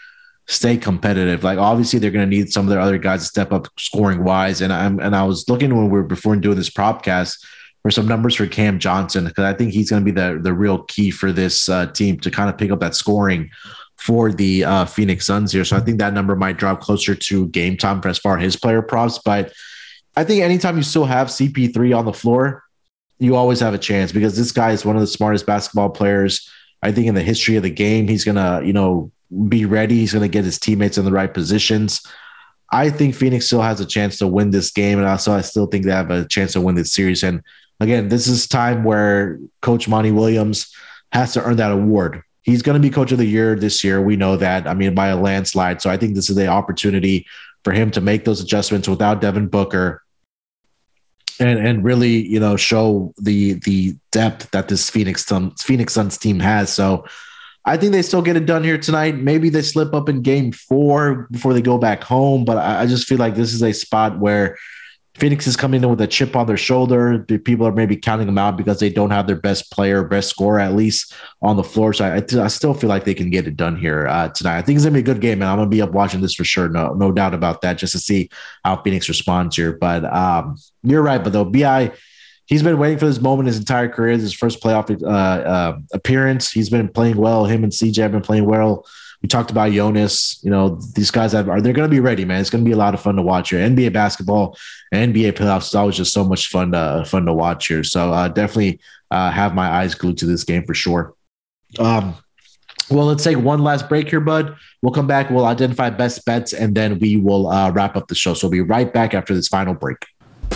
stay 0.52 0.76
competitive. 0.76 1.44
Like 1.44 1.58
obviously 1.58 1.98
they're 1.98 2.12
going 2.12 2.30
to 2.30 2.38
need 2.38 2.52
some 2.52 2.66
of 2.66 2.70
their 2.70 2.82
other 2.82 2.98
guys 2.98 3.22
to 3.22 3.26
step 3.26 3.54
up 3.54 3.68
scoring 3.80 4.24
wise. 4.24 4.60
And 4.60 4.74
I'm 4.74 5.00
and 5.00 5.16
I 5.16 5.24
was 5.24 5.48
looking 5.48 5.74
when 5.76 5.86
we 5.86 5.92
were 5.92 6.04
before 6.04 6.36
doing 6.36 6.58
this 6.58 6.70
propcast 6.70 7.44
for 7.82 7.90
some 7.90 8.08
numbers 8.08 8.36
for 8.36 8.46
Cam 8.48 8.78
Johnson 8.78 9.26
because 9.26 9.46
I 9.46 9.54
think 9.54 9.72
he's 9.72 9.90
going 9.90 10.06
to 10.06 10.12
be 10.12 10.12
the 10.12 10.40
the 10.42 10.54
real 10.54 10.84
key 10.84 11.10
for 11.10 11.32
this 11.32 11.70
uh, 11.70 11.86
team 11.88 12.20
to 12.20 12.30
kind 12.30 12.50
of 12.50 12.58
pick 12.58 12.70
up 12.70 12.82
that 12.82 12.96
scoring 12.96 13.50
for 13.98 14.32
the 14.32 14.66
uh, 14.66 14.86
Phoenix 14.86 15.26
Suns 15.26 15.54
here. 15.54 15.64
So 15.64 15.78
I 15.78 15.80
think 15.80 16.00
that 16.00 16.14
number 16.14 16.36
might 16.36 16.58
drop 16.58 16.82
closer 16.82 17.16
to 17.16 17.48
game 17.50 17.78
time 17.78 18.02
for 18.02 18.10
as 18.10 18.18
far 18.18 18.38
as 18.38 18.44
his 18.44 18.56
player 18.58 18.82
props. 18.82 19.20
But 19.24 19.54
I 20.18 20.26
think 20.26 20.42
anytime 20.42 20.76
you 20.76 20.84
still 20.84 21.06
have 21.06 21.28
CP3 21.28 21.98
on 21.98 22.06
the 22.06 22.14
floor, 22.14 22.64
you 23.20 23.36
always 23.36 23.60
have 23.62 23.74
a 23.74 23.78
chance 23.78 24.12
because 24.12 24.36
this 24.36 24.52
guy 24.52 24.72
is 24.72 24.84
one 24.84 24.98
of 24.98 25.02
the 25.02 25.08
smartest 25.08 25.46
basketball 25.46 25.92
players. 25.92 26.50
I 26.82 26.92
think 26.92 27.08
in 27.08 27.16
the 27.16 27.22
history 27.22 27.56
of 27.56 27.64
the 27.64 27.70
game, 27.70 28.08
he's 28.08 28.26
gonna, 28.26 28.64
you 28.66 28.74
know, 28.74 29.12
be 29.48 29.66
ready. 29.66 29.96
He's 29.96 30.14
going 30.14 30.24
to 30.24 30.30
get 30.30 30.46
his 30.46 30.60
teammates 30.60 30.98
in 30.98 31.06
the 31.06 31.12
right 31.12 31.34
positions. 31.34 32.06
I 32.72 32.90
think 32.90 33.16
Phoenix 33.16 33.48
still 33.48 33.62
has 33.62 33.82
a 33.82 33.86
chance 33.86 34.18
to 34.20 34.28
win 34.28 34.52
this 34.52 34.72
game, 34.72 34.98
and 34.98 35.08
also 35.08 35.34
I 35.34 35.42
still 35.42 35.66
think 35.66 35.86
they 35.86 35.92
have 35.92 36.12
a 36.12 36.26
chance 36.26 36.54
to 36.54 36.62
win 36.62 36.76
this 36.76 36.94
series. 36.94 37.24
And 37.24 37.44
again, 37.80 38.08
this 38.08 38.28
is 38.28 38.48
time 38.48 38.84
where 38.84 39.40
Coach 39.62 39.88
Monty 39.88 40.12
Williams 40.12 40.74
has 41.12 41.34
to 41.34 41.44
earn 41.44 41.58
that 41.58 41.72
award. 41.72 42.22
He's 42.44 42.62
going 42.62 42.82
to 42.82 42.88
be 42.88 42.90
Coach 42.90 43.12
of 43.12 43.18
the 43.18 43.26
Year 43.26 43.56
this 43.56 43.84
year. 43.84 44.02
We 44.02 44.16
know 44.16 44.38
that. 44.38 44.68
I 44.68 44.74
mean, 44.74 44.96
by 44.96 45.10
a 45.10 45.18
landslide. 45.18 45.82
So 45.82 45.90
I 45.90 45.98
think 45.98 46.16
this 46.16 46.30
is 46.30 46.36
the 46.36 46.48
opportunity 46.48 47.26
for 47.64 47.74
him 47.74 47.92
to 47.92 48.02
make 48.02 48.26
those 48.26 48.42
adjustments 48.42 48.88
without 48.88 49.22
Devin 49.22 49.48
Booker, 49.48 50.02
and 51.40 51.60
and 51.60 51.84
really 51.84 52.26
you 52.26 52.40
know 52.40 52.56
show 52.56 53.14
the 53.18 53.54
the 53.66 53.96
depth 54.12 54.50
that 54.52 54.70
this 54.70 54.90
Phoenix 54.90 55.26
Phoenix 55.60 55.94
Suns 55.94 56.18
team 56.18 56.40
has. 56.40 56.72
So 56.74 57.06
I 57.64 57.78
think 57.78 57.92
they 57.92 58.02
still 58.02 58.22
get 58.22 58.36
it 58.36 58.46
done 58.46 58.64
here 58.64 58.78
tonight. 58.78 59.16
Maybe 59.18 59.50
they 59.50 59.62
slip 59.62 59.94
up 59.94 60.10
in 60.10 60.22
game 60.22 60.52
four 60.52 61.28
before 61.32 61.54
they 61.54 61.62
go 61.62 61.78
back 61.78 62.04
home, 62.04 62.44
but 62.44 62.58
I, 62.58 62.86
just 62.88 63.08
feel 63.08 63.20
like 63.20 63.36
this 63.36 63.54
is 63.54 63.62
a 63.62 63.72
spot 63.72 64.20
where 64.20 64.58
Phoenix 65.16 65.46
is 65.46 65.56
coming 65.56 65.84
in 65.84 65.90
with 65.90 66.02
a 66.02 66.08
chip 66.08 66.36
on 66.36 66.48
their 66.48 66.58
shoulder. 66.58 67.20
People 67.20 67.68
are 67.68 67.72
maybe 67.72 67.96
counting 67.96 68.26
them 68.26 68.40
out 68.40 68.58
because 68.58 68.80
they 68.80 68.90
don't 68.90 69.12
have 69.12 69.28
their 69.28 69.36
best 69.36 69.70
player, 69.70 70.04
best 70.04 70.30
scorer 70.30 70.60
at 70.60 70.74
least 70.74 71.14
on 71.42 71.56
the 71.58 71.64
floor. 71.64 71.94
So 71.94 72.06
I, 72.06 72.44
I 72.44 72.48
still 72.48 72.74
feel 72.74 72.90
like 72.90 73.04
they 73.04 73.14
can 73.14 73.30
get 73.30 73.46
it 73.46 73.58
done 73.58 73.76
here 73.76 74.08
uh, 74.08 74.30
tonight. 74.30 74.58
I 74.58 74.62
think 74.64 74.78
it's 74.78 74.86
gonna 74.86 74.94
be 74.94 75.02
a 75.02 75.04
good 75.04 75.22
game, 75.22 75.42
and 75.42 75.50
I'm 75.52 75.58
gonna 75.58 75.70
be 75.70 75.82
up 75.82 75.92
watching 75.92 76.22
this 76.22 76.34
for 76.34 76.46
sure. 76.46 76.70
No, 76.70 76.94
no 76.94 77.12
doubt 77.12 77.36
about 77.36 77.62
that. 77.62 77.78
Just 77.78 77.92
to 77.92 78.00
see 78.00 78.30
how 78.64 78.82
Phoenix 78.82 79.08
responds 79.08 79.56
here. 79.56 79.74
But 79.74 80.06
um, 80.06 80.56
you're 80.82 81.04
right, 81.04 81.24
but 81.24 81.34
though 81.34 81.46
Bi 81.46 81.92
he's 82.46 82.64
been 82.64 82.78
waiting 82.78 82.98
for 82.98 83.06
this 83.06 83.22
moment 83.22 83.48
his 83.48 83.60
entire 83.60 83.90
career. 83.90 84.18
His 84.18 84.34
first 84.34 84.62
playoff 84.62 85.02
uh, 85.02 85.08
uh, 85.08 85.80
appearance. 85.94 86.52
He's 86.52 86.70
been 86.70 86.90
playing 86.90 87.18
well. 87.18 87.46
Him 87.46 87.64
and 87.64 87.72
CJ 87.72 87.98
have 87.98 88.12
been 88.12 88.22
playing 88.22 88.46
well 88.46 88.86
We 89.22 89.30
talked 89.30 89.52
about 89.52 89.72
Jonas. 89.72 90.40
You 90.44 90.52
know, 90.52 90.80
these 90.96 91.12
guys 91.12 91.32
have, 91.32 91.50
are 91.50 91.62
they're 91.62 91.74
going 91.74 91.90
to 91.90 91.94
be 91.94 92.00
ready, 92.00 92.26
man. 92.26 92.42
It's 92.42 92.50
going 92.50 92.64
to 92.64 92.68
be 92.70 92.74
a 92.74 92.78
lot 92.78 92.94
of 92.94 93.02
fun 93.02 93.16
to 93.16 93.22
watch 93.22 93.50
here. 93.50 93.60
NBA 93.60 93.94
basketball, 93.94 94.58
NBA 94.94 95.34
playoffs 95.34 95.68
is 95.68 95.76
always 95.76 95.96
just 95.96 96.14
so 96.14 96.24
much 96.24 96.48
fun 96.48 96.72
to 96.72 97.04
fun 97.08 97.26
to 97.26 97.34
watch 97.34 97.68
here. 97.68 97.84
So 97.84 98.12
uh, 98.12 98.28
definitely 98.28 98.80
uh, 99.10 99.32
have 99.32 99.56
my 99.56 99.70
eyes 99.70 99.96
glued 99.96 100.18
to 100.20 100.26
this 100.26 100.44
game 100.44 100.64
for 100.64 100.74
sure. 100.74 101.14
Um, 101.80 102.16
well, 102.90 103.06
let's 103.06 103.24
take 103.24 103.38
one 103.38 103.64
last 103.64 103.88
break 103.88 104.10
here, 104.10 104.20
bud. 104.20 104.58
We'll 104.82 104.94
come 104.94 105.08
back. 105.08 105.30
We'll 105.30 105.46
identify 105.46 105.90
best 105.90 106.26
bets, 106.26 106.52
and 106.52 106.76
then 106.76 107.00
we 107.00 107.16
will 107.16 107.48
uh, 107.48 107.72
wrap 107.72 107.96
up 107.96 108.08
the 108.08 108.16
show. 108.16 108.34
So 108.34 108.48
we'll 108.48 108.52
be 108.52 108.62
right 108.62 108.92
back 108.92 109.14
after 109.14 109.34
this 109.34 109.48
final 109.48 109.74
break. 109.74 110.06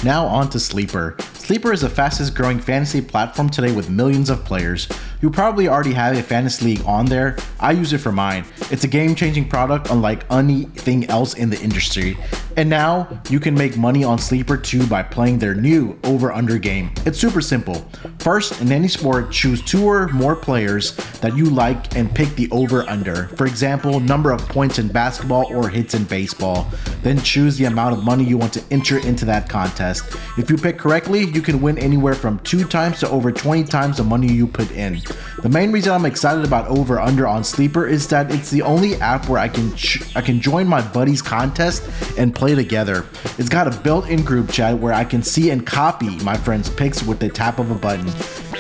Now 0.04 0.26
on 0.26 0.50
to 0.52 0.60
Sleeper. 0.60 1.16
Sleeper 1.34 1.72
is 1.72 1.82
the 1.82 1.90
fastest 1.90 2.36
growing 2.36 2.60
fantasy 2.60 3.02
platform 3.02 3.50
today 3.50 3.72
with 3.72 3.90
millions 3.90 4.30
of 4.30 4.44
players. 4.44 4.88
You 5.22 5.30
probably 5.30 5.68
already 5.68 5.94
have 5.94 6.18
a 6.18 6.22
fantasy 6.22 6.66
league 6.66 6.86
on 6.86 7.06
there. 7.06 7.38
I 7.60 7.72
use 7.72 7.94
it 7.94 8.00
for 8.00 8.12
mine. 8.12 8.46
It's 8.72 8.84
a 8.84 8.88
game 8.88 9.16
changing 9.16 9.50
product 9.50 9.90
unlike 9.90 10.30
anything 10.32 11.06
else 11.06 11.34
in 11.36 11.50
the 11.50 11.60
industry. 11.62 12.18
And 12.58 12.70
now 12.70 13.20
you 13.30 13.40
can 13.42 13.54
make 13.54 13.76
money 13.76 14.04
on 14.04 14.18
Sleeper 14.18 14.56
too 14.56 14.88
by 14.88 15.04
playing 15.04 15.40
their 15.40 15.54
new 15.54 16.00
over 16.06 16.32
under 16.32 16.58
game. 16.58 16.90
It's 17.06 17.20
super 17.20 17.42
simple. 17.42 17.86
First, 18.20 18.62
in 18.62 18.72
any 18.72 18.88
sport, 18.88 19.32
choose 19.32 19.62
two 19.62 19.86
or 19.86 20.08
more 20.08 20.36
players 20.36 20.96
that 21.20 21.36
you 21.36 21.46
like 21.46 21.96
and 21.98 22.14
pick 22.14 22.30
the 22.36 22.50
over 22.52 22.88
under. 22.90 23.28
For 23.36 23.46
example, 23.46 24.00
number 24.00 24.32
of 24.32 24.40
points 24.48 24.80
in 24.80 24.88
basketball 24.88 25.54
or 25.54 25.68
hits 25.68 25.96
in 25.96 26.06
baseball. 26.06 26.68
Then 27.04 27.20
choose 27.20 27.58
the 27.58 27.66
amount 27.66 27.98
of 27.98 28.04
money 28.04 28.24
you 28.24 28.38
want 28.38 28.54
to 28.54 28.64
enter 28.72 29.00
into 29.00 29.26
that 29.26 29.50
contest. 29.50 30.06
If 30.38 30.50
you 30.50 30.58
pick 30.58 30.78
correctly, 30.78 31.26
you 31.26 31.42
can 31.42 31.62
win 31.62 31.78
anywhere 31.78 32.16
from 32.16 32.40
two 32.40 32.64
times 32.64 33.00
to 33.02 33.10
over 33.10 33.32
20 33.32 33.66
times 33.66 33.98
the 33.98 34.04
money 34.04 34.32
you 34.32 34.48
put 34.48 34.72
in. 34.72 35.02
The 35.44 35.50
main 35.50 35.72
reason 35.72 35.92
I'm 35.92 36.06
excited 36.06 36.46
about 36.46 36.68
Over 36.68 37.00
Under 37.00 37.28
on 37.28 37.44
Sleeper 37.44 37.86
is 37.86 38.08
that 38.08 38.32
it's 38.32 38.50
the 38.50 38.62
only 38.62 38.96
app 38.96 39.28
where 39.28 39.40
I 39.40 39.50
can 39.50 39.76
ch- 39.76 40.16
I 40.16 40.22
can 40.22 40.40
join 40.40 40.68
my 40.68 40.82
buddies 40.82 41.22
contest 41.22 41.84
and 42.18 42.34
play 42.34 42.45
together. 42.54 43.06
It's 43.40 43.50
got 43.50 43.68
a 43.68 43.80
built-in 43.82 44.24
group 44.24 44.52
chat 44.52 44.78
where 44.78 44.94
I 44.94 45.04
can 45.04 45.24
see 45.24 45.50
and 45.50 45.66
copy 45.66 46.18
my 46.24 46.38
friends' 46.38 46.70
picks 46.70 47.02
with 47.02 47.20
the 47.20 47.30
tap 47.30 47.58
of 47.58 47.72
a 47.72 47.76
button. 47.76 48.08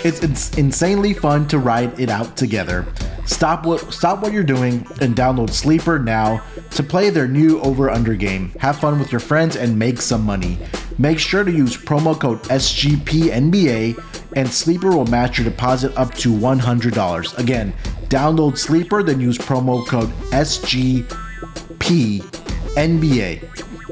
It's, 0.04 0.24
it's 0.24 0.58
insanely 0.58 1.14
fun 1.14 1.48
to 1.50 1.60
ride 1.60 2.00
it 2.00 2.10
out 2.10 2.36
together. 2.38 2.86
Stop 3.26 3.66
what 3.66 3.92
stop 3.92 4.22
what 4.22 4.32
you're 4.32 4.44
doing 4.44 4.86
and 5.02 5.16
download 5.16 5.50
Sleeper 5.50 5.98
now 5.98 6.44
to 6.72 6.84
play 6.84 7.10
their 7.10 7.28
new 7.28 7.60
over 7.62 7.90
under 7.90 8.14
game. 8.14 8.52
Have 8.60 8.80
fun 8.80 9.00
with 9.00 9.12
your 9.12 9.20
friends 9.20 9.56
and 9.56 9.78
make 9.78 10.00
some 10.00 10.22
money. 10.22 10.60
Make 11.00 11.18
sure 11.18 11.44
to 11.44 11.52
use 11.52 11.76
promo 11.76 12.20
code 12.20 12.40
SGPNBA 12.44 14.00
and 14.36 14.48
Sleeper 14.48 14.92
will 14.92 15.08
match 15.08 15.40
your 15.40 15.46
deposit 15.46 15.96
up 15.98 16.14
to 16.16 16.30
$100. 16.30 17.38
Again, 17.40 17.74
download 18.10 18.58
Sleeper 18.58 19.02
then 19.02 19.20
use 19.20 19.38
promo 19.38 19.86
code 19.88 20.10
SGPNBA. 20.32 21.06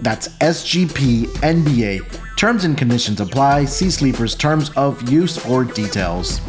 That's 0.04 0.28
SGPNBA. 0.40 2.02
Terms 2.36 2.66
and 2.66 2.78
conditions 2.78 3.22
apply. 3.22 3.66
See 3.66 3.90
Sleeper's 3.90 4.36
terms 4.36 4.70
of 4.72 5.10
use 5.10 5.38
for 5.38 5.64
details. 5.64 6.42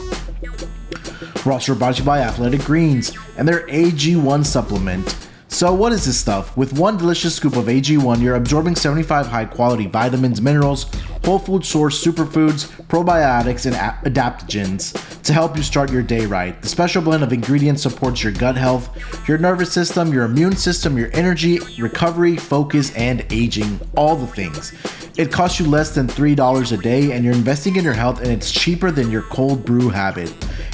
Also 1.46 1.74
brought 1.74 1.94
to 1.94 2.00
you 2.00 2.06
by 2.06 2.20
Athletic 2.20 2.62
Greens 2.62 3.16
and 3.36 3.46
their 3.46 3.66
AG1 3.68 4.44
supplement. 4.44 5.28
So, 5.54 5.72
what 5.72 5.92
is 5.92 6.04
this 6.04 6.18
stuff? 6.18 6.56
With 6.56 6.72
one 6.72 6.96
delicious 6.96 7.36
scoop 7.36 7.54
of 7.54 7.66
AG1, 7.66 8.20
you're 8.20 8.34
absorbing 8.34 8.74
75 8.74 9.28
high 9.28 9.44
quality 9.44 9.86
vitamins, 9.86 10.42
minerals, 10.42 10.86
whole 11.24 11.38
food 11.38 11.64
source 11.64 12.04
superfoods, 12.04 12.66
probiotics, 12.88 13.64
and 13.64 13.76
adaptogens 14.04 15.22
to 15.22 15.32
help 15.32 15.56
you 15.56 15.62
start 15.62 15.92
your 15.92 16.02
day 16.02 16.26
right. 16.26 16.60
The 16.60 16.66
special 16.66 17.02
blend 17.02 17.22
of 17.22 17.32
ingredients 17.32 17.84
supports 17.84 18.24
your 18.24 18.32
gut 18.32 18.56
health, 18.56 18.90
your 19.28 19.38
nervous 19.38 19.72
system, 19.72 20.12
your 20.12 20.24
immune 20.24 20.56
system, 20.56 20.98
your 20.98 21.10
energy, 21.12 21.60
recovery, 21.78 22.36
focus, 22.36 22.92
and 22.96 23.24
aging 23.30 23.80
all 23.96 24.16
the 24.16 24.26
things. 24.26 24.72
It 25.16 25.30
costs 25.30 25.60
you 25.60 25.68
less 25.68 25.94
than 25.94 26.08
$3 26.08 26.72
a 26.72 26.76
day, 26.82 27.12
and 27.12 27.24
you're 27.24 27.34
investing 27.34 27.76
in 27.76 27.84
your 27.84 27.92
health, 27.92 28.20
and 28.20 28.32
it's 28.32 28.50
cheaper 28.50 28.90
than 28.90 29.12
your 29.12 29.22
cold 29.22 29.64
brew 29.64 29.88
habit. 29.88 30.28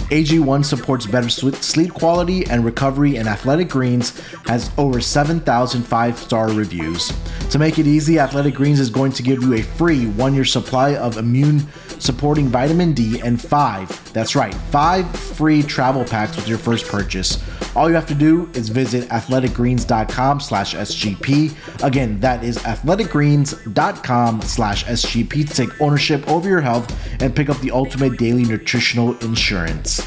AG1 0.08 0.64
supports 0.64 1.04
better 1.04 1.28
sleep 1.28 1.92
quality 1.92 2.46
and 2.46 2.64
recovery, 2.64 3.16
and 3.16 3.28
Athletic 3.28 3.68
Greens 3.68 4.18
has 4.46 4.70
over 4.78 4.98
7,000 4.98 5.82
five 5.82 6.16
star 6.18 6.50
reviews. 6.50 7.12
To 7.50 7.58
make 7.58 7.78
it 7.78 7.86
easy, 7.86 8.18
Athletic 8.18 8.54
Greens 8.54 8.80
is 8.80 8.88
going 8.88 9.12
to 9.12 9.22
give 9.22 9.42
you 9.42 9.52
a 9.54 9.62
free 9.62 10.06
one 10.06 10.34
year 10.34 10.46
supply 10.46 10.96
of 10.96 11.18
immune 11.18 11.66
supporting 12.00 12.48
vitamin 12.48 12.92
D 12.92 13.20
and 13.20 13.40
five, 13.40 14.12
that's 14.12 14.34
right, 14.34 14.54
five 14.54 15.08
free 15.16 15.62
travel 15.62 16.04
packs 16.04 16.36
with 16.36 16.48
your 16.48 16.58
first 16.58 16.86
purchase. 16.86 17.42
All 17.76 17.88
you 17.88 17.94
have 17.94 18.06
to 18.08 18.14
do 18.14 18.50
is 18.54 18.68
visit 18.68 19.08
athleticgreens.com 19.10 20.40
slash 20.40 20.74
SGP. 20.74 21.84
Again, 21.84 22.18
that 22.20 22.42
is 22.42 22.58
athleticgreens.com 22.58 24.42
slash 24.42 24.84
SGP 24.84 25.48
to 25.48 25.54
take 25.54 25.80
ownership 25.80 26.26
over 26.28 26.48
your 26.48 26.60
health 26.60 26.92
and 27.22 27.34
pick 27.34 27.48
up 27.48 27.58
the 27.60 27.70
ultimate 27.70 28.18
daily 28.18 28.44
nutritional 28.44 29.16
insurance. 29.18 30.06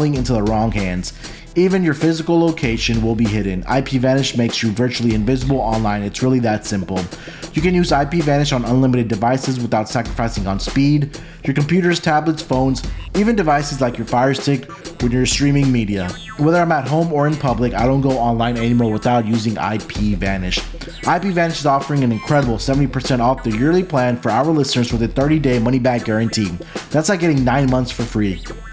falling 0.00 0.14
into 0.14 0.32
the 0.32 0.42
wrong 0.42 0.72
hands. 0.72 1.12
Even 1.56 1.84
your 1.84 1.92
physical 1.92 2.40
location 2.40 3.02
will 3.02 3.14
be 3.14 3.26
hidden. 3.26 3.62
IPVanish 3.64 4.38
makes 4.38 4.62
you 4.62 4.70
virtually 4.70 5.14
invisible 5.14 5.58
online. 5.58 6.02
It's 6.02 6.22
really 6.22 6.38
that 6.38 6.64
simple. 6.64 6.98
You 7.52 7.60
can 7.60 7.74
use 7.74 7.90
IPVanish 7.90 8.54
on 8.54 8.64
unlimited 8.64 9.08
devices 9.08 9.60
without 9.60 9.90
sacrificing 9.90 10.46
on 10.46 10.58
speed. 10.58 11.20
Your 11.44 11.52
computers, 11.52 12.00
tablets, 12.00 12.40
phones, 12.40 12.82
even 13.14 13.36
devices 13.36 13.82
like 13.82 13.98
your 13.98 14.06
Fire 14.06 14.32
Stick 14.32 14.70
when 15.02 15.12
you're 15.12 15.26
streaming 15.26 15.70
media. 15.70 16.08
Whether 16.38 16.62
I'm 16.62 16.72
at 16.72 16.88
home 16.88 17.12
or 17.12 17.26
in 17.26 17.36
public, 17.36 17.74
I 17.74 17.84
don't 17.84 18.00
go 18.00 18.12
online 18.12 18.56
anymore 18.56 18.92
without 18.92 19.26
using 19.26 19.56
IPVanish. 19.56 20.60
IPVanish 21.02 21.58
is 21.58 21.66
offering 21.66 22.04
an 22.04 22.12
incredible 22.12 22.56
70% 22.56 23.20
off 23.20 23.42
the 23.42 23.50
yearly 23.50 23.82
plan 23.82 24.16
for 24.16 24.30
our 24.30 24.46
listeners 24.46 24.92
with 24.92 25.02
a 25.02 25.08
30-day 25.08 25.58
money-back 25.58 26.06
guarantee. 26.06 26.56
That's 26.88 27.10
like 27.10 27.20
getting 27.20 27.44
9 27.44 27.68
months 27.68 27.90
for 27.90 28.04
free. 28.04 28.42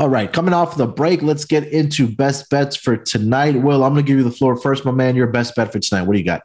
All 0.00 0.08
right, 0.08 0.32
coming 0.32 0.54
off 0.54 0.78
the 0.78 0.86
break, 0.86 1.20
let's 1.20 1.44
get 1.44 1.66
into 1.66 2.08
best 2.08 2.48
bets 2.48 2.74
for 2.74 2.96
tonight. 2.96 3.54
Will, 3.54 3.84
I'm 3.84 3.92
going 3.92 4.02
to 4.02 4.08
give 4.08 4.16
you 4.16 4.24
the 4.24 4.30
floor 4.30 4.56
first, 4.56 4.86
my 4.86 4.92
man. 4.92 5.14
Your 5.14 5.26
best 5.26 5.54
bet 5.54 5.70
for 5.70 5.78
tonight. 5.78 6.04
What 6.04 6.14
do 6.14 6.18
you 6.18 6.24
got? 6.24 6.40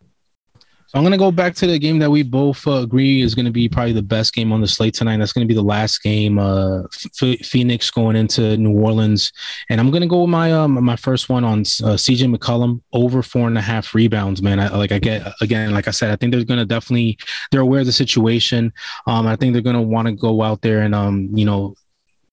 So 0.88 0.98
I'm 0.98 1.04
going 1.04 1.14
to 1.14 1.18
go 1.18 1.32
back 1.32 1.56
to 1.56 1.68
the 1.68 1.80
game 1.80 1.98
that 2.00 2.12
we 2.12 2.22
both 2.22 2.68
uh, 2.68 2.82
agree 2.82 3.22
is 3.22 3.34
going 3.34 3.46
to 3.46 3.54
be 3.54 3.70
probably 3.70 3.94
the 3.94 4.02
best 4.02 4.34
game 4.34 4.52
on 4.52 4.60
the 4.60 4.68
slate 4.68 4.94
tonight. 4.94 5.20
That's 5.20 5.32
going 5.32 5.48
to 5.48 5.48
be 5.48 5.56
the 5.56 5.64
last 5.64 6.04
game. 6.04 6.38
Uh, 6.38 6.84
F- 6.84 7.40
Phoenix 7.46 7.90
going 7.90 8.18
into 8.18 8.58
New 8.58 8.78
Orleans, 8.78 9.32
and 9.70 9.80
I'm 9.80 9.90
going 9.90 10.02
to 10.02 10.08
go 10.10 10.24
with 10.24 10.32
my 10.32 10.52
um, 10.52 10.84
my 10.84 10.98
first 10.98 11.30
one 11.30 11.46
on 11.46 11.62
uh, 11.62 11.96
CJ 11.96 12.36
McCollum 12.36 12.82
over 12.92 13.24
four 13.24 13.48
and 13.48 13.58
a 13.58 13.62
half 13.62 13.96
rebounds. 13.96 14.42
Man, 14.42 14.60
I, 14.60 14.68
like 14.76 14.92
I 14.92 15.00
get 15.00 15.32
again, 15.40 15.74
like 15.74 15.88
I 15.88 15.92
said, 15.92 16.12
I 16.12 16.18
think 16.18 16.34
they're 16.34 16.44
going 16.44 16.60
to 16.60 16.66
definitely 16.66 17.18
they're 17.52 17.62
aware 17.62 17.80
of 17.80 17.86
the 17.86 17.94
situation. 17.94 18.74
Um, 19.08 19.26
I 19.26 19.38
think 19.38 19.54
they're 19.54 19.62
going 19.62 19.78
to 19.78 19.82
want 19.82 20.10
to 20.10 20.14
go 20.14 20.42
out 20.42 20.62
there 20.62 20.82
and 20.82 20.94
um, 20.94 21.30
you 21.34 21.46
know 21.46 21.74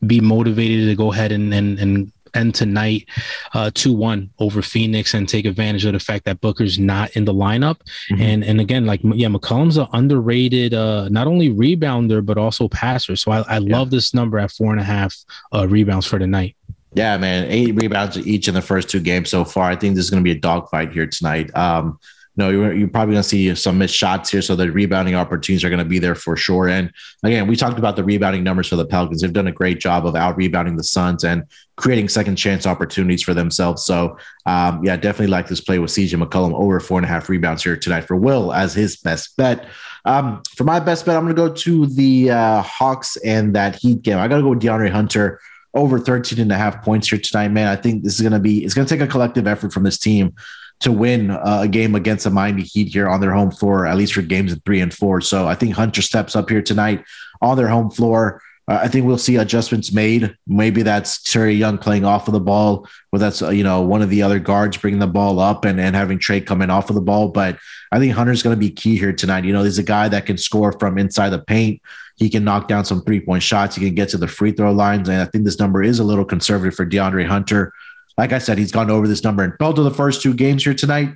be 0.07 0.21
motivated 0.21 0.89
to 0.89 0.97
go 0.97 1.13
ahead 1.13 1.33
and 1.33 1.53
and, 1.53 1.79
and 1.79 2.13
end 2.35 2.55
tonight 2.55 3.07
uh, 3.55 3.71
2-1 3.75 4.31
over 4.39 4.63
Phoenix 4.63 5.15
and 5.15 5.29
take 5.29 5.45
advantage 5.45 5.85
of 5.85 5.93
the 5.93 6.01
fact 6.01 6.25
that 6.25 6.41
Booker's 6.41 6.79
not 6.79 7.11
in 7.17 7.25
the 7.25 7.35
lineup. 7.35 7.81
Mm-hmm. 8.11 8.23
And 8.23 8.45
and 8.45 8.61
again, 8.61 8.87
like 8.87 9.01
yeah, 9.03 9.29
McCollum's 9.29 9.77
an 9.77 9.87
underrated 9.93 10.75
uh, 10.75 11.09
not 11.09 11.27
only 11.27 11.51
rebounder 11.51 12.25
but 12.25 12.39
also 12.39 12.69
passer. 12.69 13.17
So 13.17 13.33
I, 13.33 13.41
I 13.41 13.59
yeah. 13.59 13.77
love 13.77 13.91
this 13.91 14.15
number 14.15 14.39
at 14.39 14.51
four 14.51 14.73
and 14.73 14.81
a 14.81 14.85
half 14.85 15.15
uh, 15.55 15.67
rebounds 15.69 16.07
for 16.07 16.19
tonight. 16.19 16.57
Yeah, 16.95 17.17
man, 17.17 17.47
eight 17.49 17.75
rebounds 17.75 18.19
each 18.19 18.49
in 18.49 18.55
the 18.55 18.61
first 18.61 18.91
two 18.91 19.01
games 19.01 19.31
so 19.31 19.45
far. 19.45 19.71
I 19.71 19.77
think 19.77 19.95
this 19.95 20.05
is 20.05 20.11
going 20.11 20.23
to 20.23 20.29
be 20.29 20.37
a 20.37 20.41
dogfight 20.41 20.93
here 20.93 21.07
tonight. 21.07 21.55
Um, 21.57 21.99
no, 22.35 22.49
you're, 22.49 22.73
you're 22.73 22.89
probably 22.89 23.15
going 23.15 23.23
to 23.23 23.29
see 23.29 23.55
some 23.55 23.77
missed 23.77 23.95
shots 23.95 24.31
here. 24.31 24.41
So 24.41 24.57
the 24.57 24.73
rebounding 24.73 25.15
opportunities 25.15 25.65
are 25.65 25.69
going 25.69 25.79
to 25.81 25.85
be 25.85 25.99
there 25.99 26.15
for 26.15 26.35
sure. 26.35 26.69
And 26.69 26.91
again, 27.23 27.47
we 27.47 27.57
talked 27.57 27.79
about 27.79 27.95
the 27.95 28.05
rebounding 28.05 28.43
numbers 28.43 28.69
for 28.69 28.77
the 28.77 28.87
Pelicans. 28.87 29.21
They've 29.21 29.33
done 29.33 29.49
a 29.49 29.53
great 29.53 29.81
job 29.81 30.07
of 30.07 30.17
out 30.17 30.37
rebounding 30.37 30.77
the 30.77 30.85
Suns 30.85 31.25
and 31.25 31.45
creating 31.77 32.09
second 32.09 32.37
chance 32.37 32.67
opportunities 32.67 33.23
for 33.23 33.35
themselves. 33.35 33.85
So, 33.85 34.17
um, 34.47 34.83
yeah, 34.83 34.97
definitely 34.97 35.27
like 35.27 35.47
this 35.47 35.61
play 35.61 35.79
with 35.79 35.91
CJ 35.91 36.23
McCollum 36.23 36.55
over 36.55 36.81
four 36.81 36.99
and 36.99 37.05
a 37.05 37.09
half 37.09 37.29
rebounds 37.29 37.63
here 37.63 37.77
tonight 37.77 38.03
for 38.03 38.17
Will 38.17 38.53
as 38.53 38.73
his 38.73 38.97
best 38.97 39.37
bet. 39.37 39.67
Um, 40.07 40.43
for 40.57 40.65
my 40.65 40.81
best 40.81 41.05
bet, 41.05 41.17
I'm 41.17 41.25
going 41.25 41.37
to 41.37 41.49
go 41.49 41.53
to 41.53 41.87
the 41.87 42.31
uh, 42.31 42.63
Hawks 42.63 43.17
and 43.19 43.55
that 43.55 43.77
Heat 43.77 44.03
game. 44.03 44.19
I 44.19 44.27
got 44.27 44.37
to 44.37 44.43
go 44.43 44.51
with 44.51 44.61
DeAndre 44.61 44.91
Hunter 44.91 45.39
over 45.75 45.99
13 45.99 46.41
and 46.41 46.53
a 46.53 46.57
half 46.57 46.83
points 46.83 47.09
here 47.09 47.19
tonight, 47.19 47.49
man. 47.49 47.69
I 47.69 47.77
think 47.77 48.05
this 48.05 48.15
is 48.15 48.21
going 48.21 48.33
to 48.33 48.41
be, 48.41 48.65
it's 48.65 48.75
going 48.75 48.87
to 48.87 48.95
take 48.95 49.07
a 49.07 49.11
collective 49.11 49.47
effort 49.47 49.73
from 49.73 49.85
this 49.85 49.99
team 49.99 50.35
to 50.83 50.93
win 50.93 51.31
uh, 51.31 51.61
a 51.63 51.69
game 51.69 51.95
against 51.95 52.25
the 52.25 52.31
Miami 52.31 52.63
Heat 52.63 52.89
here 52.89 53.09
on 53.09 53.21
their 53.21 53.33
home 53.33 53.51
floor, 53.51 53.87
at 53.87 53.97
least 53.97 54.15
for 54.15 54.23
games 54.23 54.53
at 54.53 54.65
three 54.65 54.81
and 54.81 54.93
four. 54.93 55.21
So 55.21 55.47
I 55.47 55.55
think 55.55 55.75
Hunter 55.75 56.03
steps 56.03 56.37
up 56.37 56.51
here 56.51 56.63
tonight 56.63 57.05
on 57.41 57.57
their 57.57 57.69
home 57.69 57.91
floor. 57.91 58.43
Uh, 58.69 58.81
I 58.83 58.89
think 58.89 59.07
we'll 59.07 59.19
see 59.19 59.37
adjustments 59.37 59.93
made. 59.93 60.37
Maybe 60.47 60.83
that's 60.83 61.19
Trae 61.19 61.57
Young 61.57 61.79
playing 61.79 62.05
off 62.05 62.29
of 62.29 62.33
the 62.33 62.41
ball, 62.41 62.87
or 63.13 63.19
that's 63.19 63.43
uh, 63.43 63.51
you 63.51 63.65
know 63.65 63.83
one 63.83 64.03
of 64.03 64.11
the 64.11 64.23
other 64.23 64.39
guards 64.39 64.77
bringing 64.77 65.01
the 65.01 65.07
ball 65.07 65.41
up 65.41 65.65
and, 65.65 65.81
and 65.81 65.97
having 65.97 66.19
Trae 66.19 66.45
coming 66.45 66.71
off 66.71 66.89
of 66.89 66.95
the 66.95 67.01
ball. 67.01 67.29
But 67.29 67.59
I 67.91 67.99
think 67.99 68.13
Hunter's 68.13 68.43
going 68.43 68.55
to 68.55 68.61
be 68.61 68.71
key 68.71 68.97
here 68.97 69.13
tonight. 69.13 69.45
You 69.45 69.53
know, 69.53 69.65
he's 69.65 69.79
a 69.79 69.85
guy 69.85 70.09
that 70.09 70.27
can 70.27 70.39
score 70.39 70.73
from 70.79 70.97
inside 70.97 71.31
the 71.31 71.41
paint. 71.41 71.83
He 72.17 72.31
can 72.31 72.45
knock 72.45 72.69
down 72.69 72.85
some 72.85 73.03
three 73.03 73.21
point 73.21 73.43
shots. 73.43 73.75
He 73.75 73.85
can 73.85 73.95
get 73.95 74.11
to 74.11 74.19
the 74.19 74.29
free 74.29 74.53
throw 74.53 74.73
lines, 74.73 75.09
and 75.09 75.21
I 75.21 75.25
think 75.25 75.45
this 75.45 75.59
number 75.59 75.83
is 75.83 75.99
a 75.99 76.05
little 76.05 76.25
conservative 76.25 76.75
for 76.75 76.87
DeAndre 76.87 77.27
Hunter 77.27 77.73
like 78.19 78.33
I 78.33 78.39
said, 78.39 78.59
he's 78.59 78.73
gone 78.73 78.91
over 78.91 79.09
this 79.09 79.25
number 79.25 79.45
in 79.45 79.55
both 79.59 79.79
of 79.79 79.85
the 79.85 79.91
first 79.91 80.23
two 80.23 80.35
games 80.35 80.65
here 80.65 80.75
tonight. 80.75 81.15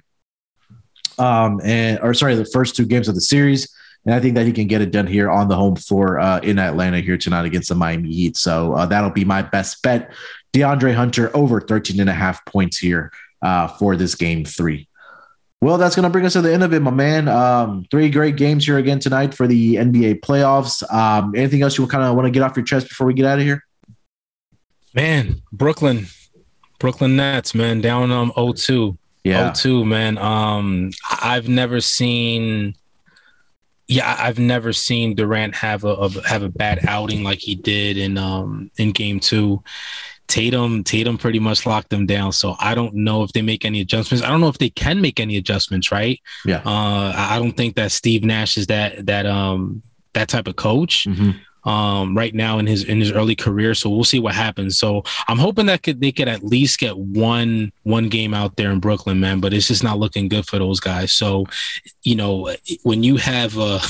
Um, 1.19 1.61
and 1.65 1.99
or 2.01 2.15
sorry, 2.15 2.35
the 2.35 2.45
first 2.45 2.77
two 2.77 2.87
games 2.87 3.09
of 3.09 3.15
the 3.15 3.21
series. 3.21 3.73
And 4.05 4.15
I 4.15 4.21
think 4.21 4.35
that 4.37 4.47
he 4.47 4.53
can 4.53 4.69
get 4.69 4.83
it 4.83 4.93
done 4.93 5.07
here 5.07 5.31
on 5.31 5.49
the 5.49 5.57
home 5.57 5.77
floor 5.77 6.21
uh, 6.21 6.39
in 6.41 6.59
Atlanta 6.59 7.01
here 7.01 7.19
tonight 7.19 7.45
against 7.45 7.69
the 7.69 7.75
Miami 7.75 8.13
Heat. 8.13 8.37
So 8.37 8.73
uh, 8.75 8.87
that'll 8.87 9.11
be 9.11 9.25
my 9.25 9.43
best 9.43 9.83
bet. 9.83 10.13
DeAndre 10.53 10.95
Hunter 10.95 11.37
over 11.37 11.61
13 11.61 12.01
and 12.01 12.09
a 12.09 12.15
half 12.15 12.45
points 12.47 12.79
here 12.79 13.13
uh, 13.43 13.67
for 13.67 13.97
this 13.97 14.15
game 14.15 14.45
three. 14.45 14.89
Well, 15.61 15.79
that's 15.79 15.97
going 15.97 16.05
to 16.05 16.11
bring 16.11 16.27
us 16.27 16.35
to 16.35 16.43
the 16.43 16.53
end 16.53 16.63
of 16.63 16.73
it, 16.73 16.81
my 16.81 16.91
man. 16.91 17.29
Um, 17.29 17.87
three 17.91 18.11
great 18.11 18.37
games 18.37 18.65
here 18.65 18.79
again 18.79 19.01
tonight 19.01 19.35
for 19.35 19.47
the 19.47 19.77
NBA 19.77 20.21
playoffs. 20.21 20.89
Um, 20.93 21.35
anything 21.35 21.63
else 21.63 21.77
you 21.77 21.87
kind 21.87 22.05
of 22.05 22.15
want 22.15 22.27
to 22.27 22.31
get 22.31 22.43
off 22.43 22.57
your 22.57 22.65
chest 22.65 22.89
before 22.89 23.07
we 23.07 23.15
get 23.15 23.27
out 23.27 23.39
of 23.39 23.45
here? 23.45 23.65
Man, 24.95 25.43
Brooklyn 25.53 26.07
Brooklyn 26.79 27.17
Nets, 27.17 27.55
man, 27.55 27.81
down 27.81 28.11
um 28.11 28.33
0-2. 28.33 28.97
Yeah. 29.25 29.51
0-2, 29.51 29.87
man. 29.87 30.19
Um 30.19 30.91
I've 31.23 31.49
never 31.49 31.81
seen 31.81 32.75
yeah, 33.89 34.17
I've 34.19 34.41
never 34.41 34.73
seen 34.73 35.15
Durant 35.15 35.55
have 35.55 35.85
a, 35.85 35.89
a, 35.89 36.29
have 36.29 36.43
a 36.43 36.49
bad 36.49 36.81
outing 36.89 37.23
like 37.23 37.39
he 37.39 37.55
did 37.55 37.97
in 37.97 38.19
um 38.19 38.71
in 38.79 38.93
game 38.93 39.21
2. 39.21 39.63
Tatum 40.29 40.83
Tatum 40.83 41.19
pretty 41.19 41.39
much 41.39 41.67
locked 41.67 41.91
them 41.91 42.05
down. 42.05 42.33
So 42.33 42.57
I 42.59 42.75
don't 42.75 42.95
know 42.95 43.23
if 43.23 43.33
they 43.33 43.43
make 43.43 43.65
any 43.65 43.81
adjustments. 43.81 44.25
I 44.25 44.29
don't 44.29 44.41
know 44.41 44.49
if 44.49 44.59
they 44.59 44.71
can 44.71 45.01
make 45.01 45.21
any 45.21 45.37
adjustments, 45.37 45.93
right? 45.93 46.21
Yeah. 46.45 46.63
Uh 46.65 47.13
I 47.17 47.39
don't 47.39 47.57
think 47.57 47.77
that 47.77 47.93
Steve 47.93 48.25
Nash 48.25 48.57
is 48.57 48.67
that 48.67 49.07
that 49.07 49.25
um 49.27 49.83
that 50.15 50.29
type 50.29 50.49
of 50.49 50.57
coach. 50.57 51.05
Mm-hmm 51.05 51.43
um, 51.67 52.17
right 52.17 52.35
now 52.35 52.59
in 52.59 52.67
his 52.67 52.85
in 52.85 53.01
his 53.01 53.13
early 53.13 53.35
career. 53.35 53.75
So 53.75 53.91
we'll 53.91 54.05
see 54.05 54.21
what 54.21 54.35
happens. 54.35 54.79
So 54.79 55.03
I'm 55.29 55.39
hoping 55.39 55.67
that 55.67 55.83
could 55.83 56.01
they 56.01 56.13
could 56.13 56.29
at 56.29 56.45
least 56.45 56.79
get 56.79 56.97
one 56.97 57.73
one 57.83 58.09
game 58.09 58.33
out 58.33 58.57
there 58.57 58.71
in 58.71 58.81
Brooklyn, 58.81 59.21
man. 59.21 59.41
But 59.41 59.53
it's 59.53 59.69
just 59.69 59.83
not 59.83 59.99
looking 59.99 60.29
good 60.29 60.47
for 60.47 60.59
those 60.59 60.81
guys. 60.81 61.13
So 61.13 61.47
you 62.05 62.15
know 62.15 62.55
when 62.85 63.03
you 63.03 63.17
have 63.17 63.59
uh, 63.59 63.81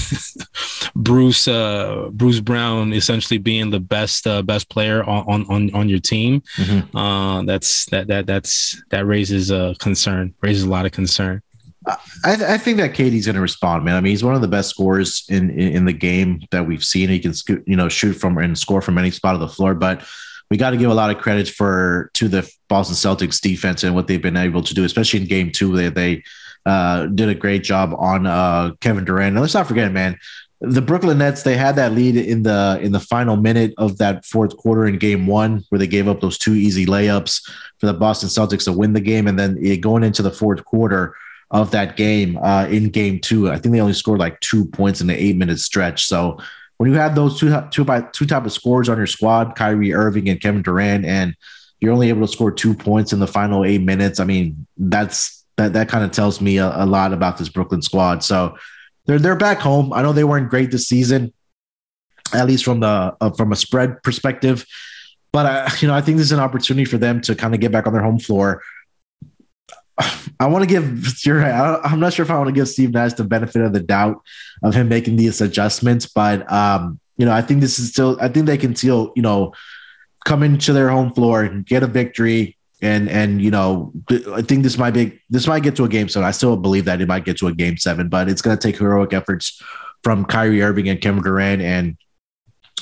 Bruce 0.97 1.47
uh, 1.47 2.09
Bruce 2.13 2.41
Brown 2.41 2.93
essentially 2.95 3.39
being 3.39 3.71
the 3.71 3.81
best 3.81 4.27
uh, 4.27 4.43
best 4.43 4.71
player 4.71 5.05
on 5.05 5.47
on 5.49 5.75
on 5.75 5.89
your 5.89 6.01
team, 6.01 6.41
mm-hmm. 6.57 6.97
uh, 6.97 7.43
that's 7.43 7.87
that 7.87 8.09
that 8.09 8.27
that's 8.27 8.83
that 8.91 9.07
raises 9.07 9.51
a 9.51 9.77
concern, 9.79 10.35
raises 10.41 10.65
a 10.65 10.71
lot 10.71 10.87
of 10.87 10.93
concern. 10.93 11.43
I, 11.87 12.55
I, 12.55 12.59
think 12.59 12.79
that 12.79 12.95
KD's 12.95 13.27
going 13.27 13.37
to 13.37 13.41
respond, 13.41 13.85
man. 13.85 13.95
I 13.95 14.01
mean, 14.01 14.11
he's 14.11 14.25
one 14.25 14.35
of 14.35 14.41
the 14.41 14.49
best 14.49 14.71
scorers 14.71 15.25
in, 15.29 15.51
in, 15.51 15.77
in 15.77 15.85
the 15.85 15.93
game 15.93 16.43
that 16.51 16.67
we've 16.67 16.85
seen. 16.85 17.09
He 17.09 17.21
can 17.21 17.33
you 17.67 17.77
know 17.77 17.89
shoot 17.89 18.15
from 18.15 18.39
and 18.39 18.59
score 18.59 18.83
from 18.83 18.99
any 18.99 19.11
spot 19.11 19.35
of 19.35 19.41
the 19.41 19.49
floor, 19.49 19.75
but 19.75 20.05
we 20.51 20.57
got 20.57 20.71
to 20.71 20.77
give 20.77 20.91
a 20.91 20.95
lot 20.95 21.11
of 21.11 21.19
credit 21.19 21.49
for 21.49 22.11
to 22.15 22.29
the 22.29 22.51
Boston 22.69 22.97
Celtics 22.97 23.41
defense 23.41 23.85
and 23.85 23.95
what 23.95 24.07
they've 24.07 24.23
been 24.23 24.37
able 24.37 24.63
to 24.63 24.75
do, 24.75 24.85
especially 24.85 25.21
in 25.21 25.27
Game 25.27 25.53
Two. 25.53 25.77
They 25.77 25.89
they 25.89 26.23
uh, 26.65 27.07
did 27.07 27.29
a 27.29 27.35
great 27.35 27.63
job 27.63 27.95
on 27.97 28.27
uh, 28.27 28.73
Kevin 28.81 29.05
Durant. 29.05 29.35
And 29.35 29.41
let's 29.41 29.55
not 29.55 29.69
forget, 29.69 29.93
man, 29.93 30.19
the 30.61 30.83
Brooklyn 30.83 31.19
Nets 31.19 31.43
they 31.43 31.57
had 31.57 31.77
that 31.77 31.93
lead 31.93 32.17
in 32.17 32.43
the 32.43 32.81
in 32.83 32.93
the 32.93 33.01
final 33.01 33.37
minute 33.37 33.75
of 33.79 33.99
that 33.99 34.25
fourth 34.25 34.57
quarter 34.57 34.87
in 34.87 34.99
Game 34.99 35.27
One, 35.27 35.65
where 35.69 35.79
they 35.79 35.87
gave 35.87 36.09
up 36.09 36.21
those 36.21 36.39
two 36.39 36.55
easy 36.55 36.87
layups 36.87 37.49
for 37.79 37.87
the 37.87 37.95
Boston 37.95 38.29
Celtics 38.29 38.65
to 38.65 38.73
win 38.73 38.93
the 38.93 39.01
game, 39.01 39.29
and 39.29 39.39
then 39.39 39.81
going 39.81 40.03
into 40.03 40.23
the 40.23 40.33
fourth 40.33 40.65
quarter 40.65 41.15
of 41.51 41.71
that 41.71 41.97
game 41.97 42.37
uh, 42.39 42.67
in 42.67 42.89
game 42.89 43.21
two. 43.21 43.51
I 43.51 43.59
think 43.59 43.73
they 43.73 43.81
only 43.81 43.93
scored 43.93 44.19
like 44.19 44.41
two 44.41 44.65
points 44.67 45.01
in 45.01 45.07
the 45.07 45.15
eight 45.15 45.37
minute 45.37 45.59
stretch. 45.59 46.07
So 46.07 46.39
when 46.79 46.91
you 46.91 46.99
have 46.99 47.15
those 47.15 47.39
two 47.39 47.55
two 47.71 47.85
by 47.85 48.03
two 48.13 48.27
type 48.27 48.45
of 48.45 48.53
scores 48.53 48.89
on 48.89 48.97
your 48.97 49.07
squad, 49.07 49.55
Kyrie 49.57 49.95
Irving 49.95 50.29
and 50.29 50.41
Kevin 50.41 50.63
Durant, 50.63 51.05
and 51.05 51.35
you're 51.81 51.93
only 51.93 52.09
able 52.09 52.27
to 52.27 52.33
score 52.33 52.51
two 52.51 52.75
points 52.75 53.13
in 53.13 53.21
the 53.21 53.27
final 53.27 53.65
eight 53.65 53.83
minutes. 53.83 54.21
I 54.21 54.25
mean, 54.25 54.67
that's 54.77 55.45
that 55.57 55.73
that 55.73 55.89
kind 55.89 56.05
of 56.05 56.11
tells 56.11 56.41
me 56.41 56.59
a, 56.59 56.85
a, 56.85 56.87
lot 56.87 57.13
about 57.13 57.39
this 57.39 57.49
Brooklyn 57.49 57.83
squad. 57.83 58.23
So 58.23 58.57
they're 59.07 59.19
they're 59.19 59.37
back 59.37 59.59
home. 59.59 59.93
I 59.93 60.03
know 60.03 60.13
they 60.13 60.25
weren't 60.25 60.51
great 60.51 60.71
this 60.71 60.89
season, 60.89 61.33
at 62.35 62.47
least 62.47 62.65
from 62.65 62.81
the 62.81 63.17
uh, 63.21 63.31
from 63.31 63.53
a 63.53 63.57
spread 63.57 64.03
perspective. 64.03 64.67
But 65.33 65.47
I, 65.47 65.73
you 65.81 65.89
know, 65.89 65.95
I 65.95 66.01
think 66.01 66.19
this 66.19 66.27
is 66.27 66.33
an 66.33 66.41
opportunity 66.41 66.85
for 66.85 66.99
them 66.99 67.21
to 67.23 67.35
kind 67.35 67.55
of 67.55 67.61
get 67.61 67.73
back 67.73 67.87
on 67.87 67.93
their 67.93 68.03
home 68.03 68.19
floor 68.19 68.63
I 70.41 70.47
want 70.47 70.63
to 70.63 70.69
give 70.69 71.25
you're 71.25 71.39
right. 71.39 71.81
I'm 71.85 72.01
not 72.01 72.13
sure 72.13 72.25
if 72.25 72.31
I 72.31 72.37
want 72.37 72.49
to 72.49 72.53
give 72.53 72.69
Steve 72.69 72.93
Nash 72.93 73.15
the 73.15 73.25
benefit 73.25 73.63
of 73.63 73.73
the 73.73 73.81
doubt 73.81 74.23
of 74.63 74.75
him 74.75 74.89
making 74.89 75.17
these 75.17 75.41
adjustments, 75.41 76.07
but 76.07 76.51
um, 76.53 77.01
you 77.17 77.25
know, 77.25 77.33
I 77.33 77.43
think 77.43 77.61
this 77.61 77.79
is 77.79 77.89
still. 77.91 78.19
I 78.21 78.29
think 78.29 78.47
they 78.47 78.59
can 78.59 78.77
still, 78.77 79.13
you 79.17 79.23
know, 79.23 79.53
come 80.25 80.43
into 80.43 80.73
their 80.73 80.91
home 80.91 81.13
floor 81.13 81.43
and 81.43 81.65
get 81.65 81.83
a 81.83 81.87
victory, 81.87 82.57
and 82.83 83.09
and 83.09 83.41
you 83.41 83.51
know, 83.51 83.93
I 84.33 84.43
think 84.43 84.63
this 84.63 84.77
might 84.77 84.93
be 84.93 85.19
this 85.31 85.47
might 85.47 85.63
get 85.63 85.77
to 85.77 85.85
a 85.85 85.89
game 85.89 86.09
seven. 86.09 86.27
I 86.27 86.33
still 86.33 86.57
believe 86.57 86.85
that 86.85 87.01
it 87.01 87.09
might 87.09 87.25
get 87.25 87.39
to 87.39 87.47
a 87.49 87.53
game 87.53 87.79
seven, 87.79 88.09
but 88.09 88.29
it's 88.29 88.43
going 88.43 88.57
to 88.57 88.63
take 88.63 88.79
heroic 88.79 89.13
efforts 89.13 89.63
from 90.03 90.25
Kyrie 90.25 90.63
Irving 90.63 90.89
and 90.89 91.01
Kevin 91.01 91.23
Durant 91.23 91.63
and 91.63 91.97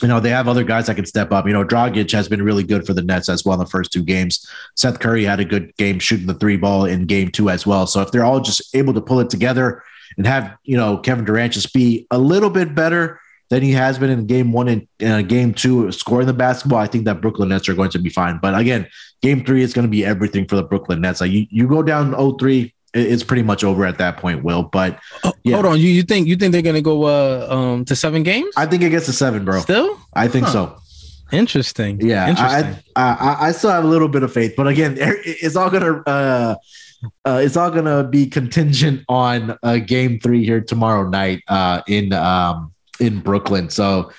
you 0.02 0.08
know, 0.08 0.20
they 0.20 0.30
have 0.30 0.48
other 0.48 0.64
guys 0.64 0.86
that 0.86 0.96
can 0.96 1.06
step 1.06 1.30
up. 1.30 1.46
You 1.46 1.52
know, 1.52 1.64
Dragic 1.64 2.10
has 2.12 2.28
been 2.28 2.42
really 2.42 2.64
good 2.64 2.86
for 2.86 2.94
the 2.94 3.02
Nets 3.02 3.28
as 3.28 3.44
well 3.44 3.54
in 3.54 3.60
the 3.60 3.66
first 3.66 3.92
two 3.92 4.02
games. 4.02 4.48
Seth 4.74 4.98
Curry 4.98 5.24
had 5.24 5.40
a 5.40 5.44
good 5.44 5.74
game 5.76 5.98
shooting 5.98 6.26
the 6.26 6.34
three 6.34 6.56
ball 6.56 6.84
in 6.84 7.06
game 7.06 7.30
two 7.30 7.48
as 7.48 7.66
well. 7.66 7.86
So 7.86 8.00
if 8.00 8.10
they're 8.10 8.24
all 8.24 8.40
just 8.40 8.74
able 8.74 8.92
to 8.94 9.00
pull 9.00 9.20
it 9.20 9.30
together 9.30 9.82
and 10.16 10.26
have, 10.26 10.56
you 10.64 10.76
know, 10.76 10.98
Kevin 10.98 11.24
Durant 11.24 11.52
just 11.52 11.72
be 11.72 12.06
a 12.10 12.18
little 12.18 12.50
bit 12.50 12.74
better 12.74 13.20
than 13.50 13.62
he 13.62 13.72
has 13.72 13.98
been 13.98 14.10
in 14.10 14.26
game 14.26 14.52
one 14.52 14.68
and 14.68 14.88
uh, 15.02 15.22
game 15.22 15.54
two, 15.54 15.92
scoring 15.92 16.26
the 16.26 16.32
basketball, 16.32 16.78
I 16.78 16.86
think 16.86 17.04
that 17.04 17.20
Brooklyn 17.20 17.50
Nets 17.50 17.68
are 17.68 17.74
going 17.74 17.90
to 17.90 17.98
be 17.98 18.10
fine. 18.10 18.38
But 18.42 18.58
again, 18.58 18.88
game 19.22 19.44
three 19.44 19.62
is 19.62 19.72
going 19.72 19.86
to 19.86 19.90
be 19.90 20.04
everything 20.04 20.48
for 20.48 20.56
the 20.56 20.64
Brooklyn 20.64 21.00
Nets. 21.00 21.20
Like 21.20 21.30
you, 21.30 21.46
you 21.50 21.68
go 21.68 21.82
down 21.82 22.12
0-3, 22.12 22.72
it's 22.94 23.22
pretty 23.22 23.42
much 23.42 23.64
over 23.64 23.84
at 23.84 23.98
that 23.98 24.16
point, 24.16 24.44
Will. 24.44 24.62
But 24.62 25.00
oh, 25.24 25.32
yeah. 25.42 25.54
hold 25.54 25.66
on, 25.66 25.78
you, 25.78 25.88
you 25.88 26.02
think 26.02 26.26
you 26.26 26.36
think 26.36 26.52
they're 26.52 26.62
gonna 26.62 26.80
go 26.80 27.04
uh, 27.04 27.46
um 27.50 27.84
to 27.86 27.96
seven 27.96 28.22
games? 28.22 28.54
I 28.56 28.66
think 28.66 28.82
it 28.82 28.90
gets 28.90 29.06
to 29.06 29.12
seven, 29.12 29.44
bro. 29.44 29.60
Still, 29.60 29.98
I 30.14 30.28
think 30.28 30.46
huh. 30.46 30.52
so. 30.52 30.78
Interesting. 31.32 32.00
Yeah, 32.00 32.28
Interesting. 32.28 32.76
I, 32.94 33.02
I, 33.02 33.46
I 33.48 33.52
still 33.52 33.70
have 33.70 33.84
a 33.84 33.88
little 33.88 34.08
bit 34.08 34.22
of 34.22 34.32
faith, 34.32 34.54
but 34.56 34.68
again, 34.68 34.96
it's 35.00 35.56
all 35.56 35.70
gonna 35.70 36.02
uh, 36.06 36.54
uh, 37.24 37.40
it's 37.42 37.56
all 37.56 37.70
gonna 37.70 38.04
be 38.04 38.26
contingent 38.26 39.02
on 39.08 39.56
uh, 39.62 39.78
game 39.78 40.20
three 40.20 40.44
here 40.44 40.60
tomorrow 40.60 41.08
night 41.08 41.42
uh, 41.48 41.82
in 41.88 42.12
um, 42.12 42.72
in 43.00 43.20
Brooklyn. 43.20 43.70
So 43.70 44.12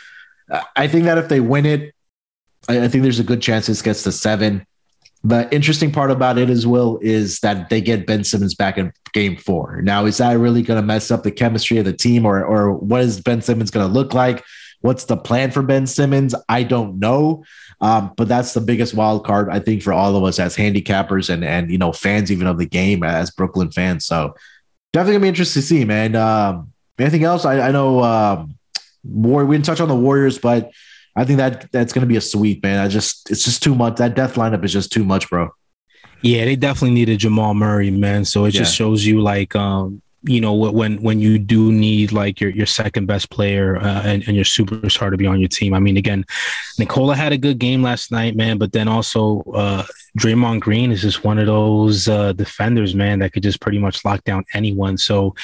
uh, 0.52 0.62
I 0.76 0.88
think 0.88 1.06
that 1.06 1.18
if 1.18 1.30
they 1.30 1.40
win 1.40 1.66
it, 1.66 1.94
I, 2.68 2.84
I 2.84 2.88
think 2.88 3.04
there's 3.04 3.20
a 3.20 3.24
good 3.24 3.42
chance 3.42 3.68
this 3.68 3.82
gets 3.82 4.04
to 4.04 4.12
seven. 4.12 4.66
The 5.26 5.52
interesting 5.54 5.92
part 5.92 6.12
about 6.12 6.38
it 6.38 6.52
as 6.52 6.68
well 6.68 7.00
is 7.02 7.40
that 7.40 7.70
they 7.70 7.82
get 7.82 8.06
Ben 8.06 8.24
Simmons 8.24 8.54
back 8.54 8.78
in 8.78 8.94
game 9.12 9.38
four. 9.38 9.82
Now, 9.82 10.06
is 10.06 10.18
that 10.18 10.38
really 10.38 10.62
going 10.62 10.80
to 10.80 10.86
mess 10.86 11.10
up 11.10 11.24
the 11.24 11.32
chemistry 11.32 11.80
of 11.80 11.86
the 11.86 11.94
team 11.94 12.26
or, 12.26 12.46
or 12.46 12.72
what 12.72 13.02
is 13.02 13.22
Ben 13.22 13.42
Simmons 13.42 13.72
going 13.72 13.88
to 13.88 13.92
look 13.92 14.14
like? 14.14 14.44
What's 14.82 15.06
the 15.06 15.18
plan 15.18 15.50
for 15.50 15.64
Ben 15.64 15.88
Simmons? 15.88 16.36
I 16.48 16.62
don't 16.62 17.00
know. 17.00 17.44
Um, 17.82 18.14
but 18.16 18.28
that's 18.28 18.54
the 18.54 18.62
biggest 18.62 18.94
wild 18.94 19.26
card, 19.26 19.50
I 19.50 19.60
think, 19.60 19.82
for 19.82 19.94
all 19.94 20.16
of 20.16 20.24
us 20.24 20.38
as 20.38 20.56
handicappers 20.56 21.34
and, 21.34 21.44
and, 21.44 21.72
you 21.72 21.80
know, 21.80 21.92
fans 21.92 22.32
even 22.32 22.46
of 22.46 22.60
the 22.60 22.68
game 22.68 23.04
as 23.04 23.32
Brooklyn 23.32 23.72
fans. 23.72 24.06
So 24.06 24.36
definitely 24.94 25.14
gonna 25.14 25.24
be 25.24 25.30
interesting 25.30 25.62
to 25.62 25.68
see, 25.68 25.86
man. 25.86 26.16
Um, 26.16 26.72
anything 27.00 27.24
else? 27.24 27.46
I, 27.46 27.62
I 27.62 27.72
know, 27.72 28.04
um, 28.04 28.56
War, 29.04 29.46
we 29.46 29.56
didn't 29.56 29.66
touch 29.66 29.82
on 29.82 29.88
the 29.88 29.96
Warriors, 29.96 30.38
but 30.38 30.72
I 31.16 31.24
think 31.24 31.38
that 31.38 31.72
that's 31.72 31.94
going 31.94 32.02
to 32.02 32.08
be 32.08 32.18
a 32.18 32.22
sweep, 32.22 32.64
man. 32.64 32.80
I 32.80 32.88
just 32.88 33.30
it's 33.32 33.44
just 33.44 33.64
too 33.64 33.76
much. 33.76 33.98
That 33.98 34.16
death 34.16 34.36
lineup 34.36 34.64
is 34.66 34.74
just 34.74 34.92
too 34.92 35.04
much, 35.04 35.30
bro. 35.30 35.50
Yeah, 36.22 36.46
they 36.46 36.56
definitely 36.56 36.96
needed 36.96 37.20
Jamal 37.20 37.54
Murray, 37.54 37.92
man. 37.92 38.26
So 38.26 38.46
it 38.46 38.54
yeah. 38.54 38.60
just 38.62 38.76
shows 38.76 39.06
you 39.06 39.22
like 39.22 39.56
um 39.56 40.02
you 40.28 40.42
know 40.42 40.54
when 40.54 41.02
when 41.02 41.20
you 41.20 41.38
do 41.38 41.72
need 41.72 42.12
like 42.12 42.42
your 42.42 42.50
your 42.50 42.66
second 42.66 43.06
best 43.06 43.30
player 43.30 43.78
uh, 43.78 44.02
and, 44.04 44.24
and 44.28 44.36
your 44.36 44.46
superstar 44.46 45.12
to 45.12 45.18
be 45.18 45.28
on 45.28 45.40
your 45.40 45.50
team. 45.50 45.74
I 45.74 45.80
mean, 45.80 45.98
again, 45.98 46.26
Nikola 46.80 47.16
had 47.16 47.32
a 47.32 47.38
good 47.38 47.60
game 47.60 47.84
last 47.84 48.12
night, 48.12 48.36
man, 48.36 48.58
but 48.58 48.72
then 48.72 48.88
also 48.88 49.42
uh, 49.54 49.86
Draymond 50.18 50.62
Green 50.62 50.92
is 50.92 51.02
just 51.02 51.24
one 51.24 51.38
of 51.38 51.46
those 51.46 52.08
uh, 52.08 52.34
defenders, 52.34 52.96
man, 52.96 53.20
that 53.20 53.34
could 53.34 53.44
just 53.44 53.62
pretty 53.62 53.78
much 53.78 54.04
lock 54.06 54.24
down 54.24 54.46
anyone. 54.54 54.98
So 54.98 55.36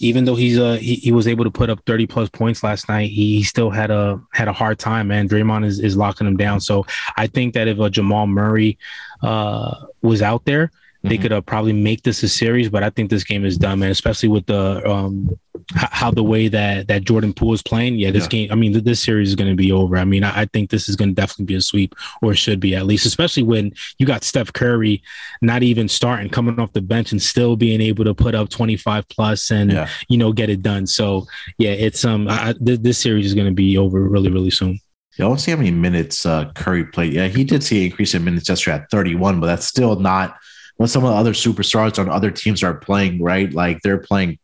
even 0.00 0.24
though 0.24 0.36
he's 0.36 0.58
uh 0.58 0.74
he, 0.74 0.96
he 0.96 1.12
was 1.12 1.26
able 1.26 1.44
to 1.44 1.50
put 1.50 1.70
up 1.70 1.80
30 1.86 2.06
plus 2.06 2.28
points 2.28 2.62
last 2.62 2.88
night, 2.88 3.10
he, 3.10 3.38
he 3.38 3.42
still 3.42 3.70
had 3.70 3.90
a 3.90 4.20
had 4.32 4.48
a 4.48 4.52
hard 4.52 4.78
time, 4.78 5.08
man. 5.08 5.28
Draymond 5.28 5.64
is, 5.64 5.80
is 5.80 5.96
locking 5.96 6.26
him 6.26 6.36
down. 6.36 6.60
So 6.60 6.86
I 7.16 7.26
think 7.26 7.54
that 7.54 7.68
if 7.68 7.78
a 7.78 7.90
Jamal 7.90 8.26
Murray 8.26 8.78
uh 9.22 9.74
was 10.02 10.22
out 10.22 10.44
there, 10.44 10.70
they 11.02 11.10
mm-hmm. 11.10 11.22
could 11.22 11.32
uh, 11.32 11.40
probably 11.42 11.72
make 11.72 12.02
this 12.02 12.22
a 12.24 12.28
series, 12.28 12.68
but 12.68 12.82
I 12.82 12.90
think 12.90 13.08
this 13.08 13.22
game 13.22 13.44
is 13.44 13.56
done, 13.56 13.78
man. 13.78 13.90
Especially 13.90 14.28
with 14.28 14.46
the 14.46 14.88
um, 14.88 15.38
how 15.74 16.10
the 16.10 16.24
way 16.24 16.48
that 16.48 16.88
that 16.88 17.04
Jordan 17.04 17.32
Poole 17.32 17.52
is 17.52 17.62
playing. 17.62 17.96
Yeah, 17.96 18.10
this 18.10 18.24
yeah. 18.24 18.28
game. 18.28 18.52
I 18.52 18.56
mean, 18.56 18.82
this 18.82 19.00
series 19.00 19.28
is 19.28 19.36
going 19.36 19.50
to 19.50 19.56
be 19.56 19.70
over. 19.70 19.96
I 19.96 20.04
mean, 20.04 20.24
I, 20.24 20.40
I 20.40 20.44
think 20.46 20.70
this 20.70 20.88
is 20.88 20.96
going 20.96 21.10
to 21.10 21.14
definitely 21.14 21.44
be 21.44 21.54
a 21.54 21.60
sweep, 21.60 21.94
or 22.20 22.34
should 22.34 22.58
be 22.58 22.74
at 22.74 22.84
least. 22.84 23.06
Especially 23.06 23.44
when 23.44 23.72
you 23.98 24.06
got 24.06 24.24
Steph 24.24 24.52
Curry 24.52 25.00
not 25.40 25.62
even 25.62 25.86
starting, 25.88 26.30
coming 26.30 26.58
off 26.58 26.72
the 26.72 26.82
bench, 26.82 27.12
and 27.12 27.22
still 27.22 27.54
being 27.54 27.80
able 27.80 28.04
to 28.04 28.14
put 28.14 28.34
up 28.34 28.48
twenty 28.48 28.76
five 28.76 29.08
plus 29.08 29.52
and 29.52 29.70
yeah. 29.70 29.88
you 30.08 30.18
know 30.18 30.32
get 30.32 30.50
it 30.50 30.62
done. 30.62 30.84
So 30.88 31.28
yeah, 31.58 31.70
it's 31.70 32.04
um, 32.04 32.26
I, 32.28 32.54
th- 32.54 32.80
this 32.80 32.98
series 32.98 33.26
is 33.26 33.34
going 33.34 33.46
to 33.46 33.54
be 33.54 33.78
over 33.78 34.00
really, 34.00 34.30
really 34.30 34.50
soon. 34.50 34.80
Yeah, 35.16 35.26
I 35.26 35.28
don't 35.28 35.38
see 35.38 35.52
how 35.52 35.58
many 35.58 35.70
minutes 35.70 36.26
uh, 36.26 36.50
Curry 36.54 36.84
played. 36.84 37.12
Yeah, 37.12 37.28
he 37.28 37.44
did 37.44 37.62
see 37.62 37.78
an 37.78 37.90
increase 37.90 38.14
in 38.14 38.24
minutes 38.24 38.48
yesterday 38.48 38.82
at 38.82 38.90
31, 38.90 39.38
but 39.38 39.46
that's 39.46 39.66
still 39.66 39.96
not 39.96 40.36
when 40.78 40.88
some 40.88 41.04
of 41.04 41.10
the 41.10 41.16
other 41.16 41.32
superstars 41.32 41.98
on 41.98 42.08
other 42.08 42.30
teams 42.30 42.62
are 42.62 42.74
playing, 42.74 43.22
right? 43.22 43.52
Like 43.52 43.82
they're 43.82 43.98
playing 43.98 44.38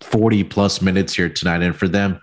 40 0.00 0.44
plus 0.44 0.82
minutes 0.82 1.14
here 1.14 1.28
tonight. 1.28 1.62
And 1.62 1.74
for 1.74 1.88
them, 1.88 2.20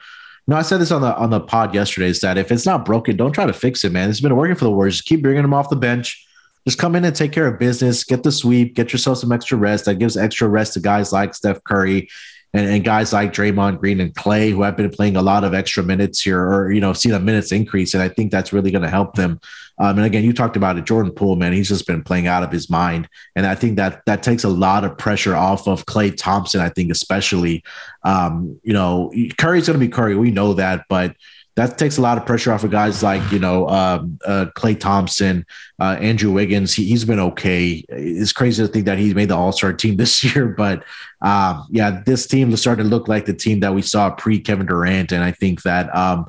no, 0.48 0.56
I 0.56 0.62
said 0.62 0.80
this 0.80 0.91
on 0.91 1.02
the 1.02 1.16
on 1.16 1.30
the 1.30 1.41
pod 1.41 1.74
yesterday 1.74 2.08
is 2.08 2.22
that 2.22 2.38
if 2.38 2.52
it's 2.52 2.66
not 2.66 2.86
broken, 2.86 3.18
don't 3.18 3.34
try 3.34 3.45
to 3.45 3.54
fix 3.54 3.84
it, 3.84 3.91
man. 3.91 4.10
It's 4.10 4.22
been 4.22 4.36
working 4.36 4.56
for 4.56 4.66
the 4.66 4.72
Warriors. 4.72 5.02
Keep 5.02 5.22
bringing 5.22 5.41
them 5.41 5.54
off 5.54 5.70
the 5.70 5.76
bench. 5.76 6.26
Just 6.66 6.78
come 6.78 6.95
in 6.95 7.06
and 7.06 7.16
take 7.16 7.32
care 7.32 7.48
of 7.48 7.60
business. 7.60 8.04
Get 8.04 8.24
the 8.24 8.32
sweep. 8.32 8.76
Get 8.76 8.91
yourself 8.91 9.18
some 9.18 9.32
extra 9.32 9.58
rest. 9.58 9.86
That 9.86 9.95
gives 9.95 10.16
extra 10.18 10.48
rest 10.48 10.74
to 10.74 10.80
guys 10.80 11.12
like 11.12 11.34
Steph 11.34 11.64
Curry 11.64 12.10
and, 12.54 12.68
and, 12.68 12.84
guys 12.84 13.14
like 13.14 13.34
Draymond 13.34 13.80
Green 13.80 14.00
and 14.00 14.14
Klay, 14.14 14.52
who 14.52 14.62
have 14.64 14.78
been 14.78 14.89
playing 14.89 15.16
a 15.16 15.22
lot 15.22 15.43
of 15.43 15.54
extra 15.54 15.84
minutes 15.84 16.22
here, 16.22 16.41
or 16.41 16.72
you 16.72 16.82
know, 16.82 16.93
see 16.93 17.10
the 17.10 17.20
minutes 17.20 17.52
increase, 17.52 17.93
and 17.93 18.02
I 18.02 18.10
think 18.10 18.32
that's 18.32 18.54
really 18.54 18.72
going 18.72 18.84
to 18.84 18.89
help 18.89 19.16
them. 19.16 19.39
Um, 19.80 19.98
and 19.98 20.06
again, 20.06 20.24
you 20.24 20.34
talked 20.34 20.56
about 20.56 20.78
it, 20.78 20.86
Jordan 20.86 21.12
Poole, 21.12 21.36
man, 21.36 21.54
he's 21.54 21.68
just 21.68 21.86
been 21.86 22.04
playing 22.04 22.26
out 22.26 22.43
of 22.43 22.52
his 22.52 22.70
mind, 22.70 23.08
and 23.36 23.45
I 23.45 23.56
think 23.56 23.78
that 23.78 24.02
that 24.06 24.24
takes 24.24 24.43
a 24.43 24.50
lot 24.50 24.84
of 24.84 24.98
pressure 24.98 25.36
off 25.36 25.68
of 25.68 25.86
Klay 25.86 26.16
Thompson. 26.16 26.62
I 26.62 26.70
think 26.70 26.91
especially, 26.91 27.64
um, 28.04 28.60
you 28.64 28.74
know, 28.74 29.12
Curry's 29.38 29.68
going 29.68 29.80
to 29.80 29.86
be 29.86 29.91
Curry, 29.91 30.16
we 30.16 30.32
know 30.32 30.54
that, 30.54 30.86
but 30.89 31.16
that 31.58 31.80
takes 31.80 31.97
a 31.97 32.01
lot 32.01 32.20
of 32.20 32.26
pressure 32.28 32.53
off 32.53 32.64
of 32.64 32.70
guys 32.70 33.01
like 33.01 33.32
you 33.32 33.39
know 33.39 33.68
um, 33.68 34.20
uh, 34.24 34.45
Klay 34.55 34.80
Thompson, 34.80 35.43
uh, 35.80 35.97
Andrew 35.99 36.32
Wiggins. 36.32 36.72
He, 36.72 36.91
has 36.91 37.03
been 37.03 37.20
okay. 37.20 37.84
It's 37.89 38.32
crazy 38.32 38.62
to 38.62 38.72
think 38.72 38.86
that 38.86 38.99
he's 38.99 39.16
made 39.16 39.30
the 39.30 39.36
All 39.36 39.51
Star 39.51 39.74
team 39.74 39.97
this 39.97 40.24
year, 40.36 40.49
but 40.49 40.84
um, 41.22 41.66
yeah, 41.72 42.03
this 42.05 42.28
team 42.28 42.53
is 42.53 42.62
starting 42.62 42.86
to 42.86 42.89
look 42.89 43.08
like 43.08 43.26
the 43.26 43.34
team 43.34 43.62
that 43.62 43.74
we 43.74 43.82
saw 43.82 44.12
pre 44.12 44.39
Kevin 44.39 44.68
Durant, 44.68 45.12
and 45.12 45.24
I 45.24 45.32
think 45.32 45.64
that 45.64 45.93
um, 45.95 46.28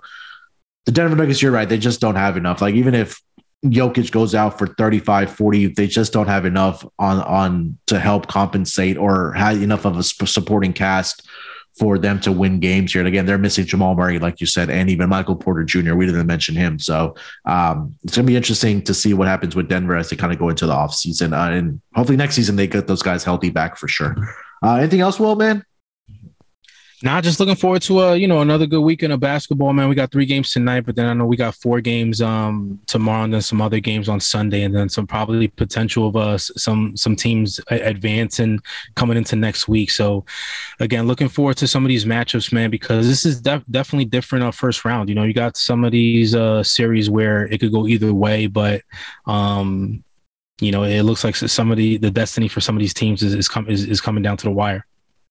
the 0.86 0.92
Denver 0.92 1.14
Nuggets. 1.14 1.42
You're 1.42 1.52
right; 1.52 1.68
they 1.68 1.78
just 1.78 2.00
don't 2.00 2.16
have 2.16 2.38
enough. 2.38 2.62
Like 2.62 2.74
even 2.74 2.94
if 2.94 3.20
Jokic 3.66 4.10
goes 4.10 4.34
out 4.34 4.56
for 4.56 4.66
35, 4.66 5.30
40, 5.30 5.66
they 5.74 5.88
just 5.88 6.14
don't 6.14 6.28
have 6.28 6.46
enough 6.46 6.86
on 6.98 7.20
on 7.20 7.76
to 7.88 8.00
help 8.00 8.28
compensate 8.28 8.96
or 8.96 9.34
have 9.34 9.62
enough 9.62 9.84
of 9.84 9.98
a 9.98 10.02
supporting 10.02 10.72
cast 10.72 11.28
for 11.78 11.98
them 11.98 12.20
to 12.20 12.32
win 12.32 12.60
games 12.60 12.92
here. 12.92 13.00
And 13.00 13.08
again, 13.08 13.26
they're 13.26 13.38
missing 13.38 13.66
Jamal 13.66 13.94
Murray, 13.94 14.18
like 14.18 14.40
you 14.40 14.46
said, 14.46 14.70
and 14.70 14.90
even 14.90 15.08
Michael 15.08 15.36
Porter 15.36 15.64
Jr. 15.64 15.94
We 15.94 16.06
didn't 16.06 16.26
mention 16.26 16.54
him. 16.54 16.78
So 16.78 17.14
um, 17.44 17.94
it's 18.02 18.16
going 18.16 18.26
to 18.26 18.30
be 18.30 18.36
interesting 18.36 18.82
to 18.82 18.94
see 18.94 19.14
what 19.14 19.28
happens 19.28 19.54
with 19.54 19.68
Denver 19.68 19.96
as 19.96 20.10
they 20.10 20.16
kind 20.16 20.32
of 20.32 20.38
go 20.38 20.48
into 20.48 20.66
the 20.66 20.72
offseason. 20.72 21.32
Uh, 21.32 21.52
and 21.52 21.80
hopefully 21.94 22.16
next 22.16 22.34
season 22.34 22.56
they 22.56 22.66
get 22.66 22.86
those 22.86 23.02
guys 23.02 23.24
healthy 23.24 23.50
back 23.50 23.76
for 23.76 23.88
sure. 23.88 24.16
Uh, 24.62 24.74
anything 24.74 25.00
else, 25.00 25.20
Will, 25.20 25.36
man? 25.36 25.64
Nah, 27.00 27.20
just 27.20 27.38
looking 27.38 27.54
forward 27.54 27.82
to 27.82 28.00
uh, 28.00 28.12
you 28.14 28.26
know, 28.26 28.40
another 28.40 28.66
good 28.66 28.80
weekend 28.80 29.12
of 29.12 29.20
basketball, 29.20 29.72
man. 29.72 29.88
We 29.88 29.94
got 29.94 30.10
three 30.10 30.26
games 30.26 30.50
tonight, 30.50 30.80
but 30.84 30.96
then 30.96 31.06
I 31.06 31.12
know 31.12 31.26
we 31.26 31.36
got 31.36 31.54
four 31.54 31.80
games 31.80 32.20
um 32.20 32.80
tomorrow, 32.86 33.22
and 33.22 33.32
then 33.32 33.40
some 33.40 33.60
other 33.60 33.78
games 33.78 34.08
on 34.08 34.18
Sunday, 34.18 34.62
and 34.62 34.74
then 34.74 34.88
some 34.88 35.06
probably 35.06 35.46
potential 35.46 36.08
of 36.08 36.16
uh 36.16 36.38
some 36.38 36.96
some 36.96 37.14
teams 37.14 37.60
advancing 37.70 38.58
coming 38.96 39.16
into 39.16 39.36
next 39.36 39.68
week. 39.68 39.92
So, 39.92 40.24
again, 40.80 41.06
looking 41.06 41.28
forward 41.28 41.56
to 41.58 41.68
some 41.68 41.84
of 41.84 41.88
these 41.88 42.04
matchups, 42.04 42.52
man, 42.52 42.68
because 42.68 43.06
this 43.06 43.24
is 43.24 43.40
def- 43.40 43.64
definitely 43.70 44.06
different. 44.06 44.44
Uh, 44.44 44.50
first 44.50 44.84
round, 44.84 45.08
you 45.08 45.14
know, 45.14 45.22
you 45.22 45.34
got 45.34 45.56
some 45.56 45.84
of 45.84 45.92
these 45.92 46.34
uh 46.34 46.64
series 46.64 47.08
where 47.08 47.46
it 47.46 47.58
could 47.60 47.70
go 47.70 47.86
either 47.86 48.12
way, 48.12 48.48
but 48.48 48.82
um, 49.26 50.02
you 50.60 50.72
know, 50.72 50.82
it 50.82 51.02
looks 51.02 51.22
like 51.22 51.36
some 51.36 51.70
of 51.70 51.76
the 51.76 51.96
the 51.98 52.10
destiny 52.10 52.48
for 52.48 52.60
some 52.60 52.74
of 52.74 52.80
these 52.80 52.94
teams 52.94 53.22
is 53.22 53.34
is, 53.34 53.46
com- 53.46 53.68
is, 53.68 53.84
is 53.84 54.00
coming 54.00 54.24
down 54.24 54.36
to 54.38 54.46
the 54.46 54.50
wire. 54.50 54.84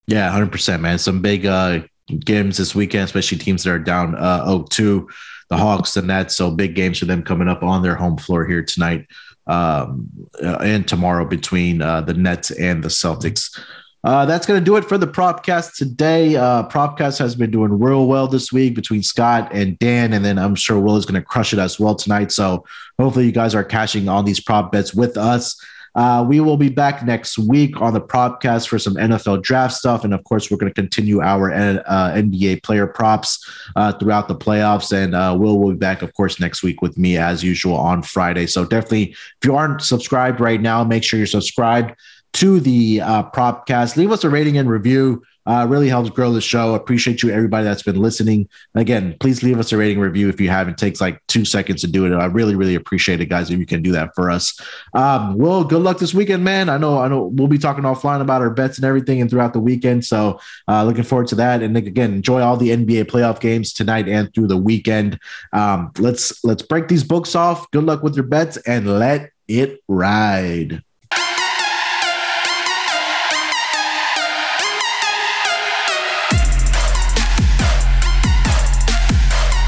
Yeah, 0.08 0.30
hundred 0.32 0.51
percent, 0.51 0.82
man. 0.82 0.97
Some 0.97 1.22
big 1.22 1.45
uh, 1.45 1.82
games 2.08 2.58
this 2.58 2.74
weekend, 2.74 3.05
especially 3.05 3.38
teams 3.38 3.64
that 3.64 3.72
are 3.72 3.80
down 3.80 4.16
uh, 4.16 4.45
0-2, 4.45 5.05
the 5.49 5.58
Hawks, 5.58 5.93
the 5.93 6.01
Nets. 6.01 6.36
So 6.36 6.49
big 6.51 6.76
games 6.76 6.99
for 6.99 7.05
them 7.05 7.24
coming 7.24 7.47
up 7.47 7.64
on 7.64 7.84
their 7.84 7.95
home 7.95 8.18
floor 8.18 8.45
here 8.45 8.64
tonight 8.64 9.05
um, 9.47 10.10
uh, 10.41 10.58
and 10.58 10.88
tomorrow 10.88 11.26
between 11.26 11.82
uh, 11.82 12.01
the 12.01 12.14
Nets 12.14 12.51
and 12.51 12.84
the 12.84 12.89
Celtics. 12.89 13.60
Uh, 14.03 14.26
that's 14.26 14.45
going 14.45 14.60
to 14.60 14.64
do 14.64 14.78
it 14.78 14.86
for 14.86 14.97
the 14.97 15.08
Propcast 15.08 15.76
today. 15.76 16.36
Uh, 16.36 16.64
Propcast 16.70 17.20
has 17.20 17.36
been 17.36 17.51
doing 17.51 17.78
real 17.78 18.08
well 18.08 18.28
this 18.28 18.53
week 18.53 18.76
between 18.76 19.03
Scott 19.03 19.49
and 19.51 19.78
Dan, 19.80 20.14
and 20.14 20.24
then 20.24 20.38
I'm 20.38 20.55
sure 20.55 20.80
Will 20.80 20.95
is 20.95 21.05
going 21.05 21.20
to 21.20 21.26
crush 21.26 21.51
it 21.51 21.60
as 21.60 21.80
well 21.80 21.95
tonight. 21.95 22.32
So 22.32 22.64
hopefully 22.97 23.26
you 23.26 23.32
guys 23.34 23.55
are 23.55 23.64
cashing 23.66 24.08
on 24.08 24.24
these 24.24 24.39
prop 24.39 24.72
bets 24.72 24.93
with 24.93 25.18
us. 25.18 25.60
Uh, 25.98 26.24
we 26.24 26.39
will 26.39 26.58
be 26.58 26.70
back 26.70 27.04
next 27.04 27.39
week 27.39 27.82
on 27.82 27.91
the 27.91 28.00
podcast 28.00 28.68
for 28.68 28.78
some 28.78 28.93
NFL 28.93 29.41
draft 29.41 29.74
stuff. 29.74 30.04
And 30.04 30.14
of 30.14 30.24
course, 30.24 30.52
we're 30.52 30.58
going 30.58 30.72
to 30.72 30.82
continue 30.82 31.22
our 31.22 31.52
uh, 31.52 32.14
NBA 32.14 32.62
player 32.62 32.86
props 32.86 33.43
uh, 33.76 33.91
throughout 33.93 34.28
the 34.28 34.36
playoffs. 34.36 34.95
And 34.95 35.16
uh, 35.16 35.36
Will 35.38 35.60
will 35.60 35.72
be 35.72 35.78
back, 35.78 36.04
of 36.04 36.14
course, 36.14 36.39
next 36.39 36.62
week 36.62 36.84
with 36.84 37.00
me 37.00 37.18
as 37.18 37.43
usual 37.43 37.76
on 37.76 38.04
Friday. 38.04 38.45
So 38.45 38.64
definitely, 38.64 39.10
if 39.10 39.38
you 39.43 39.56
aren't 39.56 39.82
subscribed 39.82 40.39
right 40.39 40.62
now, 40.62 40.84
make 40.84 41.04
sure 41.04 41.18
you're 41.18 41.26
subscribed 41.26 41.95
to 42.34 42.60
the 42.60 43.02
uh, 43.02 43.24
Propcast. 43.32 43.98
Leave 43.98 44.12
us 44.12 44.24
a 44.24 44.30
rating 44.30 44.60
and 44.60 44.70
review. 44.70 45.24
Uh, 45.48 45.66
really 45.66 45.88
helps 45.88 46.10
grow 46.10 46.32
the 46.34 46.41
show. 46.41 46.76
Appreciate 46.76 47.24
you, 47.24 47.30
everybody 47.30 47.64
that's 47.64 47.82
been 47.82 48.00
listening. 48.00 48.50
Again, 48.76 49.16
please 49.20 49.41
leave 49.43 49.60
us 49.60 49.72
a 49.72 49.78
rating 49.78 50.00
review 50.00 50.28
if 50.28 50.41
you 50.41 50.50
have. 50.50 50.68
It 50.68 50.78
takes 50.78 51.00
like 51.00 51.26
two 51.28 51.45
seconds 51.45 51.82
to 51.82 51.88
do 51.88 52.06
it. 52.06 52.16
I 52.16 52.26
really, 52.26 52.56
really 52.56 52.76
appreciate 52.76 53.22
it, 53.22 53.28
guys. 53.28 53.50
If 53.50 53.58
you 53.58 53.66
can 53.66 53.82
do 53.82 53.93
that 53.93 54.14
for 54.14 54.30
us. 54.30 54.60
Um, 54.93 55.38
well, 55.38 55.64
good 55.64 55.82
luck 55.82 56.00
this 56.00 56.14
weekend, 56.14 56.43
man. 56.43 56.68
I 56.68 56.78
know, 56.78 57.00
I 57.00 57.08
know 57.08 57.24
we'll 57.24 57.48
be 57.48 57.58
talking 57.58 57.86
offline 57.86 58.22
about 58.22 58.41
our 58.41 58.50
bets 58.50 58.78
and 58.78 58.86
everything 58.86 59.22
and 59.22 59.30
throughout 59.30 59.54
the 59.54 59.60
weekend. 59.60 60.06
So 60.06 60.39
uh, 60.68 60.84
looking 60.84 61.04
forward 61.04 61.28
to 61.28 61.36
that. 61.36 61.64
And 61.64 61.78
again, 61.78 62.14
enjoy 62.14 62.41
all 62.41 62.58
the 62.58 62.70
NBA 62.70 63.06
playoff 63.06 63.39
games 63.39 63.72
tonight 63.72 64.10
and 64.10 64.34
through 64.34 64.48
the 64.48 64.58
weekend. 64.58 65.18
Um, 65.54 65.91
let's 65.98 66.43
let's 66.43 66.62
break 66.62 66.88
these 66.88 67.04
books 67.04 67.36
off. 67.36 67.72
Good 67.72 67.86
luck 67.86 68.04
with 68.04 68.16
your 68.16 68.26
bets 68.26 68.58
and 68.58 69.00
let 69.00 69.32
it 69.48 69.82
ride. 69.88 70.84